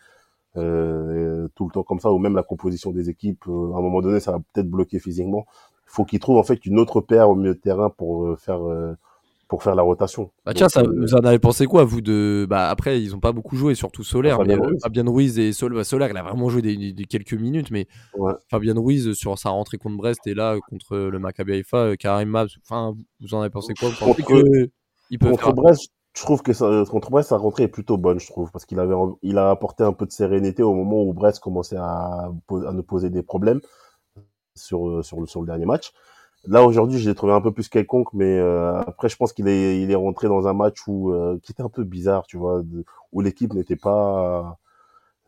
euh, 0.57 1.49
tout 1.55 1.67
le 1.67 1.73
temps 1.73 1.83
comme 1.85 2.01
ça, 2.01 2.13
ou 2.13 2.19
même 2.19 2.37
la 2.37 2.43
composition 2.45 2.93
des 2.93 3.11
équipes. 3.11 3.45
euh, 3.49 3.73
à 3.75 3.79
un 3.79 3.83
moment 3.83 4.03
donné, 4.03 4.21
ça 4.21 4.33
va 4.33 4.41
peut-être 4.55 4.71
bloquer 4.71 4.99
physiquement. 5.01 5.47
Il 5.87 5.91
faut 5.93 6.05
qu'il 6.05 6.21
trouve 6.21 6.39
en 6.39 6.43
fait 6.45 6.67
une 6.67 6.79
autre 6.81 7.01
paire 7.03 7.31
au 7.31 7.35
milieu 7.37 7.55
de 7.55 7.61
terrain 7.61 7.91
pour 7.91 8.27
euh, 8.27 8.37
faire 8.37 8.67
euh, 8.69 8.97
pour 9.49 9.63
faire 9.63 9.75
la 9.75 9.83
rotation. 9.83 10.31
Bah 10.45 10.53
tiens, 10.55 10.67
Donc, 10.67 10.71
ça, 10.73 10.81
euh, 10.83 10.93
vous 11.01 11.15
en 11.15 11.21
avez 11.25 11.39
pensé 11.39 11.67
quoi, 11.67 11.83
vous 11.85 12.01
de 12.03 12.47
bah 12.49 12.69
après 12.69 13.03
ils 13.03 13.17
ont 13.17 13.21
pas 13.21 13.33
beaucoup 13.33 13.57
joué, 13.57 13.75
surtout 13.75 14.05
Solaire, 14.05 14.37
Fabien 14.37 14.57
mais, 14.57 14.63
euh, 14.63 14.67
Ruiz. 14.69 14.81
Fabien 14.83 15.05
Ruiz 15.11 15.39
et 15.39 15.53
Sol, 15.53 15.73
bah, 15.75 15.85
Solaire, 15.85 16.11
il 16.11 16.17
a 16.19 16.23
vraiment 16.23 16.51
joué 16.51 16.61
des, 16.61 16.93
des 16.93 17.05
quelques 17.07 17.33
minutes, 17.35 17.71
mais 17.71 17.87
ouais. 18.19 18.33
Fabien 18.51 18.75
Ruiz 18.77 19.15
sur 19.15 19.39
sa 19.39 19.49
rentrée 19.51 19.79
contre 19.79 19.97
Brest 19.97 20.27
et 20.27 20.35
là 20.35 20.57
contre 20.69 20.97
le 20.97 21.19
Maccabi 21.19 21.53
Haïfa, 21.55 21.77
euh, 21.79 21.97
Karim 21.97 22.29
Mabs, 22.29 22.51
enfin 22.63 22.95
vous 23.21 23.35
en 23.35 23.41
avez 23.41 23.51
pensé 23.51 23.73
quoi? 23.73 23.89
Vous 23.89 24.05
Contre- 24.05 24.23
que 24.27 24.71
il 25.11 25.19
peut 25.19 25.31
Contre 25.31 25.45
faire 25.45 25.55
Brest, 25.55 25.91
je 26.15 26.23
trouve 26.23 26.43
que 26.43 26.53
ça, 26.53 26.85
contre 26.91 27.11
Brest, 27.11 27.31
sa 27.31 27.39
rentrée 27.39 27.63
est 27.63 27.69
plutôt 27.69 27.97
bonne, 27.97 28.21
je 28.21 28.27
trouve, 28.27 28.51
parce 28.51 28.67
qu'il 28.67 28.79
avait, 28.79 28.95
il 29.23 29.39
a 29.39 29.49
apporté 29.51 29.83
un 29.83 29.95
peu 29.95 30.05
de 30.05 30.13
sérénité 30.13 30.63
au 30.63 30.75
moment 30.75 31.03
où 31.03 31.15
Brest 31.15 31.41
commençait 31.41 31.77
à, 31.79 32.29
à 32.67 32.73
nous 32.73 32.83
poser 32.83 33.09
des 33.09 33.23
problèmes 33.23 33.61
sur, 34.55 35.03
sur, 35.03 35.21
le, 35.21 35.27
sur 35.27 35.41
le 35.41 35.47
dernier 35.47 35.65
match. 35.65 35.93
Là 36.49 36.65
aujourd'hui, 36.65 36.99
je 36.99 37.09
l'ai 37.09 37.15
trouvé 37.15 37.33
un 37.35 37.43
peu 37.43 37.53
plus 37.53 37.69
quelconque, 37.69 38.13
mais 38.15 38.39
euh, 38.39 38.81
après, 38.81 39.11
je 39.11 39.17
pense 39.17 39.35
qu'il 39.35 39.49
est, 39.49 39.83
il 39.83 39.91
est 39.91 39.95
rentré 39.95 40.29
dans 40.29 40.49
un 40.49 40.55
match 40.55 40.79
où 40.87 41.13
euh, 41.13 41.39
qui 41.43 41.53
était 41.53 41.63
un 41.63 41.69
peu 41.69 41.85
bizarre, 41.85 42.27
tu 42.27 42.39
vois, 42.39 42.63
de- 42.63 42.85
où 43.13 43.21
l'équipe 43.21 43.53
n'était 43.53 43.77
pas, 43.77 44.59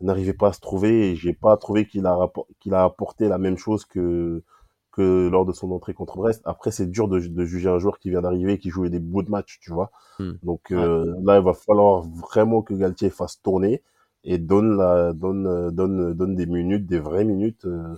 n'arrivait 0.01 0.33
pas 0.33 0.49
à 0.49 0.53
se 0.53 0.61
trouver, 0.61 1.11
et 1.11 1.15
j'ai 1.15 1.33
pas 1.33 1.57
trouvé 1.57 1.87
qu'il 1.87 2.07
a 2.07 2.17
qu'il 2.59 2.73
a 2.73 2.83
apporté 2.85 3.27
la 3.29 3.37
même 3.37 3.57
chose 3.57 3.85
que 3.85 4.43
que 4.91 5.29
lors 5.29 5.45
de 5.45 5.53
son 5.53 5.71
entrée 5.71 5.93
contre 5.93 6.17
Brest. 6.17 6.41
Après, 6.45 6.71
c'est 6.71 6.87
dur 6.87 7.07
de, 7.07 7.19
de, 7.19 7.45
juger 7.45 7.69
un 7.69 7.79
joueur 7.79 7.99
qui 7.99 8.09
vient 8.09 8.21
d'arriver, 8.21 8.57
qui 8.57 8.69
jouait 8.69 8.89
des 8.89 8.99
bouts 8.99 9.23
de 9.23 9.31
match, 9.31 9.59
tu 9.61 9.71
vois. 9.71 9.91
Hmm. 10.19 10.33
Donc 10.43 10.71
euh, 10.71 11.15
là, 11.23 11.37
il 11.39 11.43
va 11.43 11.53
falloir 11.53 12.01
vraiment 12.01 12.61
que 12.61 12.73
Galtier 12.73 13.09
fasse 13.09 13.41
tourner 13.41 13.83
et 14.23 14.37
donne 14.37 14.77
la 14.77 15.13
donne 15.13 15.71
donne 15.71 16.13
donne 16.13 16.35
des 16.35 16.45
minutes, 16.45 16.87
des 16.87 16.99
vraies 16.99 17.25
minutes 17.25 17.65
euh, 17.65 17.95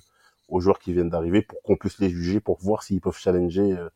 aux 0.54 0.60
joueurs 0.60 0.80
qui 0.80 0.94
viennent 0.94 1.10
d'arriver 1.10 1.42
pour 1.42 1.62
qu'on 1.64 1.76
puisse 1.76 2.00
les 2.00 2.10
juger, 2.10 2.40
pour 2.40 2.60
voir 2.60 2.84
s'ils 2.84 3.02
peuvent 3.02 3.18
challenger 3.18 3.74
euh, 3.74 3.90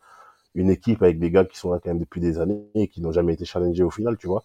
une 0.56 0.72
équipe 0.72 1.04
avec 1.04 1.20
des 1.20 1.30
gars 1.30 1.46
qui 1.46 1.56
sont 1.56 1.72
là 1.72 1.80
quand 1.82 1.89
même 1.89 2.00
depuis 2.00 2.20
des 2.20 2.39
années 2.39 2.65
et 2.74 2.88
qui 2.88 3.00
n'ont 3.00 3.12
jamais 3.12 3.34
été 3.34 3.46
challengés 3.46 3.84
au 3.84 3.91
final, 3.91 4.17
tu 4.17 4.26
vois. 4.28 4.41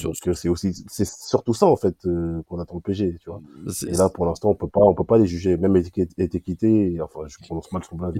Parce 0.00 0.20
que 0.20 0.32
c'est 0.32 0.48
aussi, 0.48 0.84
c'est 0.86 1.06
surtout 1.06 1.54
ça 1.54 1.66
en 1.66 1.76
fait 1.76 1.96
euh, 2.06 2.40
qu'on 2.48 2.60
attend 2.60 2.76
le 2.76 2.80
PG, 2.82 3.18
tu 3.20 3.30
vois. 3.30 3.40
Et 3.88 3.96
là, 3.96 4.08
pour 4.08 4.26
l'instant, 4.26 4.50
on 4.50 4.54
peut 4.54 4.68
pas, 4.68 4.80
on 4.80 4.94
peut 4.94 5.04
pas 5.04 5.18
les 5.18 5.26
juger, 5.26 5.56
même 5.56 5.76
équité, 5.76 7.00
enfin, 7.00 7.20
je 7.26 7.36
prononce 7.44 7.70
mal 7.72 7.82
son 7.82 7.96
blague, 7.96 8.16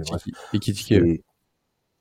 équité. 0.53 1.23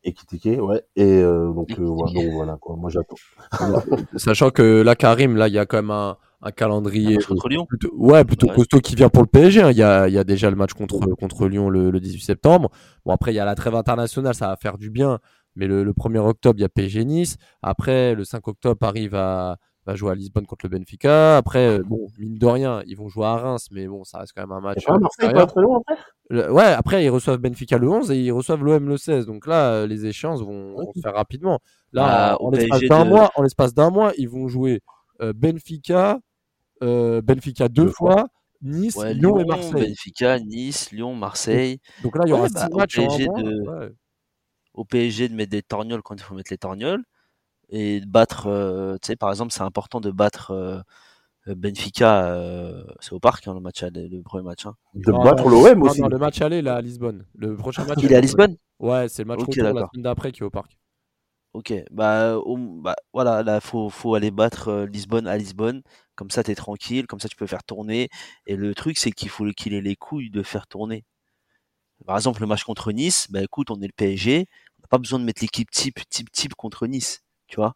Équitiqué, 0.03 0.61
ouais. 0.61 0.83
Et 0.95 1.21
euh, 1.21 1.53
donc, 1.53 1.71
euh, 1.79 1.85
voilà, 1.85 2.13
donc 2.13 2.33
voilà 2.33 2.57
quoi. 2.61 2.77
Moi, 2.77 2.91
j'attends. 2.91 3.17
Sachant 4.17 4.51
que 4.51 4.83
là, 4.83 4.95
Karim, 4.95 5.37
là, 5.37 5.49
il 5.49 5.55
y 5.55 5.59
a 5.59 5.67
quand 5.67 5.79
même 5.79 5.91
un, 5.91 6.17
un 6.43 6.51
calendrier 6.51 7.17
contre 7.19 7.49
Lyon. 7.49 7.67
Plutôt, 7.67 7.91
ouais, 7.97 8.25
plutôt 8.25 8.47
costaud 8.49 8.81
qui 8.81 8.95
vient 8.95 9.09
pour 9.09 9.23
le 9.23 9.29
PSG. 9.29 9.63
Hein. 9.63 9.71
Il 9.71 9.79
y, 9.79 9.83
a, 9.83 10.09
y, 10.09 10.19
a, 10.19 10.25
déjà 10.25 10.51
le 10.51 10.57
match 10.57 10.75
contre, 10.75 10.99
contre 11.15 11.49
Lyon 11.49 11.71
le, 11.71 11.91
le, 11.91 12.01
18 12.01 12.21
septembre. 12.21 12.71
Bon, 13.05 13.13
après, 13.13 13.33
il 13.33 13.37
y 13.37 13.41
a 13.41 13.45
la 13.45 13.55
trêve 13.55 13.75
internationale, 13.75 14.35
ça 14.35 14.49
va 14.49 14.57
faire 14.57 14.79
du 14.79 14.91
bien. 14.91 15.19
Mais 15.55 15.67
le, 15.67 15.85
le 15.85 15.93
1er 15.93 16.19
octobre, 16.19 16.59
il 16.59 16.63
y 16.63 16.65
a 16.65 16.69
PSG 16.69 17.05
Nice. 17.05 17.37
Après, 17.63 18.15
le 18.15 18.25
5 18.25 18.47
octobre, 18.47 18.77
Paris 18.79 19.09
va, 19.09 19.57
va 19.87 19.95
jouer 19.95 20.13
à 20.13 20.15
Lisbonne 20.15 20.47
contre 20.47 20.67
le 20.67 20.77
Benfica. 20.77 21.37
Après, 21.37 21.79
euh, 21.79 21.83
bon, 21.83 22.09
mine 22.19 22.37
de 22.37 22.47
rien, 22.47 22.83
ils 22.87 22.97
vont 22.97 23.09
jouer 23.09 23.27
à 23.27 23.37
Reims, 23.37 23.69
mais 23.71 23.87
bon, 23.87 24.05
ça 24.05 24.19
reste 24.19 24.33
quand 24.37 24.43
même 24.43 24.53
un 24.53 24.61
match. 24.61 24.85
Pas 24.85 24.99
Marseille, 24.99 25.33
pas 25.33 25.47
très 25.47 25.63
loin 25.63 25.81
après 25.81 26.51
Ouais, 26.51 26.65
après, 26.65 27.05
ils 27.05 27.09
reçoivent 27.09 27.39
Benfica 27.39 27.79
le 27.79 27.89
11 27.89 28.11
et 28.11 28.19
ils 28.19 28.33
reçoivent 28.33 28.65
l'OM 28.65 28.89
le 28.89 28.97
16. 28.97 29.27
Donc 29.27 29.47
là, 29.47 29.71
euh, 29.71 29.87
les 29.87 30.07
échéances 30.07 30.43
vont, 30.43 30.75
vont 30.75 30.93
se 30.93 31.01
faire 31.01 31.15
rapidement. 31.15 31.61
Là, 31.93 32.33
bah, 32.33 32.37
en 32.41 32.51
l'espace 32.51 32.83
d'un 32.83 33.05
de... 33.05 33.11
mois, 33.11 33.31
en 33.37 33.43
l'espace 33.43 33.75
d'un 33.75 33.91
mois, 33.91 34.13
ils 34.19 34.29
vont 34.29 34.49
jouer 34.49 34.75
euh, 34.75 34.79
Benfica, 35.21 36.19
euh, 36.83 37.21
Benfica 37.23 37.69
deux, 37.69 37.87
deux 37.87 37.91
fois. 37.91 38.13
fois. 38.13 38.27
Nice, 38.63 38.97
ouais, 38.97 39.15
Lyon, 39.15 39.37
Lyon, 39.37 39.39
et 39.41 39.45
Marseille. 39.45 39.89
Benfica, 39.89 40.39
Nice, 40.41 40.91
Lyon, 40.91 41.15
Marseille. 41.15 41.79
Donc, 42.03 42.17
là, 42.17 42.25
il 42.27 42.31
y 42.31 42.33
aura 42.33 42.43
ouais, 42.43 42.49
six 42.49 42.55
bah, 42.55 42.69
matchs 42.75 42.99
au 42.99 43.07
PSG, 43.07 43.27
de... 43.27 43.69
Ouais. 43.69 43.93
au 44.75 44.85
PSG 44.85 45.29
de 45.29 45.35
mettre 45.35 45.51
des 45.51 45.63
torgnoles 45.63 46.03
quand 46.03 46.15
il 46.15 46.23
faut 46.23 46.35
mettre 46.35 46.53
les 46.53 46.59
torgnoles 46.59 47.05
et 47.69 48.01
de 48.01 48.07
battre, 48.07 48.47
euh, 48.47 48.97
tu 49.03 49.09
sais, 49.09 49.17
par 49.17 49.31
exemple, 49.31 49.53
c'est 49.53 49.63
important 49.63 50.01
de 50.01 50.11
battre 50.11 50.53
euh, 50.53 51.55
Benfica, 51.55 52.27
euh, 52.27 52.85
c'est 53.01 53.13
au 53.13 53.21
parc, 53.21 53.47
hein, 53.47 53.55
le 53.55 53.61
match, 53.61 53.83
aller, 53.83 54.09
le 54.09 54.23
premier 54.23 54.45
match. 54.45 54.67
Hein. 54.67 54.75
De 54.95 55.13
Non, 55.13 55.23
battre 55.23 55.49
l'OM 55.49 55.83
aussi. 55.83 56.01
non, 56.01 56.09
le 56.09 56.19
match 56.19 56.41
aller, 56.41 56.63
là, 56.63 56.77
à 56.77 56.81
Lisbonne. 56.81 57.25
Le 57.35 57.57
prochain 57.57 57.85
match. 57.85 57.99
Il 58.03 58.13
est 58.13 58.17
à 58.17 58.21
Lisbonne 58.21 58.57
Ouais, 58.79 59.09
c'est 59.09 59.23
le 59.23 59.29
match 59.29 59.41
Ok, 59.41 59.49
retour 59.49 59.65
la 59.65 59.71
semaine 59.71 60.03
d'après 60.03 60.33
qui 60.33 60.43
est 60.43 60.45
au 60.45 60.51
parc. 60.51 60.77
Ok, 61.57 61.73
bah, 61.91 62.37
au- 62.39 62.57
bah 62.83 62.95
voilà, 63.15 63.43
là 63.43 63.61
faut 63.61 63.89
faut 63.89 64.15
aller 64.15 64.31
battre 64.31 64.69
euh, 64.69 64.87
Lisbonne 64.87 65.27
à 65.27 65.37
Lisbonne, 65.39 65.83
comme 66.15 66.31
ça 66.31 66.43
t'es 66.45 66.55
tranquille, 66.55 67.07
comme 67.07 67.19
ça 67.21 67.29
tu 67.29 67.37
peux 67.37 67.47
faire 67.47 67.65
tourner. 67.65 68.09
Et 68.47 68.57
le 68.57 68.75
truc 68.75 68.99
c'est 68.99 69.11
qu'il 69.13 69.31
faut 69.31 69.47
qu'il 69.53 69.73
ait 69.75 69.81
les 69.81 69.97
couilles 69.97 70.31
de 70.31 70.43
faire 70.43 70.67
tourner. 70.67 71.05
Par 72.07 72.17
exemple 72.17 72.41
le 72.41 72.47
match 72.47 72.65
contre 72.65 72.93
Nice, 72.93 73.27
bah 73.31 73.43
écoute 73.43 73.71
on 73.71 73.81
est 73.83 73.87
le 73.87 73.93
PSG, 73.97 74.47
on 74.79 74.83
n'a 74.83 74.89
pas 74.89 74.99
besoin 74.99 75.19
de 75.19 75.25
mettre 75.25 75.43
l'équipe 75.43 75.71
type 75.71 76.01
type 76.09 76.31
type 76.31 76.55
contre 76.55 76.87
Nice, 76.87 77.23
tu 77.49 77.57
vois. 77.57 77.75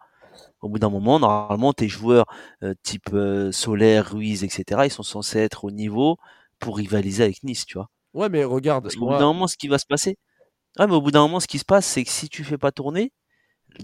Au 0.62 0.68
bout 0.70 0.78
d'un 0.80 0.90
moment 0.90 1.20
normalement 1.20 1.72
tes 1.74 1.88
joueurs 1.88 2.26
euh, 2.64 2.74
type 2.82 3.10
euh, 3.14 3.52
Solaire, 3.52 4.12
Ruiz, 4.12 4.44
etc. 4.44 4.86
Ils 4.86 4.90
sont 4.92 5.02
censés 5.04 5.40
être 5.40 5.64
au 5.64 5.70
niveau 5.72 6.18
pour 6.60 6.76
rivaliser 6.78 7.24
avec 7.24 7.42
Nice, 7.44 7.66
tu 7.66 7.78
vois. 7.78 7.90
Ouais, 8.14 8.28
mais 8.28 8.44
regarde, 8.44 8.84
Parce 8.84 8.96
qu'au 8.96 9.06
bout 9.06 9.16
d'un 9.16 9.26
moment 9.28 9.46
ce 9.48 9.56
qui 9.56 9.68
va 9.68 9.78
se 9.78 9.86
passer, 9.86 10.18
ah 10.78 10.86
mais 10.88 10.94
au 10.94 11.02
bout 11.02 11.10
d'un 11.12 11.22
moment 11.22 11.40
ce 11.40 11.48
qui 11.48 11.58
se 11.60 11.64
passe 11.66 11.86
c'est 11.86 12.04
que 12.04 12.10
si 12.10 12.28
tu 12.30 12.44
fais 12.44 12.58
pas 12.58 12.72
tourner 12.72 13.12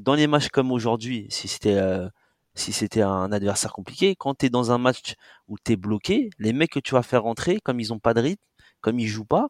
dans 0.01 0.14
les 0.14 0.27
matchs 0.27 0.49
comme 0.49 0.72
aujourd'hui, 0.72 1.27
si 1.31 1.49
c'était 1.49 1.77
euh, 1.77 2.09
si 2.55 2.72
c'était 2.72 3.03
un 3.03 3.33
adversaire 3.33 3.72
compliqué, 3.72 4.16
quand 4.16 4.35
tu 4.37 4.46
es 4.46 4.51
dans 4.51 4.72
un 4.72 4.79
match 4.79 5.14
où 5.49 5.57
tu 5.62 5.72
es 5.72 5.77
bloqué, 5.77 6.31
les 6.38 6.53
mecs 6.53 6.70
que 6.72 6.81
tu 6.81 6.94
vas 6.94 7.03
faire 7.03 7.22
rentrer, 7.25 7.59
comme 7.64 7.81
ils 7.81 7.92
ont 7.92 7.99
pas 7.99 8.14
de 8.14 8.20
rythme, 8.20 8.42
comme 8.81 8.99
ils 8.99 9.09
jouent 9.09 9.25
pas, 9.27 9.49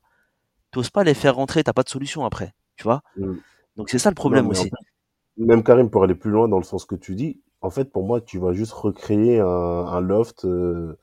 t'oses 0.73 0.91
pas 0.91 1.05
les 1.05 1.15
faire 1.15 1.37
rentrer, 1.37 1.65
t'as 1.65 1.73
pas 1.75 1.85
de 1.85 1.91
solution 1.91 2.25
après, 2.25 2.55
tu 2.77 2.85
vois? 2.85 3.03
Mm. 3.17 3.37
Donc 3.77 3.91
c'est 3.91 3.99
ça 4.01 4.11
le 4.11 4.15
problème 4.17 4.49
Non, 4.49 4.53
mais 4.53 4.59
en 4.59 4.65
aussi. 4.65 4.71
fait, 4.71 4.77
Même 5.39 5.65
Karim, 5.65 5.91
pour 5.91 6.05
aller 6.05 6.15
plus 6.15 6.31
loin 6.31 6.49
dans 6.49 6.59
le 6.59 6.65
sens 6.65 6.87
que 6.87 6.97
tu 6.97 7.15
dis, 7.17 7.43
en 7.63 7.71
fait, 7.71 7.93
pour 7.93 8.05
moi, 8.07 8.21
tu 8.23 8.39
vas 8.39 8.53
juste 8.55 8.73
recréer 8.73 9.41
un, 9.41 9.47
un 9.47 10.01
loft, 10.01 10.45
euh, 10.47 10.97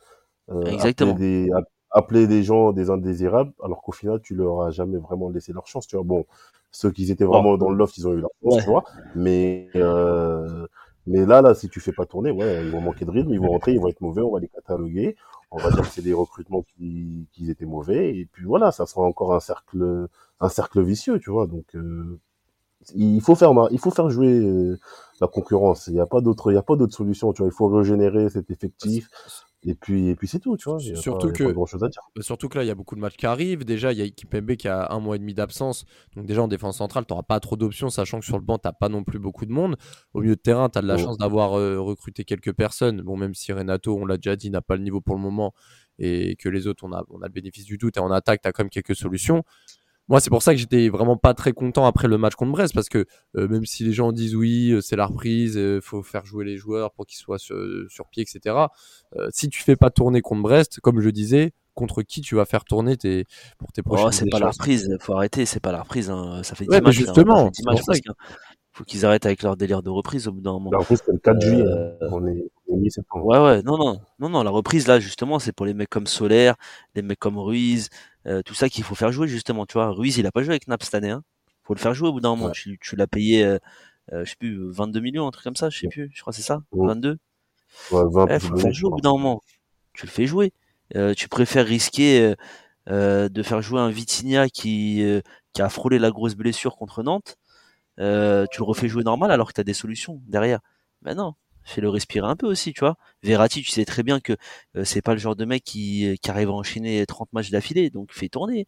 euh, 0.51 0.75
Exactement. 0.75 0.79
appeler 0.79 1.13
des, 1.15 1.49
app- 1.53 1.69
appeler 1.91 2.27
des 2.27 2.43
gens 2.43 2.73
des 2.73 2.89
indésirables, 2.91 3.53
alors 3.63 3.81
qu'au 3.83 3.93
final, 3.93 4.21
tu 4.21 4.35
leur 4.35 4.63
as 4.63 4.71
jamais 4.71 4.97
vraiment 4.99 5.29
laissé 5.29 5.53
leur 5.53 5.67
chance, 5.67 5.87
tu 5.87 5.95
vois? 5.97 6.05
Bon, 6.05 6.25
ceux 6.73 6.91
qui 6.91 7.09
étaient 7.09 7.23
vraiment 7.23 7.57
dans 7.57 7.69
le 7.69 7.77
loft, 7.77 7.97
ils 7.97 8.07
ont 8.07 8.13
eu 8.13 8.19
leur 8.21 8.31
chance, 8.43 8.55
Ouais. 8.55 8.61
tu 8.63 8.69
vois. 8.69 8.83
Mais, 9.15 9.69
euh, 9.75 10.67
mais 11.07 11.25
là, 11.25 11.41
là, 11.41 11.53
si 11.55 11.69
tu 11.69 11.79
fais 11.79 11.93
pas 11.93 12.05
tourner, 12.05 12.31
ouais, 12.31 12.65
ils 12.65 12.71
vont 12.71 12.81
manquer 12.81 13.05
de 13.05 13.11
rythme, 13.11 13.31
ils 13.33 13.39
vont 13.39 13.49
rentrer, 13.51 13.73
ils 13.73 13.79
vont 13.79 13.87
être 13.89 14.01
mauvais, 14.01 14.21
on 14.21 14.31
va 14.33 14.39
les 14.39 14.49
cataloguer, 14.49 15.15
on 15.51 15.57
va 15.59 15.69
dire 15.71 15.81
que 15.83 15.87
c'est 15.87 16.01
des 16.01 16.13
recrutements 16.13 16.63
qui, 16.63 17.27
qui 17.31 17.49
étaient 17.49 17.65
mauvais, 17.65 18.17
et 18.17 18.25
puis 18.25 18.43
voilà, 18.45 18.71
ça 18.71 18.85
sera 18.85 19.03
encore 19.03 19.33
un 19.33 19.39
cercle, 19.39 20.07
un 20.41 20.49
cercle 20.49 20.81
vicieux, 20.81 21.19
tu 21.19 21.29
vois. 21.31 21.47
Donc, 21.47 21.65
euh, 21.75 22.19
il 22.95 23.21
faut 23.21 23.35
faire, 23.35 23.51
il 23.71 23.79
faut 23.79 23.91
faire 23.91 24.09
jouer 24.09 24.39
euh, 24.39 24.77
la 25.21 25.27
concurrence. 25.27 25.87
Il 25.87 25.93
n'y 25.93 26.01
a 26.01 26.05
pas 26.05 26.19
d'autre, 26.21 26.51
il 26.51 26.55
y 26.55 26.57
a 26.57 26.63
pas 26.63 26.75
d'autre 26.75 26.93
solution, 26.93 27.31
tu 27.33 27.41
vois. 27.41 27.49
Il 27.49 27.55
faut 27.55 27.67
régénérer 27.67 28.29
cet 28.29 28.49
effectif, 28.51 29.09
et 29.65 29.75
puis, 29.75 30.07
et 30.09 30.15
puis 30.15 30.27
c'est 30.27 30.39
tout, 30.39 30.57
tu 30.57 30.69
vois. 30.69 30.79
Surtout 30.79 31.27
pas, 31.27 31.33
que- 31.33 31.43
pas 31.45 31.51
grand 31.53 31.65
chose 31.65 31.83
à 31.83 31.87
dire. 31.89 32.01
Bah, 32.15 32.21
Surtout 32.21 32.49
que 32.49 32.57
là, 32.57 32.63
il 32.63 32.67
y 32.67 32.71
a 32.71 32.75
beaucoup 32.75 32.95
de 32.95 32.99
matchs 33.01 33.15
qui 33.17 33.25
arrivent. 33.25 33.63
Déjà, 33.65 33.91
il 33.91 33.99
y 33.99 34.01
a 34.01 34.09
Kipembe 34.09 34.55
qui 34.55 34.67
a 34.67 34.91
un 34.91 34.99
mois 34.99 35.15
et 35.15 35.19
demi 35.19 35.33
d'absence. 35.33 35.85
Donc, 36.15 36.25
déjà, 36.25 36.41
en 36.43 36.47
défense 36.47 36.77
centrale, 36.77 37.05
tu 37.05 37.13
n'auras 37.13 37.23
pas 37.23 37.39
trop 37.39 37.55
d'options, 37.55 37.89
sachant 37.89 38.19
que 38.19 38.25
sur 38.25 38.37
le 38.37 38.43
banc, 38.43 38.57
tu 38.57 38.67
n'as 38.67 38.73
pas 38.73 38.89
non 38.89 39.03
plus 39.03 39.19
beaucoup 39.19 39.45
de 39.45 39.51
monde. 39.51 39.75
Au 40.13 40.21
milieu 40.21 40.35
de 40.35 40.41
terrain, 40.41 40.69
tu 40.69 40.79
as 40.79 40.81
de 40.81 40.87
la 40.87 40.95
Ouais. 40.95 41.03
chance 41.03 41.17
d'avoir 41.17 41.57
euh, 41.57 41.79
recruté 41.79 42.23
quelques 42.25 42.53
personnes. 42.53 43.01
Bon, 43.01 43.15
même 43.17 43.33
si 43.33 43.51
Renato, 43.53 43.95
on 43.97 44.05
l'a 44.05 44.17
déjà 44.17 44.35
dit, 44.35 44.49
n'a 44.49 44.61
pas 44.61 44.75
le 44.75 44.83
niveau 44.83 45.01
pour 45.01 45.15
le 45.15 45.21
moment 45.21 45.53
et 45.99 46.35
que 46.37 46.49
les 46.49 46.67
autres, 46.67 46.83
on 46.85 46.91
a, 46.91 47.03
on 47.09 47.21
a 47.21 47.27
le 47.27 47.31
bénéfice 47.31 47.65
du 47.65 47.77
doute. 47.77 47.97
Et 47.97 47.99
en 47.99 48.11
attaque, 48.11 48.41
tu 48.41 48.47
as 48.47 48.51
quand 48.51 48.63
même 48.63 48.69
quelques 48.69 48.95
solutions. 48.95 49.43
Moi, 50.09 50.19
c'est 50.19 50.29
pour 50.29 50.43
ça 50.43 50.53
que 50.53 50.59
j'étais 50.59 50.89
vraiment 50.89 51.15
pas 51.15 51.33
très 51.33 51.53
content 51.53 51.85
après 51.85 52.07
le 52.07 52.17
match 52.17 52.35
contre 52.35 52.51
Brest, 52.51 52.73
parce 52.73 52.89
que 52.89 53.05
euh, 53.35 53.47
même 53.47 53.65
si 53.65 53.83
les 53.85 53.93
gens 53.93 54.11
disent 54.11 54.35
oui, 54.35 54.71
euh, 54.71 54.81
c'est 54.81 54.95
la 54.97 55.05
reprise, 55.05 55.55
il 55.55 55.79
faut 55.81 56.03
faire 56.03 56.25
jouer 56.25 56.43
les 56.43 56.57
joueurs 56.57 56.91
pour 56.91 57.05
qu'ils 57.05 57.19
soient 57.19 57.39
sur, 57.39 57.55
sur 57.89 58.07
pied, 58.09 58.23
etc. 58.23 58.55
euh, 59.15 59.29
si 59.31 59.47
tu 59.49 59.63
fais 59.63 59.75
pas 59.77 59.89
tourner 59.89 60.21
contre 60.21 60.41
Brest, 60.41 60.79
comme 60.81 60.99
je 60.99 61.09
disais, 61.09 61.53
contre 61.73 62.01
qui 62.03 62.21
tu 62.21 62.35
vas 62.35 62.45
faire 62.45 62.65
tourner 62.65 62.97
tes, 62.97 63.25
pour 63.57 63.71
tes 63.71 63.81
prochaines 63.81 64.07
Oh, 64.07 64.11
c'est 64.11 64.29
pas 64.29 64.39
la 64.39 64.49
reprise, 64.49 64.95
faut 64.99 65.13
arrêter, 65.13 65.45
c'est 65.45 65.61
pas 65.61 65.71
la 65.71 65.81
reprise. 65.81 66.09
Hein. 66.09 66.41
Ça 66.43 66.55
fait 66.55 66.65
10 66.65 66.69
Ouais, 66.69 66.77
mais 66.77 66.87
matchs. 66.87 66.99
là, 66.99 67.05
justement, 67.05 67.35
ça 67.37 67.43
fait 67.45 67.51
10 67.51 67.55
c'est 67.55 67.65
matchs 67.65 67.75
pour 67.77 67.85
ça 67.85 67.91
presque, 67.91 68.09
hein. 68.09 68.13
Faut 68.75 68.83
qu'ils 68.83 69.05
arrêtent 69.05 69.27
avec 69.27 69.43
leur 69.43 69.55
délire 69.55 69.83
de 69.83 69.91
reprise 69.91 70.27
au 70.27 70.31
bout 70.31 70.41
d'un 70.41 70.53
moment. 70.53 70.71
La 70.71 70.79
reprise, 70.79 71.03
c'est 71.05 71.11
le 71.11 71.19
4 71.19 71.39
juillet. 71.41 71.61
Euh, 71.61 71.91
hein. 72.01 72.07
On 72.11 72.25
est, 72.27 72.43
mi-septembre. 72.75 73.23
Ouais, 73.25 73.37
ouais, 73.37 73.61
non, 73.61 73.77
non, 73.77 73.99
non, 74.17 74.29
non, 74.29 74.41
la 74.41 74.49
reprise 74.49 74.87
là, 74.87 74.99
justement, 74.99 75.37
c'est 75.37 75.51
pour 75.51 75.67
les 75.67 75.75
mecs 75.75 75.91
comme 75.91 76.07
Solaire, 76.07 76.55
les 76.95 77.03
mecs 77.03 77.19
comme 77.19 77.37
Ruiz, 77.37 77.89
euh, 77.91 77.95
tout 78.45 78.53
ça 78.53 78.69
qu'il 78.69 78.83
faut 78.83 78.95
faire 78.95 79.11
jouer, 79.11 79.27
justement, 79.27 79.65
tu 79.65 79.73
vois. 79.73 79.89
Ruiz, 79.89 80.17
il 80.17 80.25
a 80.27 80.31
pas 80.31 80.41
joué 80.43 80.51
avec 80.53 80.67
Naples 80.67 80.85
cette 80.85 80.95
année, 80.95 81.09
hein. 81.11 81.23
Faut 81.63 81.73
le 81.73 81.79
faire 81.79 81.93
jouer 81.93 82.09
au 82.09 82.13
bout 82.13 82.19
d'un 82.21 82.29
moment. 82.29 82.45
Ouais. 82.47 82.51
Tu, 82.53 82.77
tu 82.81 82.95
l'as 82.95 83.07
payé, 83.07 83.43
euh, 83.45 83.57
euh, 84.11 84.25
je 84.25 84.31
sais 84.31 84.35
plus, 84.37 84.71
22 84.71 84.99
millions, 84.99 85.27
un 85.27 85.31
truc 85.31 85.43
comme 85.45 85.55
ça, 85.55 85.69
je 85.69 85.79
sais 85.79 85.87
plus, 85.87 86.11
je 86.13 86.21
crois 86.21 86.31
que 86.31 86.37
c'est 86.37 86.43
ça, 86.43 86.61
Ouais. 86.71 86.87
22. 86.87 87.17
Ouais, 87.91 88.03
20 88.11 88.27
Eh, 88.29 88.39
faut 88.39 88.53
le 88.53 88.59
faire 88.59 88.73
jouer 88.73 88.89
au 88.89 88.95
bout 88.95 89.01
d'un 89.01 89.11
moment. 89.11 89.41
Tu 89.93 90.05
le 90.05 90.11
fais 90.11 90.25
jouer. 90.27 90.53
Euh, 90.95 91.13
tu 91.13 91.27
préfères 91.29 91.65
risquer 91.65 92.21
euh, 92.21 92.35
euh, 92.89 93.29
de 93.29 93.43
faire 93.43 93.61
jouer 93.61 93.79
un 93.79 93.89
Vitinha 93.89 94.49
qui, 94.49 95.01
euh, 95.03 95.21
qui 95.53 95.61
a 95.61 95.69
frôlé 95.69 95.99
la 95.99 96.11
grosse 96.11 96.35
blessure 96.35 96.75
contre 96.75 97.01
Nantes. 97.03 97.37
Euh, 97.99 98.45
tu 98.51 98.59
le 98.59 98.65
refais 98.65 98.89
jouer 98.89 99.03
normal 99.03 99.31
alors 99.31 99.47
que 99.49 99.53
tu 99.53 99.61
as 99.61 99.63
des 99.63 99.73
solutions 99.73 100.21
derrière. 100.27 100.59
Mais 101.03 101.15
non, 101.15 101.35
fais-le 101.65 101.89
respirer 101.89 102.27
un 102.27 102.35
peu 102.35 102.47
aussi, 102.47 102.73
tu 102.73 102.81
vois. 102.81 102.95
Verratti, 103.23 103.61
tu 103.63 103.71
sais 103.71 103.85
très 103.85 104.03
bien 104.03 104.19
que 104.19 104.33
euh, 104.75 104.83
c'est 104.85 105.01
pas 105.01 105.13
le 105.13 105.19
genre 105.19 105.35
de 105.35 105.45
mec 105.45 105.63
qui, 105.63 106.17
qui 106.21 106.29
arrive 106.31 106.49
à 106.49 106.53
enchaîner 106.53 107.05
30 107.05 107.31
matchs 107.33 107.51
d'affilée, 107.51 107.89
donc 107.89 108.11
fais 108.13 108.29
tourner. 108.29 108.65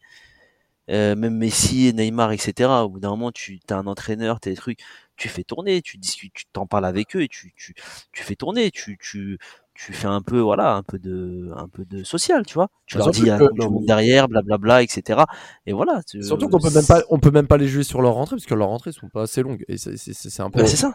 Euh, 0.88 1.16
même 1.16 1.34
Messi, 1.36 1.92
Neymar, 1.94 2.30
etc. 2.30 2.84
Au 2.84 2.88
bout 2.88 3.00
d'un 3.00 3.10
moment, 3.10 3.32
tu 3.32 3.58
as 3.70 3.74
un 3.76 3.86
entraîneur, 3.88 4.38
t'as 4.38 4.50
des 4.50 4.56
trucs, 4.56 4.78
tu 5.16 5.28
fais 5.28 5.42
tourner, 5.42 5.82
tu 5.82 5.98
discutes, 5.98 6.32
tu 6.34 6.44
t'en 6.52 6.66
parles 6.66 6.84
avec 6.86 7.16
eux 7.16 7.22
et 7.22 7.28
tu, 7.28 7.52
tu, 7.56 7.74
tu 8.12 8.22
fais 8.22 8.36
tourner, 8.36 8.70
tu, 8.70 8.96
tu, 9.00 9.36
tu 9.74 9.92
fais 9.92 10.06
un 10.06 10.22
peu, 10.22 10.38
voilà, 10.38 10.74
un 10.76 10.84
peu 10.84 11.00
de, 11.00 11.50
un 11.56 11.66
peu 11.68 11.84
de 11.84 12.04
social, 12.04 12.46
tu 12.46 12.54
vois. 12.54 12.68
Tu 12.86 12.96
Bah, 12.98 13.04
leur 13.04 13.10
dis, 13.10 13.22
il 13.22 13.26
y 13.26 13.30
a 13.30 13.36
que- 13.36 13.44
un 13.44 13.48
du 13.52 13.68
monde 13.68 13.84
derrière, 13.84 14.28
blablabla, 14.28 14.84
etc. 14.84 15.26
Et 15.66 15.72
voilà. 15.72 16.02
tu- 16.04 16.22
Surtout 16.22 16.48
qu'on 16.48 16.60
peut 16.60 16.70
même 16.70 16.86
pas, 16.86 17.02
on 17.10 17.18
peut 17.18 17.32
même 17.32 17.48
pas 17.48 17.56
les 17.56 17.66
juger 17.66 17.82
sur 17.82 18.00
leur 18.00 18.14
rentrée 18.14 18.36
parce 18.36 18.46
que 18.46 18.54
leurs 18.54 18.68
rentrées 18.68 18.92
sont 18.92 19.08
pas 19.08 19.22
assez 19.22 19.42
longues 19.42 19.64
et 19.66 19.78
c'est- 19.78 19.96
c'est 19.96 20.14
c'est 20.14 20.40
un 20.42 20.50
peu. 20.50 20.60
Ouais, 20.60 20.68
c'est 20.68 20.76
ça. 20.76 20.92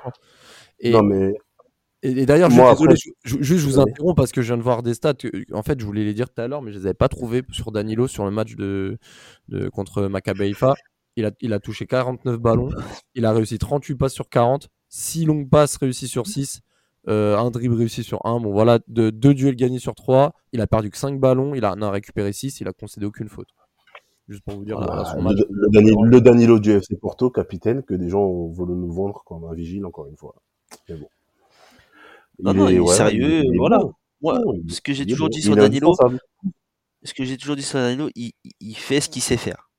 Et, 0.80 0.92
Non, 0.92 1.04
mais 1.04 1.34
et, 2.04 2.22
et 2.22 2.26
d'ailleurs, 2.26 2.50
je 2.50 2.56
Moi, 2.56 2.76
suis 2.76 2.86
désolé, 2.88 2.94
après- 2.94 3.14
je, 3.24 3.38
je- 3.38 3.42
juste 3.44 3.60
je 3.62 3.68
vous 3.70 3.80
interromps 3.80 4.16
parce 4.16 4.32
que 4.32 4.42
je 4.42 4.48
viens 4.48 4.58
de 4.58 4.64
voir 4.64 4.84
des 4.84 4.94
stats. 4.94 5.14
En 5.54 5.64
fait, 5.64 5.80
je 5.80 5.86
voulais 5.86 6.04
les 6.04 6.14
dire 6.14 6.30
tout 6.30 6.42
à 6.42 6.48
l'heure, 6.48 6.62
mais 6.62 6.72
je 6.72 6.78
les 6.80 6.86
avais 6.86 6.94
pas 6.94 7.10
trouvés 7.10 7.44
sur 7.52 7.72
Danilo 7.72 8.08
sur 8.08 8.26
le 8.26 8.32
match 8.32 8.56
de, 8.56 8.98
de 9.50 9.70
contre 9.70 10.04
Maccabi 10.08 10.44
Haifa. 10.46 10.74
Il 11.18 11.26
a, 11.26 11.32
il 11.42 11.52
a 11.54 11.60
touché 11.60 11.86
49 11.88 12.38
ballons, 12.40 12.70
il 13.16 13.26
a 13.26 13.34
réussi 13.34 13.58
38 13.58 13.96
passes 13.96 14.14
sur 14.14 14.30
40, 14.30 14.70
6 14.88 15.26
longues 15.26 15.50
passes 15.50 15.76
réussies 15.76 16.08
sur 16.08 16.26
6, 16.26 16.62
euh, 17.10 17.38
un 17.38 17.52
dribble 17.52 17.76
réussi 17.76 18.04
sur 18.04 18.26
1. 18.26 18.40
Bon, 18.40 18.52
voilà, 18.54 18.80
de, 18.88 19.10
deux 19.10 19.34
duels 19.34 19.58
gagnés 19.58 19.80
sur 19.80 19.94
3. 19.94 20.34
Il 20.54 20.62
a 20.62 20.68
perdu 20.68 20.90
que 20.90 20.98
5 20.98 21.20
ballons, 21.20 21.54
il 21.54 21.66
a, 21.66 21.74
en 21.74 21.82
a 21.82 21.92
récupéré 21.92 22.32
6, 22.32 22.62
il 22.62 22.68
a 22.70 22.72
concédé 22.74 23.06
aucune 23.06 23.28
faute. 23.28 23.50
Juste 24.30 24.44
pour 24.46 24.56
vous 24.56 24.64
dire. 24.64 24.78
Voilà, 24.78 25.04
le, 25.18 25.46
le, 25.50 25.68
Danilo, 25.70 26.04
le, 26.04 26.22
Danilo, 26.22 26.60
du 26.60 26.72
FC 26.72 26.96
Porto, 26.96 27.30
capitaine, 27.30 27.84
que 27.84 27.94
des 27.94 28.08
gens 28.08 28.48
veulent 28.48 28.70
nous 28.70 28.92
vendre 28.94 29.24
comme 29.26 29.44
un 29.44 29.54
vigile, 29.54 29.86
encore 29.86 30.08
une 30.08 30.16
fois. 30.16 30.36
Mais 30.88 30.96
bon. 30.96 31.08
Non, 32.44 32.54
il 32.54 32.58
non, 32.58 32.68
est, 32.68 32.74
il 32.74 32.78
est 32.78 32.80
ouais, 32.80 32.96
sérieux, 32.96 33.44
il 33.44 33.56
est 33.56 33.58
voilà. 33.58 33.80
Moi, 34.22 34.40
ce 34.70 34.82
que 34.82 34.94
j'ai 34.94 35.06
toujours, 35.06 35.30
dit 35.30 35.42
sur 35.42 35.56
Danilo, 35.56 35.96
ce 37.04 37.14
que 37.14 37.24
j'ai 37.24 37.38
toujours 37.38 37.56
dit 37.56 37.64
sur 37.64 37.80
Danilo, 37.80 38.10
il, 38.16 38.34
il 38.60 38.76
fait 38.76 39.02
ce 39.02 39.10
qu'il 39.10 39.22
sait 39.22 39.38
faire. 39.38 39.70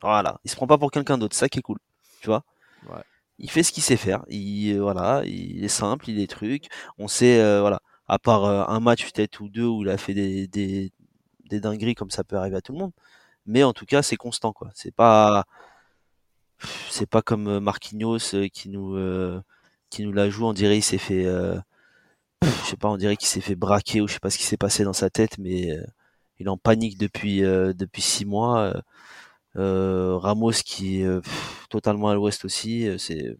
Voilà, 0.00 0.40
il 0.44 0.50
se 0.50 0.56
prend 0.56 0.66
pas 0.66 0.78
pour 0.78 0.90
quelqu'un 0.90 1.18
d'autre, 1.18 1.36
ça 1.36 1.48
qui 1.48 1.58
est 1.58 1.62
cool, 1.62 1.78
tu 2.20 2.28
vois? 2.28 2.44
Ouais. 2.88 3.02
Il 3.38 3.50
fait 3.50 3.62
ce 3.64 3.72
qu'il 3.72 3.82
sait 3.82 3.96
faire. 3.96 4.24
Il 4.28 4.76
voilà, 4.78 5.22
il 5.24 5.64
est 5.64 5.68
simple, 5.68 6.10
il 6.10 6.20
est 6.20 6.30
truc. 6.30 6.66
On 6.98 7.08
sait 7.08 7.40
euh, 7.40 7.60
voilà, 7.60 7.80
à 8.06 8.18
part 8.18 8.44
euh, 8.44 8.64
un 8.68 8.78
match 8.80 9.04
peut-être 9.10 9.40
ou 9.40 9.48
deux 9.48 9.66
où 9.66 9.82
il 9.82 9.88
a 9.88 9.96
fait 9.96 10.14
des, 10.14 10.46
des, 10.46 10.92
des 11.50 11.60
dingueries 11.60 11.94
comme 11.94 12.10
ça 12.10 12.24
peut 12.24 12.36
arriver 12.36 12.56
à 12.56 12.60
tout 12.60 12.72
le 12.72 12.78
monde, 12.78 12.92
mais 13.46 13.64
en 13.64 13.72
tout 13.72 13.86
cas 13.86 14.02
c'est 14.02 14.16
constant 14.16 14.52
quoi. 14.52 14.70
C'est 14.74 14.94
pas 14.94 15.44
c'est 16.90 17.06
pas 17.08 17.22
comme 17.22 17.48
euh, 17.48 17.60
Marquinhos 17.60 18.18
qui 18.52 18.68
nous 18.68 18.96
qui 19.90 20.04
nous 20.04 20.12
la 20.12 20.30
joue. 20.30 20.46
On 20.46 20.52
dirait 20.52 20.78
il 20.78 20.82
s'est 20.82 20.98
fait 20.98 21.26
je 22.42 22.70
sais 22.70 22.76
pas, 22.76 22.88
on 22.88 22.96
dirait 22.96 23.16
qu'il 23.16 23.28
s'est 23.28 23.40
fait 23.40 23.54
braquer 23.54 24.00
ou 24.00 24.08
je 24.08 24.14
sais 24.14 24.20
pas 24.20 24.30
ce 24.30 24.38
qui 24.38 24.44
s'est 24.44 24.56
passé 24.56 24.84
dans 24.84 24.92
sa 24.92 25.10
tête, 25.10 25.38
mais 25.38 25.76
il 26.38 26.46
est 26.46 26.50
en 26.50 26.56
panique 26.56 26.98
depuis 26.98 27.40
depuis 27.40 28.02
six 28.02 28.24
mois. 28.24 28.74
Euh, 29.56 30.16
Ramos 30.16 30.52
qui 30.64 31.02
est 31.02 31.04
euh, 31.04 31.20
totalement 31.68 32.08
à 32.08 32.14
l'ouest 32.14 32.44
aussi. 32.44 32.88
Euh, 32.88 32.98
c'est 32.98 33.36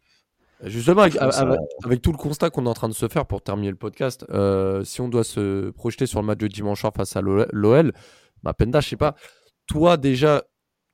Justement, 0.64 1.02
avec, 1.02 1.16
avec, 1.16 1.58
avec, 1.82 2.02
tout 2.02 2.12
le 2.12 2.16
constat 2.16 2.50
qu'on 2.50 2.66
est 2.66 2.68
en 2.68 2.74
train 2.74 2.88
de 2.88 2.94
se 2.94 3.08
faire 3.08 3.26
pour 3.26 3.42
terminer 3.42 3.70
le 3.70 3.76
podcast, 3.76 4.24
euh, 4.30 4.84
si 4.84 5.00
on 5.00 5.08
doit 5.08 5.24
se 5.24 5.70
projeter 5.70 6.06
sur 6.06 6.20
le 6.20 6.26
match 6.26 6.38
de 6.38 6.46
dimanche 6.46 6.82
soir 6.82 6.92
face 6.94 7.16
à 7.16 7.20
l'OL, 7.20 7.92
bah 8.44 8.54
Penda, 8.54 8.78
je 8.78 8.90
sais 8.90 8.96
pas, 8.96 9.16
toi 9.66 9.96
déjà, 9.96 10.44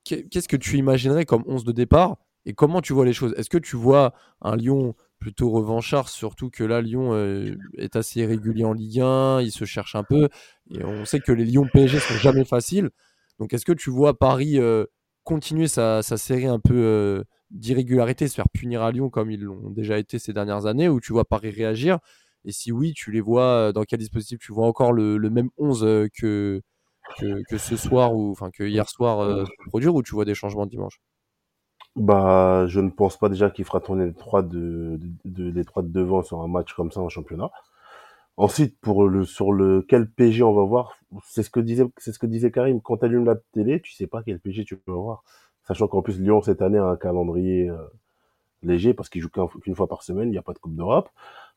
qu'est-ce 0.05 0.47
que 0.47 0.57
tu 0.57 0.77
imaginerais 0.77 1.25
comme 1.25 1.43
11 1.45 1.65
de 1.65 1.71
départ 1.71 2.17
et 2.47 2.53
comment 2.53 2.81
tu 2.81 2.93
vois 2.93 3.05
les 3.05 3.13
choses? 3.13 3.35
Est-ce 3.37 3.51
que 3.51 3.59
tu 3.59 3.75
vois 3.75 4.15
un 4.41 4.55
Lyon 4.55 4.95
plutôt 5.19 5.49
revanchard, 5.49 6.09
surtout 6.09 6.49
que 6.49 6.63
là, 6.63 6.81
Lyon 6.81 7.13
euh, 7.13 7.55
est 7.77 7.95
assez 7.95 8.21
irrégulier 8.21 8.63
en 8.63 8.73
Ligue 8.73 9.01
1, 9.01 9.41
il 9.41 9.51
se 9.51 9.65
cherche 9.65 9.95
un 9.95 10.03
peu, 10.03 10.29
et 10.71 10.83
on 10.83 11.05
sait 11.05 11.19
que 11.19 11.31
les 11.31 11.45
Lyon 11.45 11.67
PSG 11.71 11.99
sont 11.99 12.15
jamais 12.15 12.45
faciles. 12.45 12.89
Donc 13.37 13.53
est-ce 13.53 13.65
que 13.65 13.73
tu 13.73 13.89
vois 13.89 14.17
Paris 14.17 14.59
euh, 14.59 14.85
continuer 15.23 15.67
sa, 15.67 16.01
série 16.01 16.47
un 16.47 16.59
peu 16.59 16.75
euh, 16.75 17.23
d'irrégularité, 17.51 18.27
se 18.27 18.35
faire 18.35 18.49
punir 18.49 18.81
à 18.81 18.91
Lyon 18.91 19.09
comme 19.09 19.29
ils 19.31 19.41
l'ont 19.41 19.69
déjà 19.69 19.97
été 19.97 20.19
ces 20.19 20.33
dernières 20.33 20.65
années, 20.65 20.89
ou 20.89 20.99
tu 20.99 21.13
vois 21.13 21.25
Paris 21.25 21.51
réagir? 21.51 21.99
Et 22.45 22.51
si 22.51 22.71
oui, 22.71 22.93
tu 22.93 23.11
les 23.11 23.21
vois 23.21 23.73
dans 23.73 23.83
quel 23.83 23.99
dispositif? 23.99 24.39
Tu 24.39 24.53
vois 24.53 24.67
encore 24.67 24.93
le, 24.93 25.17
même 25.29 25.49
11 25.57 25.83
euh, 25.83 26.07
que, 26.17 26.61
que, 27.19 27.43
que, 27.49 27.57
ce 27.57 27.75
soir, 27.75 28.15
ou 28.15 28.31
enfin 28.31 28.49
que 28.51 28.63
hier 28.63 28.87
soir 28.89 29.45
produire, 29.67 29.93
ou 29.95 30.01
tu 30.03 30.15
vois 30.15 30.25
des 30.25 30.35
changements 30.35 30.65
dimanche? 30.65 30.99
Bah, 31.95 32.65
je 32.67 32.79
ne 32.79 32.89
pense 32.89 33.17
pas 33.17 33.29
déjà 33.29 33.49
qu'il 33.49 33.65
fera 33.65 33.79
tourner 33.81 34.05
les 34.05 34.13
trois 34.13 34.41
de, 34.41 34.99
de, 35.25 35.49
les 35.51 35.65
trois 35.65 35.83
de 35.83 35.89
devant 35.89 36.23
sur 36.23 36.41
un 36.41 36.47
match 36.47 36.73
comme 36.73 36.91
ça 36.91 37.01
en 37.01 37.09
championnat. 37.09 37.51
Ensuite, 38.37 38.79
pour 38.79 39.07
le 39.07 39.25
sur 39.25 39.51
le 39.51 39.81
quel 39.81 40.09
PG 40.09 40.43
on 40.43 40.53
va 40.53 40.63
voir, 40.63 40.97
c'est 41.25 41.43
ce 41.43 41.49
que 41.49 41.59
disait 41.59 41.85
c'est 41.97 42.13
ce 42.13 42.19
que 42.19 42.25
disait 42.25 42.51
Karim. 42.51 42.81
Quand 42.81 42.97
tu 42.97 43.05
allumes 43.05 43.25
la 43.25 43.35
télé, 43.53 43.81
tu 43.81 43.93
sais 43.93 44.07
pas 44.07 44.23
quel 44.23 44.39
PG 44.39 44.63
tu 44.65 44.79
vas 44.87 44.93
voir, 44.93 45.23
sachant 45.67 45.87
qu'en 45.87 46.01
plus 46.01 46.19
Lyon 46.21 46.41
cette 46.41 46.61
année 46.61 46.77
a 46.77 46.85
un 46.85 46.95
calendrier 46.95 47.69
euh, 47.69 47.77
léger 48.63 48.93
parce 48.93 49.09
qu'il 49.09 49.21
joue 49.21 49.29
qu'une 49.29 49.75
fois 49.75 49.87
par 49.87 50.03
semaine, 50.03 50.29
il 50.29 50.31
n'y 50.31 50.37
a 50.37 50.41
pas 50.41 50.53
de 50.53 50.59
Coupe 50.59 50.75
d'Europe. 50.75 51.09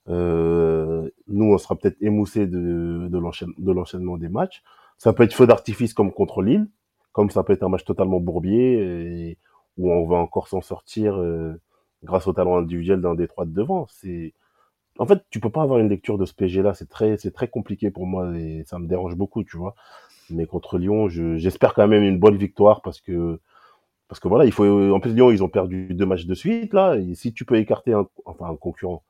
Euh, 0.08 1.08
nous, 1.28 1.52
on 1.52 1.58
sera 1.58 1.76
peut-être 1.76 1.96
émoussé 2.02 2.46
de 2.48 3.08
de 3.08 3.72
l'enchaînement 3.72 4.16
des 4.16 4.28
matchs. 4.28 4.64
Ça 4.98 5.12
peut 5.12 5.22
être 5.24 5.34
feu 5.34 5.46
d'artifice 5.46 5.94
comme 5.94 6.12
contre 6.12 6.42
Lille, 6.42 6.68
comme 7.12 7.30
ça 7.30 7.44
peut 7.44 7.52
être 7.52 7.62
un 7.62 7.68
match 7.68 7.84
totalement 7.84 8.18
bourbier 8.20 9.38
où 9.78 9.90
on 9.92 10.06
va 10.06 10.16
encore 10.16 10.48
s'en 10.48 10.60
sortir 10.60 11.16
euh, 11.20 11.60
grâce 12.04 12.26
au 12.26 12.32
talent 12.32 12.58
individuel 12.58 13.00
d'un 13.00 13.14
des 13.14 13.28
trois 13.28 13.44
de 13.44 13.52
devant. 13.52 13.86
C'est 13.88 14.34
en 14.98 15.06
fait, 15.06 15.24
tu 15.30 15.40
peux 15.40 15.50
pas 15.50 15.62
avoir 15.62 15.78
une 15.78 15.88
lecture 15.88 16.18
de 16.18 16.26
ce 16.26 16.34
PG-là. 16.34 16.74
C'est 16.74 16.88
très, 16.88 17.16
c'est 17.16 17.30
très 17.30 17.48
compliqué 17.48 17.90
pour 17.90 18.06
moi 18.06 18.36
et 18.36 18.64
ça 18.66 18.78
me 18.78 18.86
dérange 18.86 19.16
beaucoup, 19.16 19.42
tu 19.44 19.56
vois. 19.56 19.74
Mais 20.30 20.46
contre 20.46 20.78
Lyon, 20.78 21.08
j'espère 21.08 21.74
quand 21.74 21.88
même 21.88 22.04
une 22.04 22.18
bonne 22.18 22.36
victoire 22.36 22.82
parce 22.82 23.00
que, 23.00 23.40
parce 24.08 24.20
que 24.20 24.28
voilà, 24.28 24.44
il 24.44 24.52
faut, 24.52 24.64
en 24.92 25.00
plus 25.00 25.14
Lyon, 25.14 25.30
ils 25.30 25.42
ont 25.42 25.48
perdu 25.48 25.94
deux 25.94 26.06
matchs 26.06 26.26
de 26.26 26.34
suite, 26.34 26.74
là. 26.74 26.96
Et 26.96 27.14
si 27.14 27.32
tu 27.32 27.44
peux 27.44 27.56
écarter 27.56 27.94
un, 27.94 28.06
enfin, 28.26 28.46
un 28.50 28.56
concurrent, 28.56 29.02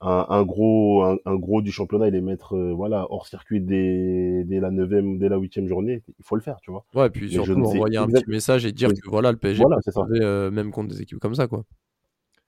un, 0.00 0.26
un 0.28 0.42
gros, 0.44 1.02
un, 1.02 1.18
un, 1.26 1.36
gros 1.36 1.60
du 1.60 1.70
championnat 1.70 2.08
et 2.08 2.10
les 2.10 2.20
mettre, 2.20 2.56
euh, 2.56 2.72
voilà, 2.72 3.06
hors 3.10 3.26
circuit 3.26 3.60
dès, 3.60 4.44
dès 4.44 4.60
la 4.60 4.70
neuvième, 4.70 5.18
dès 5.18 5.28
la 5.28 5.36
huitième 5.36 5.68
journée, 5.68 6.02
il 6.18 6.24
faut 6.24 6.36
le 6.36 6.42
faire, 6.42 6.58
tu 6.62 6.70
vois. 6.70 6.84
Ouais, 6.94 7.06
et 7.06 7.10
puis 7.10 7.26
Mais 7.26 7.44
surtout 7.44 7.52
envoyer 7.52 7.98
un 7.98 8.06
petit 8.06 8.28
message 8.28 8.64
et 8.64 8.72
dire 8.72 8.88
que 8.88 9.10
voilà, 9.10 9.30
le 9.30 9.38
PSG, 9.38 9.62
voilà, 9.62 9.76
c'est 9.82 9.92
ça. 9.92 10.06
Euh, 10.10 10.50
même 10.50 10.70
contre 10.70 10.88
des 10.88 11.02
équipes 11.02 11.18
comme 11.18 11.34
ça, 11.34 11.46
quoi. 11.46 11.64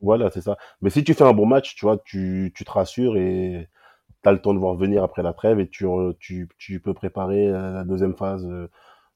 Voilà, 0.00 0.30
c'est 0.30 0.40
ça. 0.40 0.56
Mais 0.80 0.90
si 0.90 1.04
tu 1.04 1.14
fais 1.14 1.24
un 1.24 1.32
bon 1.32 1.46
match, 1.46 1.76
tu 1.76 1.84
vois, 1.84 1.98
tu, 2.04 2.52
tu 2.54 2.64
te 2.64 2.70
rassures 2.70 3.16
et 3.16 3.68
tu 4.22 4.28
as 4.28 4.32
le 4.32 4.40
temps 4.40 4.54
de 4.54 4.58
voir 4.58 4.74
venir 4.74 5.04
après 5.04 5.22
la 5.22 5.32
trêve 5.32 5.60
et 5.60 5.68
tu, 5.68 5.86
tu, 6.18 6.48
tu 6.58 6.80
peux 6.80 6.94
préparer 6.94 7.48
la 7.50 7.84
deuxième 7.84 8.16
phase 8.16 8.48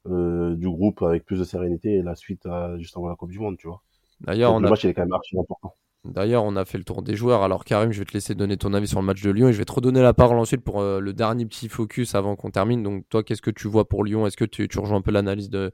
euh, 0.08 0.54
du 0.54 0.68
groupe 0.68 1.02
avec 1.02 1.24
plus 1.24 1.38
de 1.38 1.44
sérénité 1.44 1.94
et 1.94 2.02
la 2.02 2.14
suite 2.14 2.46
à, 2.46 2.78
juste 2.78 2.96
avant 2.96 3.08
la 3.08 3.16
Coupe 3.16 3.30
du 3.30 3.40
Monde, 3.40 3.56
tu 3.56 3.66
vois. 3.66 3.82
D'ailleurs, 4.20 4.54
on 4.54 4.60
le 4.60 4.66
a... 4.66 4.70
match 4.70 4.84
il 4.84 4.90
est 4.90 4.94
quand 4.94 5.02
même 5.02 5.12
archi 5.12 5.36
important. 5.38 5.74
D'ailleurs, 6.12 6.44
on 6.44 6.56
a 6.56 6.64
fait 6.64 6.78
le 6.78 6.84
tour 6.84 7.02
des 7.02 7.16
joueurs. 7.16 7.42
Alors, 7.42 7.64
Karim, 7.64 7.92
je 7.92 7.98
vais 7.98 8.04
te 8.04 8.12
laisser 8.12 8.34
donner 8.34 8.56
ton 8.56 8.72
avis 8.74 8.88
sur 8.88 9.00
le 9.00 9.06
match 9.06 9.22
de 9.22 9.30
Lyon 9.30 9.48
et 9.48 9.52
je 9.52 9.58
vais 9.58 9.64
te 9.64 9.72
redonner 9.72 10.02
la 10.02 10.14
parole 10.14 10.38
ensuite 10.38 10.62
pour 10.62 10.80
euh, 10.80 11.00
le 11.00 11.12
dernier 11.12 11.46
petit 11.46 11.68
focus 11.68 12.14
avant 12.14 12.36
qu'on 12.36 12.50
termine. 12.50 12.82
Donc, 12.82 13.08
toi, 13.08 13.22
qu'est-ce 13.22 13.42
que 13.42 13.50
tu 13.50 13.68
vois 13.68 13.88
pour 13.88 14.04
Lyon? 14.04 14.26
Est-ce 14.26 14.36
que 14.36 14.44
tu, 14.44 14.68
rejoins 14.78 14.98
un 14.98 15.02
peu 15.02 15.10
l'analyse 15.10 15.50
de, 15.50 15.72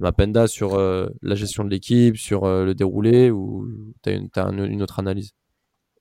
Mapenda 0.00 0.46
sur 0.46 0.74
euh, 0.74 1.08
la 1.22 1.34
gestion 1.34 1.64
de 1.64 1.70
l'équipe, 1.70 2.16
sur 2.16 2.44
euh, 2.44 2.64
le 2.64 2.74
déroulé, 2.74 3.30
ou 3.30 3.68
tu 4.04 4.10
une 4.10 4.82
autre 4.82 5.00
analyse? 5.00 5.32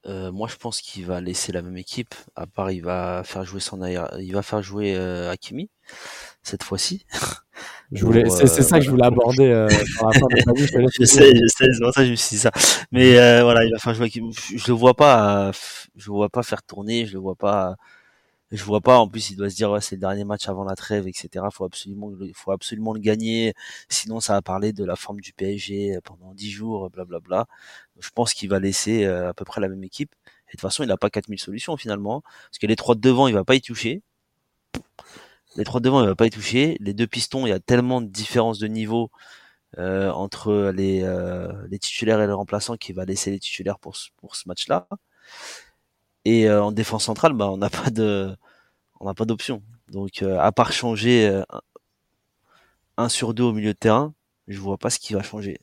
Euh, 0.08 0.32
moi, 0.32 0.48
je 0.48 0.56
pense 0.56 0.82
qu'il 0.82 1.06
va 1.06 1.22
laisser 1.22 1.52
la 1.52 1.62
même 1.62 1.78
équipe. 1.78 2.16
À 2.36 2.48
part, 2.48 2.72
il 2.72 2.82
va 2.82 3.24
faire 3.26 3.44
jouer 3.44 3.60
son 3.60 3.84
il 3.86 4.34
va 4.34 4.42
faire 4.42 4.62
jouer 4.62 4.96
euh, 4.96 5.32
Hakimi 5.32 5.70
cette 6.44 6.64
fois-ci. 6.64 7.06
Je 7.92 8.06
voulais, 8.06 8.30
c'est, 8.30 8.44
euh, 8.44 8.64
ça 8.64 8.78
que 8.78 8.86
je 8.86 8.92
voulais 8.92 9.06
aborder 9.06 9.46
euh, 9.46 9.68
la 9.68 10.12
fin 10.12 10.28
de 10.28 10.60
vie. 10.60 10.68
Je, 10.68 11.00
je 11.00 11.06
sais, 11.06 11.34
je 11.34 11.48
sais, 11.48 11.66
c'est 11.72 11.82
pour 11.82 11.94
ça 11.94 12.02
que 12.02 12.06
je 12.08 12.12
me 12.12 12.16
suis 12.16 12.36
dit 12.36 12.42
ça. 12.42 12.52
Mais 12.92 13.18
euh, 13.18 13.44
voilà, 13.44 13.64
il 13.64 13.72
va 13.72 13.80
faire 13.80 13.94
jouer 13.94 14.08
Hakimi. 14.08 14.36
Je 14.56 14.68
le 14.68 14.74
vois 14.74 14.94
pas, 14.94 15.52
je 15.96 16.08
le 16.10 16.14
vois 16.14 16.30
pas 16.30 16.44
faire 16.44 16.62
tourner, 16.64 17.06
je 17.06 17.14
le 17.14 17.20
vois 17.20 17.36
pas 17.36 17.76
je 18.52 18.64
vois 18.64 18.82
pas. 18.82 18.98
En 18.98 19.08
plus, 19.08 19.30
il 19.32 19.36
doit 19.36 19.50
se 19.50 19.56
dire 19.56 19.72
ouais, 19.72 19.82
c'est 19.82 19.96
le 19.96 20.02
dernier 20.02 20.24
match 20.24 20.48
avant 20.48 20.64
la 20.64 20.76
trêve, 20.76 21.08
etc. 21.08 21.46
Faut 21.52 21.66
absolument, 21.66 22.12
faut 22.34 22.52
absolument 22.52 22.94
le 22.94 23.00
gagner. 23.00 23.54
Sinon, 23.90 24.20
ça 24.20 24.34
va 24.34 24.42
parler 24.42 24.74
de 24.74 24.86
la 24.86 24.96
forme 24.96 25.20
du 25.20 25.34
PSG 25.34 26.00
pendant 26.04 26.34
dix 26.34 26.52
jours, 26.52 26.90
blablabla. 26.90 27.48
Je 28.00 28.10
pense 28.12 28.34
qu'il 28.34 28.50
va 28.50 28.60
laisser 28.60 29.06
euh, 29.06 29.30
à 29.30 29.34
peu 29.34 29.46
près 29.46 29.62
la 29.62 29.70
même 29.70 29.84
équipe. 29.84 30.14
Et 30.50 30.52
de 30.52 30.52
toute 30.52 30.62
façon, 30.62 30.84
il 30.84 30.88
n'a 30.88 30.98
pas 30.98 31.10
4000 31.10 31.40
solutions 31.40 31.76
finalement, 31.78 32.22
parce 32.22 32.60
que 32.60 32.68
les 32.68 32.76
trois 32.78 32.96
de 32.96 33.02
devant, 33.02 33.28
il 33.28 33.34
va 33.34 33.44
pas 33.44 33.56
y 33.56 33.62
toucher. 33.62 34.02
Les 35.56 35.64
trois 35.64 35.80
de 35.80 35.86
devant, 35.86 36.02
il 36.02 36.08
va 36.08 36.16
pas 36.16 36.28
y 36.28 36.30
toucher. 36.30 36.78
Les 36.80 36.94
deux 36.94 37.08
pistons, 37.08 37.46
il 37.46 37.50
y 37.50 37.54
a 37.54 37.60
tellement 37.60 38.02
de 38.02 38.08
différences 38.08 38.60
de 38.60 38.68
niveau 38.68 39.12
euh, 39.78 40.10
entre 40.12 40.72
les, 40.74 41.04
euh, 41.04 41.68
titulaires 41.80 42.22
et 42.22 42.28
les 42.28 42.34
remplaçants 42.34 42.78
qu'il 42.78 42.96
va 42.96 43.06
laisser 43.06 43.32
les 43.32 43.40
titulaires 43.40 43.80
pour 43.80 43.96
ce, 43.96 44.10
pour 44.18 44.36
ce 44.36 44.48
match-là. 44.48 44.88
Et 46.28 46.50
euh, 46.50 46.62
en 46.62 46.74
défense 46.74 47.06
centrale, 47.06 47.32
bah, 47.32 47.50
on 47.50 47.56
n'a 47.56 47.70
pas 47.70 47.90
de, 47.90 48.36
on 49.00 49.06
n'a 49.06 49.14
pas 49.14 49.24
d'option. 49.24 49.64
Donc, 49.90 50.22
euh, 50.22 50.38
à 50.40 50.52
part 50.52 50.74
changer 50.74 51.26
euh, 51.26 51.44
un 52.98 53.08
sur 53.08 53.34
deux 53.34 53.44
au 53.44 53.54
milieu 53.54 53.72
de 53.72 53.78
terrain, 53.78 54.14
je 54.50 54.60
vois 54.60 54.78
pas 54.78 54.90
ce 54.90 55.00
qui 55.00 55.14
va 55.14 55.24
changer 55.24 55.62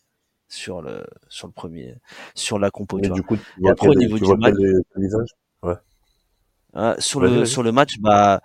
sur 0.49 0.81
le 0.81 1.05
sur 1.29 1.49
le 1.49 1.53
premier, 1.53 1.97
sur 2.35 2.59
la 2.59 2.71
compo. 2.71 2.99
Du 2.99 3.23
coup, 3.23 3.37
et 3.63 3.69
après 3.69 3.89
au 3.89 3.95
niveau 3.95 4.19
du 4.19 4.35
match, 4.39 4.55
ouais. 5.65 5.75
ah, 6.73 6.95
sur 6.99 7.21
le 7.21 7.45
sur 7.45 7.63
le 7.63 7.71
match, 7.71 7.99
bah 7.99 8.41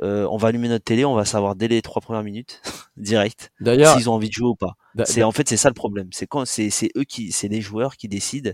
euh, 0.00 0.26
on 0.30 0.38
va 0.38 0.48
allumer 0.48 0.68
notre 0.68 0.84
télé, 0.86 1.04
on 1.04 1.14
va 1.14 1.26
savoir 1.26 1.56
dès 1.56 1.68
les 1.68 1.82
trois 1.82 2.00
premières 2.00 2.22
minutes 2.22 2.62
direct 2.96 3.52
D'ailleurs, 3.60 3.98
s'ils 3.98 4.08
ont 4.08 4.14
envie 4.14 4.28
de 4.28 4.32
jouer 4.32 4.48
ou 4.48 4.56
pas. 4.56 4.76
C'est 5.04 5.24
en 5.24 5.32
fait 5.32 5.46
c'est 5.46 5.58
ça 5.58 5.68
le 5.68 5.74
problème. 5.74 6.08
C'est 6.10 6.26
quand 6.26 6.46
c'est 6.46 6.70
c'est 6.70 6.90
eux 6.96 7.04
qui 7.04 7.32
c'est 7.32 7.48
les 7.48 7.60
joueurs 7.60 7.98
qui 7.98 8.08
décident 8.08 8.52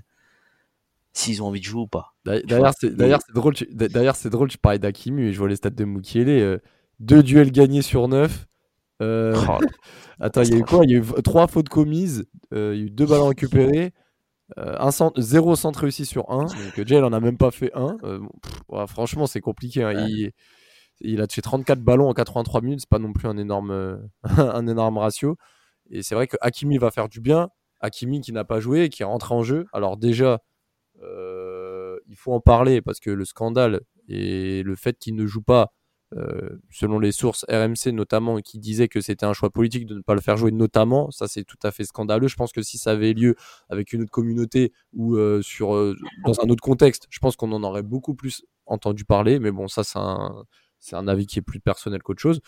s'ils 1.16 1.42
ont 1.42 1.46
envie 1.46 1.60
de 1.60 1.64
jouer 1.64 1.82
ou 1.82 1.86
pas. 1.86 2.14
D'ailleurs, 2.24 2.74
c'est 2.78 2.94
drôle. 3.32 3.54
D'ailleurs, 3.70 4.16
c'est 4.16 4.30
drôle. 4.30 4.50
Je 4.50 4.58
parlais 4.58 4.78
d'Akimi 4.78 5.22
et 5.22 5.32
je 5.32 5.38
vois 5.38 5.48
les 5.48 5.56
stats 5.56 5.70
de 5.70 5.84
Mukiele. 5.84 6.28
Euh, 6.28 6.58
deux 7.00 7.22
duels 7.22 7.50
gagnés 7.50 7.82
sur 7.82 8.06
neuf. 8.08 8.46
Euh... 9.02 9.34
Oh, 9.48 9.58
Attends, 10.20 10.42
il 10.42 10.50
y 10.50 10.54
a 10.54 10.58
eu 10.58 10.64
quoi? 10.64 10.84
Il 10.84 10.90
y 10.90 10.94
a 10.94 10.98
eu 10.98 11.22
trois 11.22 11.46
fautes 11.46 11.68
commises. 11.68 12.26
Euh, 12.52 12.72
il 12.74 12.80
y 12.80 12.82
a 12.82 12.86
eu 12.86 12.90
deux 12.90 13.06
ballons 13.06 13.28
récupérés. 13.28 13.92
Un 14.56 14.92
centre, 14.92 15.20
zéro 15.20 15.56
centre 15.56 15.80
réussi 15.80 16.06
sur 16.06 16.30
un. 16.30 16.44
Donc 16.44 16.86
Jay, 16.86 17.00
en 17.00 17.12
a 17.12 17.20
même 17.20 17.38
pas 17.38 17.50
fait 17.50 17.72
un. 17.74 17.96
Pff, 17.96 18.60
ouais, 18.68 18.86
franchement, 18.86 19.26
c'est 19.26 19.40
compliqué. 19.40 19.82
Hein. 19.82 19.94
Ouais. 19.94 20.04
Il, 20.08 20.32
il, 21.00 21.20
a 21.20 21.26
touché 21.26 21.42
34 21.42 21.80
ballons 21.80 22.08
en 22.08 22.14
83 22.14 22.60
minutes. 22.60 22.80
C'est 22.80 22.88
pas 22.88 22.98
non 22.98 23.12
plus 23.12 23.26
un 23.26 23.38
énorme, 23.38 24.00
un 24.22 24.66
énorme 24.66 24.98
ratio. 24.98 25.36
Et 25.90 26.02
c'est 26.02 26.14
vrai 26.14 26.26
que 26.26 26.36
Hakimi 26.42 26.78
va 26.78 26.90
faire 26.90 27.08
du 27.08 27.20
bien. 27.20 27.48
Hakimi 27.80 28.20
qui 28.20 28.32
n'a 28.32 28.44
pas 28.44 28.60
joué 28.60 28.84
et 28.84 28.88
qui 28.88 29.02
est 29.02 29.06
rentré 29.06 29.34
en 29.34 29.42
jeu. 29.42 29.66
Alors 29.72 29.96
déjà, 29.96 30.40
il 31.02 32.16
faut 32.16 32.32
en 32.32 32.40
parler 32.40 32.80
parce 32.80 33.00
que 33.00 33.10
le 33.10 33.24
scandale 33.24 33.80
et 34.08 34.62
le 34.62 34.76
fait 34.76 34.98
qu'il 34.98 35.14
ne 35.14 35.26
joue 35.26 35.42
pas 35.42 35.72
euh, 36.14 36.60
selon 36.70 37.00
les 37.00 37.10
sources 37.10 37.44
RMC 37.48 37.92
notamment, 37.92 38.38
qui 38.40 38.58
disaient 38.60 38.86
que 38.86 39.00
c'était 39.00 39.26
un 39.26 39.32
choix 39.32 39.50
politique 39.50 39.86
de 39.86 39.96
ne 39.96 40.00
pas 40.02 40.14
le 40.14 40.20
faire 40.20 40.36
jouer 40.36 40.52
notamment. 40.52 41.10
Ça, 41.10 41.26
c'est 41.26 41.42
tout 41.42 41.58
à 41.64 41.72
fait 41.72 41.84
scandaleux. 41.84 42.28
Je 42.28 42.36
pense 42.36 42.52
que 42.52 42.62
si 42.62 42.78
ça 42.78 42.92
avait 42.92 43.12
lieu 43.12 43.34
avec 43.68 43.92
une 43.92 44.02
autre 44.02 44.12
communauté 44.12 44.72
ou 44.92 45.16
euh, 45.16 45.42
sur, 45.42 45.74
euh, 45.74 45.96
dans 46.24 46.40
un 46.40 46.48
autre 46.48 46.62
contexte, 46.62 47.06
je 47.10 47.18
pense 47.18 47.34
qu'on 47.34 47.50
en 47.52 47.64
aurait 47.64 47.82
beaucoup 47.82 48.14
plus 48.14 48.44
entendu 48.66 49.04
parler. 49.04 49.40
Mais 49.40 49.50
bon, 49.50 49.66
ça, 49.66 49.82
c'est 49.82 49.98
un, 49.98 50.44
c'est 50.78 50.94
un 50.94 51.08
avis 51.08 51.26
qui 51.26 51.40
est 51.40 51.42
plus 51.42 51.60
personnel 51.60 52.02
qu'autre 52.02 52.22
chose. 52.22 52.40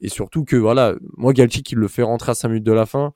Et 0.00 0.08
surtout 0.08 0.44
que, 0.44 0.56
voilà, 0.56 0.96
moi, 1.16 1.32
Galtic, 1.32 1.70
il 1.70 1.78
le 1.78 1.88
fait 1.88 2.02
rentrer 2.02 2.32
à 2.32 2.34
5 2.34 2.48
minutes 2.48 2.64
de 2.64 2.72
la 2.72 2.86
fin. 2.86 3.12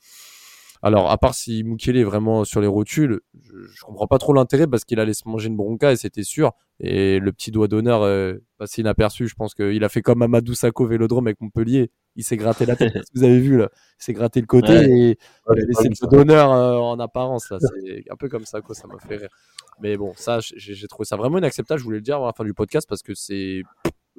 Alors, 0.82 1.10
à 1.10 1.18
part 1.18 1.34
si 1.34 1.64
Mukele 1.64 1.96
est 1.96 2.04
vraiment 2.04 2.44
sur 2.44 2.60
les 2.60 2.66
rotules, 2.66 3.20
je, 3.40 3.52
je 3.66 3.80
comprends 3.84 4.06
pas 4.06 4.18
trop 4.18 4.32
l'intérêt 4.32 4.66
parce 4.66 4.84
qu'il 4.84 5.00
allait 5.00 5.14
se 5.14 5.28
manger 5.28 5.48
une 5.48 5.56
bronca 5.56 5.92
et 5.92 5.96
c'était 5.96 6.22
sûr. 6.22 6.52
Et 6.80 7.18
le 7.18 7.32
petit 7.32 7.50
doigt 7.50 7.66
d'honneur 7.66 8.02
euh, 8.02 8.34
passé 8.58 8.82
inaperçu, 8.82 9.26
je 9.26 9.34
pense 9.34 9.54
qu'il 9.54 9.82
a 9.82 9.88
fait 9.88 10.02
comme 10.02 10.22
Amadou 10.22 10.54
Sakho 10.54 10.86
Vélodrome 10.86 11.26
avec 11.26 11.40
Montpellier. 11.40 11.90
Il 12.14 12.24
s'est 12.24 12.36
gratté 12.36 12.66
la 12.66 12.76
tête, 12.76 12.92
vous 13.14 13.24
avez 13.24 13.40
vu 13.40 13.58
là. 13.58 13.68
Il 14.00 14.04
s'est 14.04 14.12
gratté 14.12 14.40
le 14.40 14.46
côté 14.46 14.72
Ouais. 14.72 14.84
et 14.88 15.18
Ouais, 15.46 15.56
il 15.56 15.62
a 15.62 15.66
laissé 15.66 15.88
le 15.88 15.94
doigt 16.00 16.10
d'honneur 16.18 16.52
euh, 16.52 16.76
en 16.76 16.98
apparence 17.00 17.50
là. 17.50 17.58
C'est 17.60 18.04
un 18.10 18.16
peu 18.16 18.28
comme 18.28 18.44
ça 18.44 18.60
quoi, 18.60 18.74
ça 18.74 18.86
m'a 18.86 18.98
fait 18.98 19.16
rire. 19.16 19.28
Mais 19.80 19.96
bon, 19.96 20.12
ça, 20.16 20.38
j'ai 20.40 20.74
j'ai 20.74 20.88
trouvé 20.88 21.04
ça 21.06 21.16
vraiment 21.16 21.38
inacceptable. 21.38 21.78
Je 21.78 21.84
voulais 21.84 21.98
le 21.98 22.02
dire 22.02 22.18
à 22.22 22.26
la 22.26 22.32
fin 22.32 22.44
du 22.44 22.54
podcast 22.54 22.86
parce 22.88 23.02
que 23.02 23.14
c'est 23.14 23.62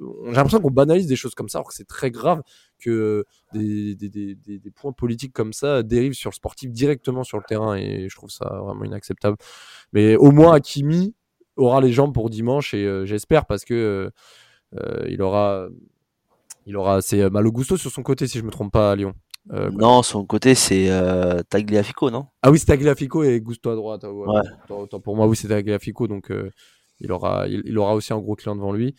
j'ai 0.00 0.32
l'impression 0.32 0.60
qu'on 0.60 0.70
banalise 0.70 1.06
des 1.06 1.16
choses 1.16 1.34
comme 1.34 1.48
ça, 1.48 1.58
alors 1.58 1.68
que 1.68 1.74
c'est 1.74 1.86
très 1.86 2.10
grave 2.10 2.42
que 2.78 3.24
des, 3.52 3.94
des, 3.94 4.08
des, 4.08 4.34
des, 4.34 4.70
points 4.70 4.92
politiques 4.92 5.32
comme 5.32 5.52
ça 5.52 5.82
dérivent 5.82 6.14
sur 6.14 6.30
le 6.30 6.34
sportif 6.34 6.70
directement 6.70 7.22
sur 7.24 7.36
le 7.36 7.44
terrain 7.46 7.76
et 7.76 8.08
je 8.08 8.16
trouve 8.16 8.30
ça 8.30 8.60
vraiment 8.64 8.84
inacceptable. 8.84 9.36
Mais 9.92 10.16
au 10.16 10.30
moins 10.30 10.54
Hakimi 10.54 11.14
aura 11.56 11.80
les 11.80 11.92
jambes 11.92 12.14
pour 12.14 12.30
dimanche 12.30 12.72
et 12.72 12.86
euh, 12.86 13.04
j'espère 13.04 13.44
parce 13.44 13.64
que 13.66 14.10
euh, 14.78 15.06
il 15.08 15.20
aura 15.20 15.68
il 16.64 16.76
aura 16.76 17.02
c'est 17.02 17.28
Malo 17.28 17.52
Gusto 17.52 17.76
sur 17.76 17.90
son 17.90 18.02
côté 18.02 18.26
si 18.26 18.38
je 18.38 18.44
me 18.44 18.50
trompe 18.50 18.72
pas 18.72 18.92
à 18.92 18.96
Lyon. 18.96 19.14
Euh, 19.52 19.70
Non, 19.70 20.02
son 20.02 20.24
côté, 20.24 20.54
c'est 20.54 20.90
euh, 20.90 21.42
Tagliafico, 21.48 22.10
non? 22.10 22.26
Ah 22.42 22.50
oui, 22.50 22.58
c'était 22.58 22.74
Tagliafico 22.74 23.22
et 23.24 23.40
Gusto 23.40 23.70
à 23.70 23.74
droite. 23.74 24.04
Ouais. 24.04 24.10
Ouais. 24.10 24.40
Autant, 24.64 24.80
autant 24.80 25.00
pour 25.00 25.16
moi, 25.16 25.26
oui, 25.26 25.36
c'était 25.36 25.54
Tagliafico. 25.54 26.06
Donc, 26.06 26.30
euh, 26.30 26.50
il, 27.00 27.10
aura, 27.10 27.48
il, 27.48 27.62
il 27.64 27.78
aura 27.78 27.94
aussi 27.94 28.12
un 28.12 28.18
gros 28.18 28.36
client 28.36 28.54
devant 28.54 28.72
lui. 28.72 28.94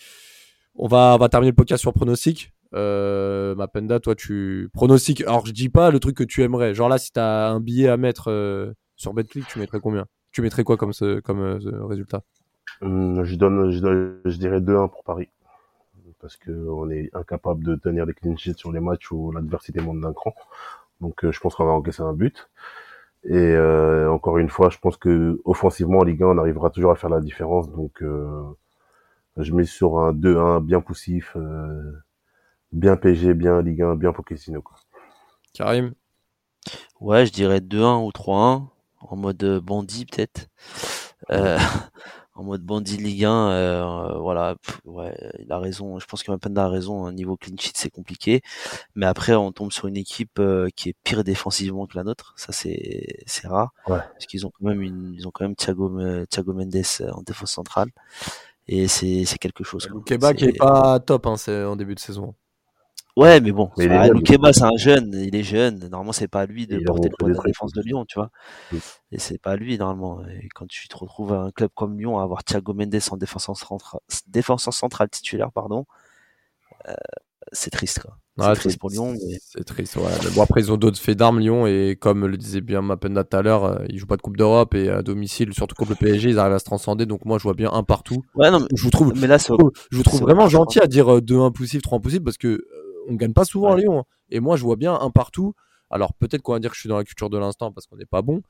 On 0.76 0.88
va, 0.88 1.17
terminer 1.30 1.51
le 1.51 1.55
podcast 1.55 1.82
sur 1.82 1.93
pronostic. 1.93 2.53
Euh, 2.74 3.55
Mapenda, 3.55 3.99
toi, 3.99 4.15
tu. 4.15 4.69
Pronostic. 4.74 5.22
Alors, 5.22 5.45
je 5.45 5.51
dis 5.51 5.69
pas 5.69 5.91
le 5.91 5.99
truc 5.99 6.15
que 6.15 6.24
tu 6.24 6.41
aimerais. 6.43 6.74
Genre 6.74 6.88
là, 6.88 6.97
si 6.97 7.11
tu 7.11 7.19
as 7.19 7.49
un 7.49 7.59
billet 7.59 7.89
à 7.89 7.97
mettre 7.97 8.30
euh, 8.30 8.74
sur 8.95 9.13
BetClick, 9.13 9.45
tu 9.47 9.59
mettrais 9.59 9.80
combien? 9.82 10.05
Tu 10.32 10.41
mettrais 10.41 10.63
quoi 10.63 10.78
comme, 10.78 10.93
ce, 10.93 11.22
euh, 11.30 11.86
résultat? 11.86 12.22
Hum, 12.82 13.24
je 13.24 13.36
donne, 13.36 13.69
dirais 14.26 14.61
2-1 14.61 14.89
pour 14.89 15.03
Paris. 15.03 15.28
Parce 16.22 16.38
que 16.38 16.51
on 16.51 16.89
est 16.89 17.09
incapable 17.13 17.63
de 17.63 17.76
tenir 17.76 18.05
des 18.05 18.13
clean 18.13 18.36
sur 18.38 18.72
les 18.72 18.80
matchs 18.80 19.11
où 19.11 19.32
l'adversité 19.32 19.82
monte 19.82 20.01
d'un 20.01 20.13
cran. 20.13 20.34
Donc, 21.01 21.30
je 21.30 21.39
pense 21.39 21.55
qu'on 21.55 21.65
va 21.65 21.72
encaisser 21.72 22.03
un 22.03 22.13
but. 22.13 22.49
Et 23.24 23.57
encore 24.07 24.38
une 24.38 24.49
fois, 24.49 24.69
je 24.69 24.78
pense 24.78 24.97
que 24.97 25.41
offensivement 25.45 25.99
en 25.99 26.03
Ligue 26.03 26.24
1, 26.24 26.28
on 26.28 26.38
arrivera 26.38 26.69
toujours 26.69 26.91
à 26.91 26.95
faire 26.95 27.09
la 27.09 27.22
différence. 27.22 27.69
Donc, 27.72 28.03
je 29.38 29.54
mets 29.54 29.66
sur 29.66 30.00
un 30.00 30.14
2-1 30.14 30.62
bien 30.62 30.82
poussif, 30.82 31.34
euh, 31.36 31.92
bien 32.72 32.98
PG, 32.98 33.34
bien 33.34 33.62
Ligue 33.62 33.82
1, 33.84 33.96
bien 33.96 34.14
Pochettino. 34.14 34.62
Quoi. 34.62 34.78
Karim? 35.54 35.94
Ouais, 37.00 37.26
je 37.26 37.32
dirais 37.32 37.60
2-1 37.62 38.04
ou 38.06 38.12
3-1, 38.12 38.68
en 39.00 39.16
mode 39.16 39.44
euh, 39.44 39.60
bandit 39.60 40.06
peut-être. 40.06 40.48
Euh, 41.32 41.58
en 42.36 42.44
mode 42.44 42.62
bandit 42.64 42.98
Ligue 42.98 43.26
1, 43.26 43.50
euh, 43.52 44.18
voilà, 44.20 44.56
pff, 44.64 44.82
ouais, 44.86 45.16
il 45.40 45.52
a 45.52 45.60
raison. 45.60 46.00
Je 46.00 46.06
pense 46.06 46.24
que 46.24 46.32
Mapenda 46.32 46.66
a 46.66 46.70
raison. 46.70 47.06
Un 47.06 47.12
niveau 47.14 47.38
clean 47.38 47.56
sheet, 47.60 47.74
c'est 47.76 47.90
compliqué. 47.90 48.42
Mais 48.96 49.06
après, 49.08 49.34
on 49.36 49.52
tombe 49.52 49.72
sur 49.72 49.88
une 49.88 49.98
équipe 49.98 50.40
euh, 50.40 50.70
qui 50.76 50.90
est 50.90 50.96
pire 51.04 51.24
défensivement 51.24 51.88
que 51.88 51.98
la 51.98 52.04
nôtre. 52.04 52.34
Ça, 52.38 52.52
c'est 52.54 53.24
c'est 53.26 53.48
rare. 53.48 53.74
Ouais. 53.88 54.00
Parce 54.14 54.26
qu'ils 54.28 54.46
ont 54.46 54.52
quand 54.52 54.68
même 54.68 54.82
une, 54.82 55.14
ils 55.16 55.28
ont 55.28 55.32
quand 55.32 55.46
même 55.46 55.56
Thiago, 55.56 55.90
Me- 55.90 56.26
Thiago 56.28 56.54
Mendes 56.54 56.76
euh, 57.02 57.12
en 57.12 57.22
défense 57.24 57.52
centrale. 57.52 57.90
Et 58.74 58.88
c'est 58.88 59.26
c'est 59.26 59.38
quelque 59.38 59.63
chose. 59.65 59.88
Loukeba 59.89 60.34
qui 60.34 60.45
C'est- 60.45 60.49
est 60.51 60.57
pas 60.57 60.99
top 61.01 61.28
hein, 61.28 61.36
c'est 61.36 61.63
en 61.65 61.76
début 61.76 61.93
de 61.93 61.99
saison. 61.99 62.34
Ouais, 63.17 63.41
mais 63.41 63.51
bon, 63.51 63.69
Mais 63.78 63.84
c'est. 63.84 64.07
Loukeba, 64.09 64.51
un 64.61 64.78
jeune, 64.78 65.13
il 65.13 65.36
est 65.36 65.43
jeune. 65.43 65.80
Normalement, 65.89 66.13
c'est 66.13 66.30
pas 66.30 66.39
à 66.41 66.45
lui 66.45 66.65
de 66.65 66.78
Et 66.80 66.84
porter 66.84 67.09
le 67.09 67.15
poids 67.19 67.28
de 67.30 67.34
la 67.36 67.43
défense 67.43 67.74
de. 67.74 67.82
Lyon, 67.82 68.05
tu 68.05 68.17
vois. 68.17 68.30
Et 69.11 69.19
c'est 69.19 69.38
pas 69.38 69.51
à 69.51 69.55
lui, 69.57 69.78
normalement. 69.78 70.26
Et 70.28 70.47
quand 70.55 70.65
tu 70.67 70.88
te 70.88 70.95
retrouves 70.95 71.34
à 71.34 71.41
un 71.41 71.51
club 71.51 71.69
comme 71.76 71.97
Lyon, 71.99 72.17
à 72.19 72.24
avoir 72.24 72.45
Thiago 72.45 72.74
Mendes 72.74 72.95
en 73.11 73.17
défenseur 73.17 73.57
central, 73.57 73.99
défenseur 74.28 74.74
central 74.74 75.09
titulaire, 75.09 75.51
pardon, 75.51 75.86
euh, 76.88 76.93
c'est 77.52 77.70
triste, 77.70 78.00
quoi. 78.00 78.18
C'est 78.38 78.48
Ouais, 78.48 78.56
triste 78.56 78.80
pour 78.80 78.89
Lyon, 78.89 79.12
mais 79.14 79.38
C'est 79.42 79.64
triste, 79.64 79.98
ouais. 79.98 80.04
Mais 80.24 80.30
bon, 80.32 80.42
après, 80.42 80.62
ils 80.62 80.72
ont 80.72 80.78
d'autres 80.78 81.00
faits 81.00 81.18
d'armes, 81.18 81.39
Lyon, 81.39 81.68
et 81.68 81.98
comme 82.00 82.26
le 82.26 82.38
disait 82.38 82.62
bien 82.62 82.82
Mapenda 82.82 83.24
tout 83.24 83.38
à 83.38 83.42
l'heure, 83.42 83.66
euh, 83.66 83.86
ils 83.89 84.00
jouent 84.00 84.08
pas 84.08 84.16
de 84.16 84.22
Coupe 84.22 84.38
d'Europe, 84.38 84.74
et 84.74 84.89
à 84.89 85.02
domicile, 85.02 85.54
surtout 85.54 85.76
contre 85.76 85.92
le 85.92 85.96
PSG, 85.98 86.30
ils 86.30 86.39
arrivent 86.39 86.54
à 86.54 86.60
se 86.60 86.64
transcender, 86.66 87.06
donc 87.06 87.26
moi, 87.26 87.38
je 87.38 87.44
vois 87.44 87.54
bien 87.54 87.72
un 87.72 87.84
partout. 87.84 88.24
ouais, 88.36 88.50
non, 88.50 88.60
mais, 88.60 88.68
Je 88.74 88.84
vous 88.84 88.89
trouve, 88.89 89.14
mais 89.20 89.28
là, 89.28 89.38
je 89.38 89.98
vous 89.98 90.04
trouve 90.04 90.22
vraiment 90.22 90.48
gentil 90.48 90.80
à 90.80 90.88
dire 90.88 91.14
euh, 91.16 91.22
2-1 91.22 91.52
poussif, 91.52 91.82
3 91.82 91.98
impossible, 91.98 92.24
parce 92.24 92.38
que 92.38 92.48
euh, 92.48 92.64
on 93.10 93.16
gagne 93.16 93.34
pas 93.34 93.46
souvent 93.46 93.74
à. 93.74 93.78
Lyon, 93.78 94.00
hein. 94.00 94.04
et 94.30 94.39
moi, 94.39 94.56
je 94.56 94.64
vois 94.64 94.78
bien 94.78 94.94
un 94.94 95.10
partout. 95.10 95.54
Alors, 95.89 96.14
peut-être 96.14 96.42
qu'on 96.42 96.54
va 96.54 96.60
dire 96.60 96.70
que 96.70 96.76
je 96.76 96.82
suis 96.82 96.89
dans 96.89 96.98
la 96.98 97.04
culture 97.04 97.30
de 97.30 97.38
l'instant, 97.38 97.72
parce 97.74 97.86
qu'on 97.86 97.98
n'est 97.98 98.06
pas 98.06 98.22
bon, 98.22 98.42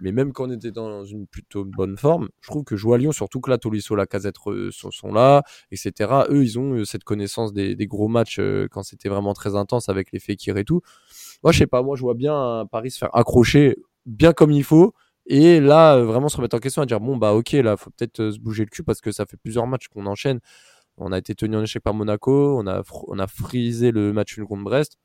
mais 0.00 0.12
même 0.12 0.32
quand 0.32 0.48
on 0.48 0.50
était 0.50 0.70
dans 0.70 1.04
une 1.04 1.26
plutôt 1.26 1.64
bonne 1.64 1.96
forme, 1.96 2.28
je 2.40 2.50
trouve 2.50 2.64
que 2.64 2.76
jouer 2.76 2.94
à 2.94 2.98
Lyon, 2.98 3.12
surtout 3.12 3.40
que 3.40 3.50
là, 3.50 3.58
Tolisso, 3.58 3.96
la 3.96 4.06
casette 4.06 4.36
sont, 4.70 5.12
là, 5.12 5.42
etc. 5.70 6.12
Eux, 6.30 6.42
ils 6.42 6.58
ont 6.58 6.74
euh, 6.74 6.84
cette 6.84 7.04
connaissance 7.04 7.52
des, 7.52 7.76
gros 7.86 8.08
matchs 8.08 8.38
euh, 8.38 8.68
quand 8.70 8.82
c'était 8.82 9.08
vraiment 9.08 9.34
très 9.34 9.56
intense 9.56 9.88
avec 9.88 10.12
les 10.12 10.18
Fekir 10.18 10.56
et 10.58 10.64
tout. 10.64 10.80
Moi, 11.42 11.52
je 11.52 11.58
sais 11.58 11.66
pas, 11.66 11.82
moi, 11.82 11.96
je 11.96 12.02
vois 12.02 12.14
bien 12.14 12.34
un 12.34 12.66
Paris 12.66 12.90
se 12.90 12.98
faire 12.98 13.14
accrocher 13.14 13.76
bien 14.06 14.32
comme 14.32 14.50
il 14.50 14.64
faut. 14.64 14.94
Et 15.28 15.60
là, 15.60 15.96
euh, 15.96 16.04
vraiment 16.04 16.28
se 16.28 16.36
remettre 16.38 16.56
en 16.56 16.58
question 16.58 16.82
à 16.82 16.86
dire 16.86 17.00
bon, 17.00 17.16
bah, 17.18 17.34
ok, 17.34 17.52
là, 17.52 17.76
faut 17.76 17.90
peut-être 17.90 18.20
euh, 18.20 18.32
se 18.32 18.38
bouger 18.40 18.64
le 18.64 18.70
cul 18.70 18.82
parce 18.82 19.00
que 19.02 19.12
ça 19.12 19.26
fait 19.26 19.36
plusieurs 19.36 19.66
matchs 19.66 19.88
qu'on 19.88 20.06
enchaîne. 20.06 20.40
On 20.96 21.12
a 21.12 21.18
été 21.18 21.34
tenu 21.34 21.56
en 21.56 21.62
échec 21.62 21.82
par 21.82 21.94
Monaco, 21.94 22.58
on 22.58 22.66
a, 22.66 23.26
frisé 23.28 23.92
le 23.92 24.12
match 24.12 24.36
nul 24.38 24.46
contre 24.46 24.64
Brest. 24.64 24.98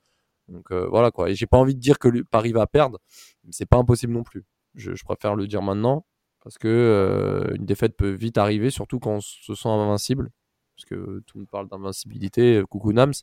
Donc 0.48 0.72
euh, 0.72 0.88
voilà 0.89 1.12
quoi. 1.12 1.30
Et 1.30 1.36
j'ai 1.36 1.48
pas 1.48 1.58
envie 1.58 1.76
de 1.76 1.80
dire 1.80 2.00
que 2.00 2.24
Paris 2.24 2.54
va 2.54 2.68
perdre, 2.68 3.00
mais 3.44 3.52
c'est 3.54 3.66
pas 3.66 3.78
impossible 3.78 4.14
non 4.14 4.24
plus. 4.24 4.46
Je, 4.76 4.93
je 4.95 5.03
préfère 5.03 5.36
le 5.36 5.47
dire 5.47 5.61
maintenant 5.61 6.05
parce 6.43 6.57
que 6.57 6.67
euh, 6.67 7.55
une 7.55 7.65
défaite 7.65 7.95
peut 7.97 8.09
vite 8.11 8.38
arriver, 8.38 8.69
surtout 8.69 8.99
quand 8.99 9.11
on 9.17 9.21
se 9.21 9.55
sent 9.55 9.69
invincible. 9.69 10.30
Parce 10.76 10.86
que 10.86 11.21
tout 11.28 11.38
le 11.38 11.41
monde 11.41 11.49
parle 11.49 11.69
d'invincibilité, 11.69 12.57
euh, 12.57 12.65
coucou 12.65 12.93
Nams. 12.93 13.13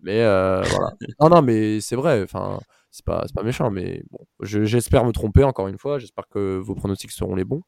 Mais 0.00 0.22
euh, 0.22 0.62
voilà. 0.62 0.90
Non, 1.20 1.28
non, 1.30 1.42
mais 1.42 1.80
c'est 1.80 1.96
vrai. 1.96 2.22
Enfin, 2.22 2.60
c'est 2.90 3.04
pas, 3.04 3.22
c'est 3.26 3.34
pas 3.34 3.42
méchant, 3.42 3.70
mais 3.70 4.02
bon, 4.10 4.20
je- 4.40 4.64
j'espère 4.64 5.04
me 5.04 5.12
tromper 5.12 5.44
encore 5.44 5.68
une 5.68 5.78
fois. 5.78 5.98
J'espère 5.98 6.28
que 6.28 6.58
vos 6.58 6.74
pronostics 6.74 7.10
seront 7.12 7.34
les 7.36 7.44
bons. 7.44 7.62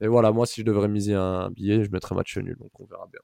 Et 0.00 0.08
voilà, 0.08 0.32
moi, 0.32 0.46
si 0.46 0.60
je 0.62 0.66
devrais 0.66 0.88
miser 0.88 1.14
un 1.14 1.50
billet, 1.50 1.84
je 1.84 1.90
mettrais 1.90 2.14
match 2.14 2.36
nul. 2.38 2.56
Donc 2.58 2.70
on 2.80 2.86
verra 2.86 3.06
bien. 3.12 3.20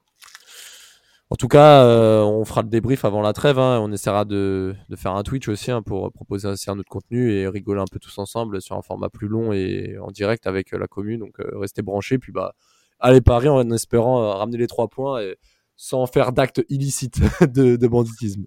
En 1.29 1.35
tout 1.35 1.49
cas, 1.49 1.83
euh, 1.83 2.21
on 2.21 2.45
fera 2.45 2.61
le 2.61 2.69
débrief 2.69 3.03
avant 3.03 3.21
la 3.21 3.33
trêve. 3.33 3.59
hein. 3.59 3.79
On 3.81 3.91
essaiera 3.91 4.23
de, 4.23 4.73
de 4.87 4.95
faire 4.95 5.13
un 5.13 5.23
Twitch 5.23 5.49
aussi 5.49 5.71
hein, 5.71 5.81
pour 5.81 6.09
proposer 6.13 6.47
aussi 6.47 6.69
un 6.69 6.79
autre 6.79 6.89
contenu 6.89 7.33
et 7.33 7.47
rigoler 7.49 7.81
un 7.81 7.85
peu 7.91 7.99
tous 7.99 8.17
ensemble 8.17 8.61
sur 8.61 8.77
un 8.77 8.81
format 8.81 9.09
plus 9.09 9.27
long 9.27 9.51
et 9.51 9.97
en 10.01 10.09
direct 10.09 10.47
avec 10.47 10.73
euh, 10.73 10.77
la 10.77 10.87
commune. 10.87 11.19
Donc 11.19 11.39
euh, 11.41 11.49
restez 11.59 11.81
branchés. 11.81 12.17
Puis 12.17 12.31
bah, 12.31 12.53
allez 12.99 13.19
Paris 13.19 13.49
en 13.49 13.69
espérant 13.71 14.21
euh, 14.23 14.27
ramener 14.35 14.57
les 14.57 14.67
trois 14.67 14.87
points 14.87 15.19
et 15.21 15.35
sans 15.75 16.05
faire 16.07 16.31
d'actes 16.31 16.63
illicites 16.69 17.19
de, 17.41 17.75
de 17.75 17.87
banditisme. 17.87 18.45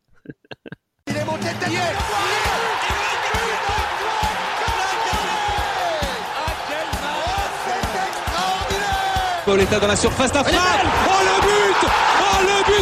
Il 1.07 1.17
est 1.17 1.25
monté 1.27 1.49
dans 9.81 9.87
la 9.87 9.97
surface 9.97 10.33
but 10.33 10.39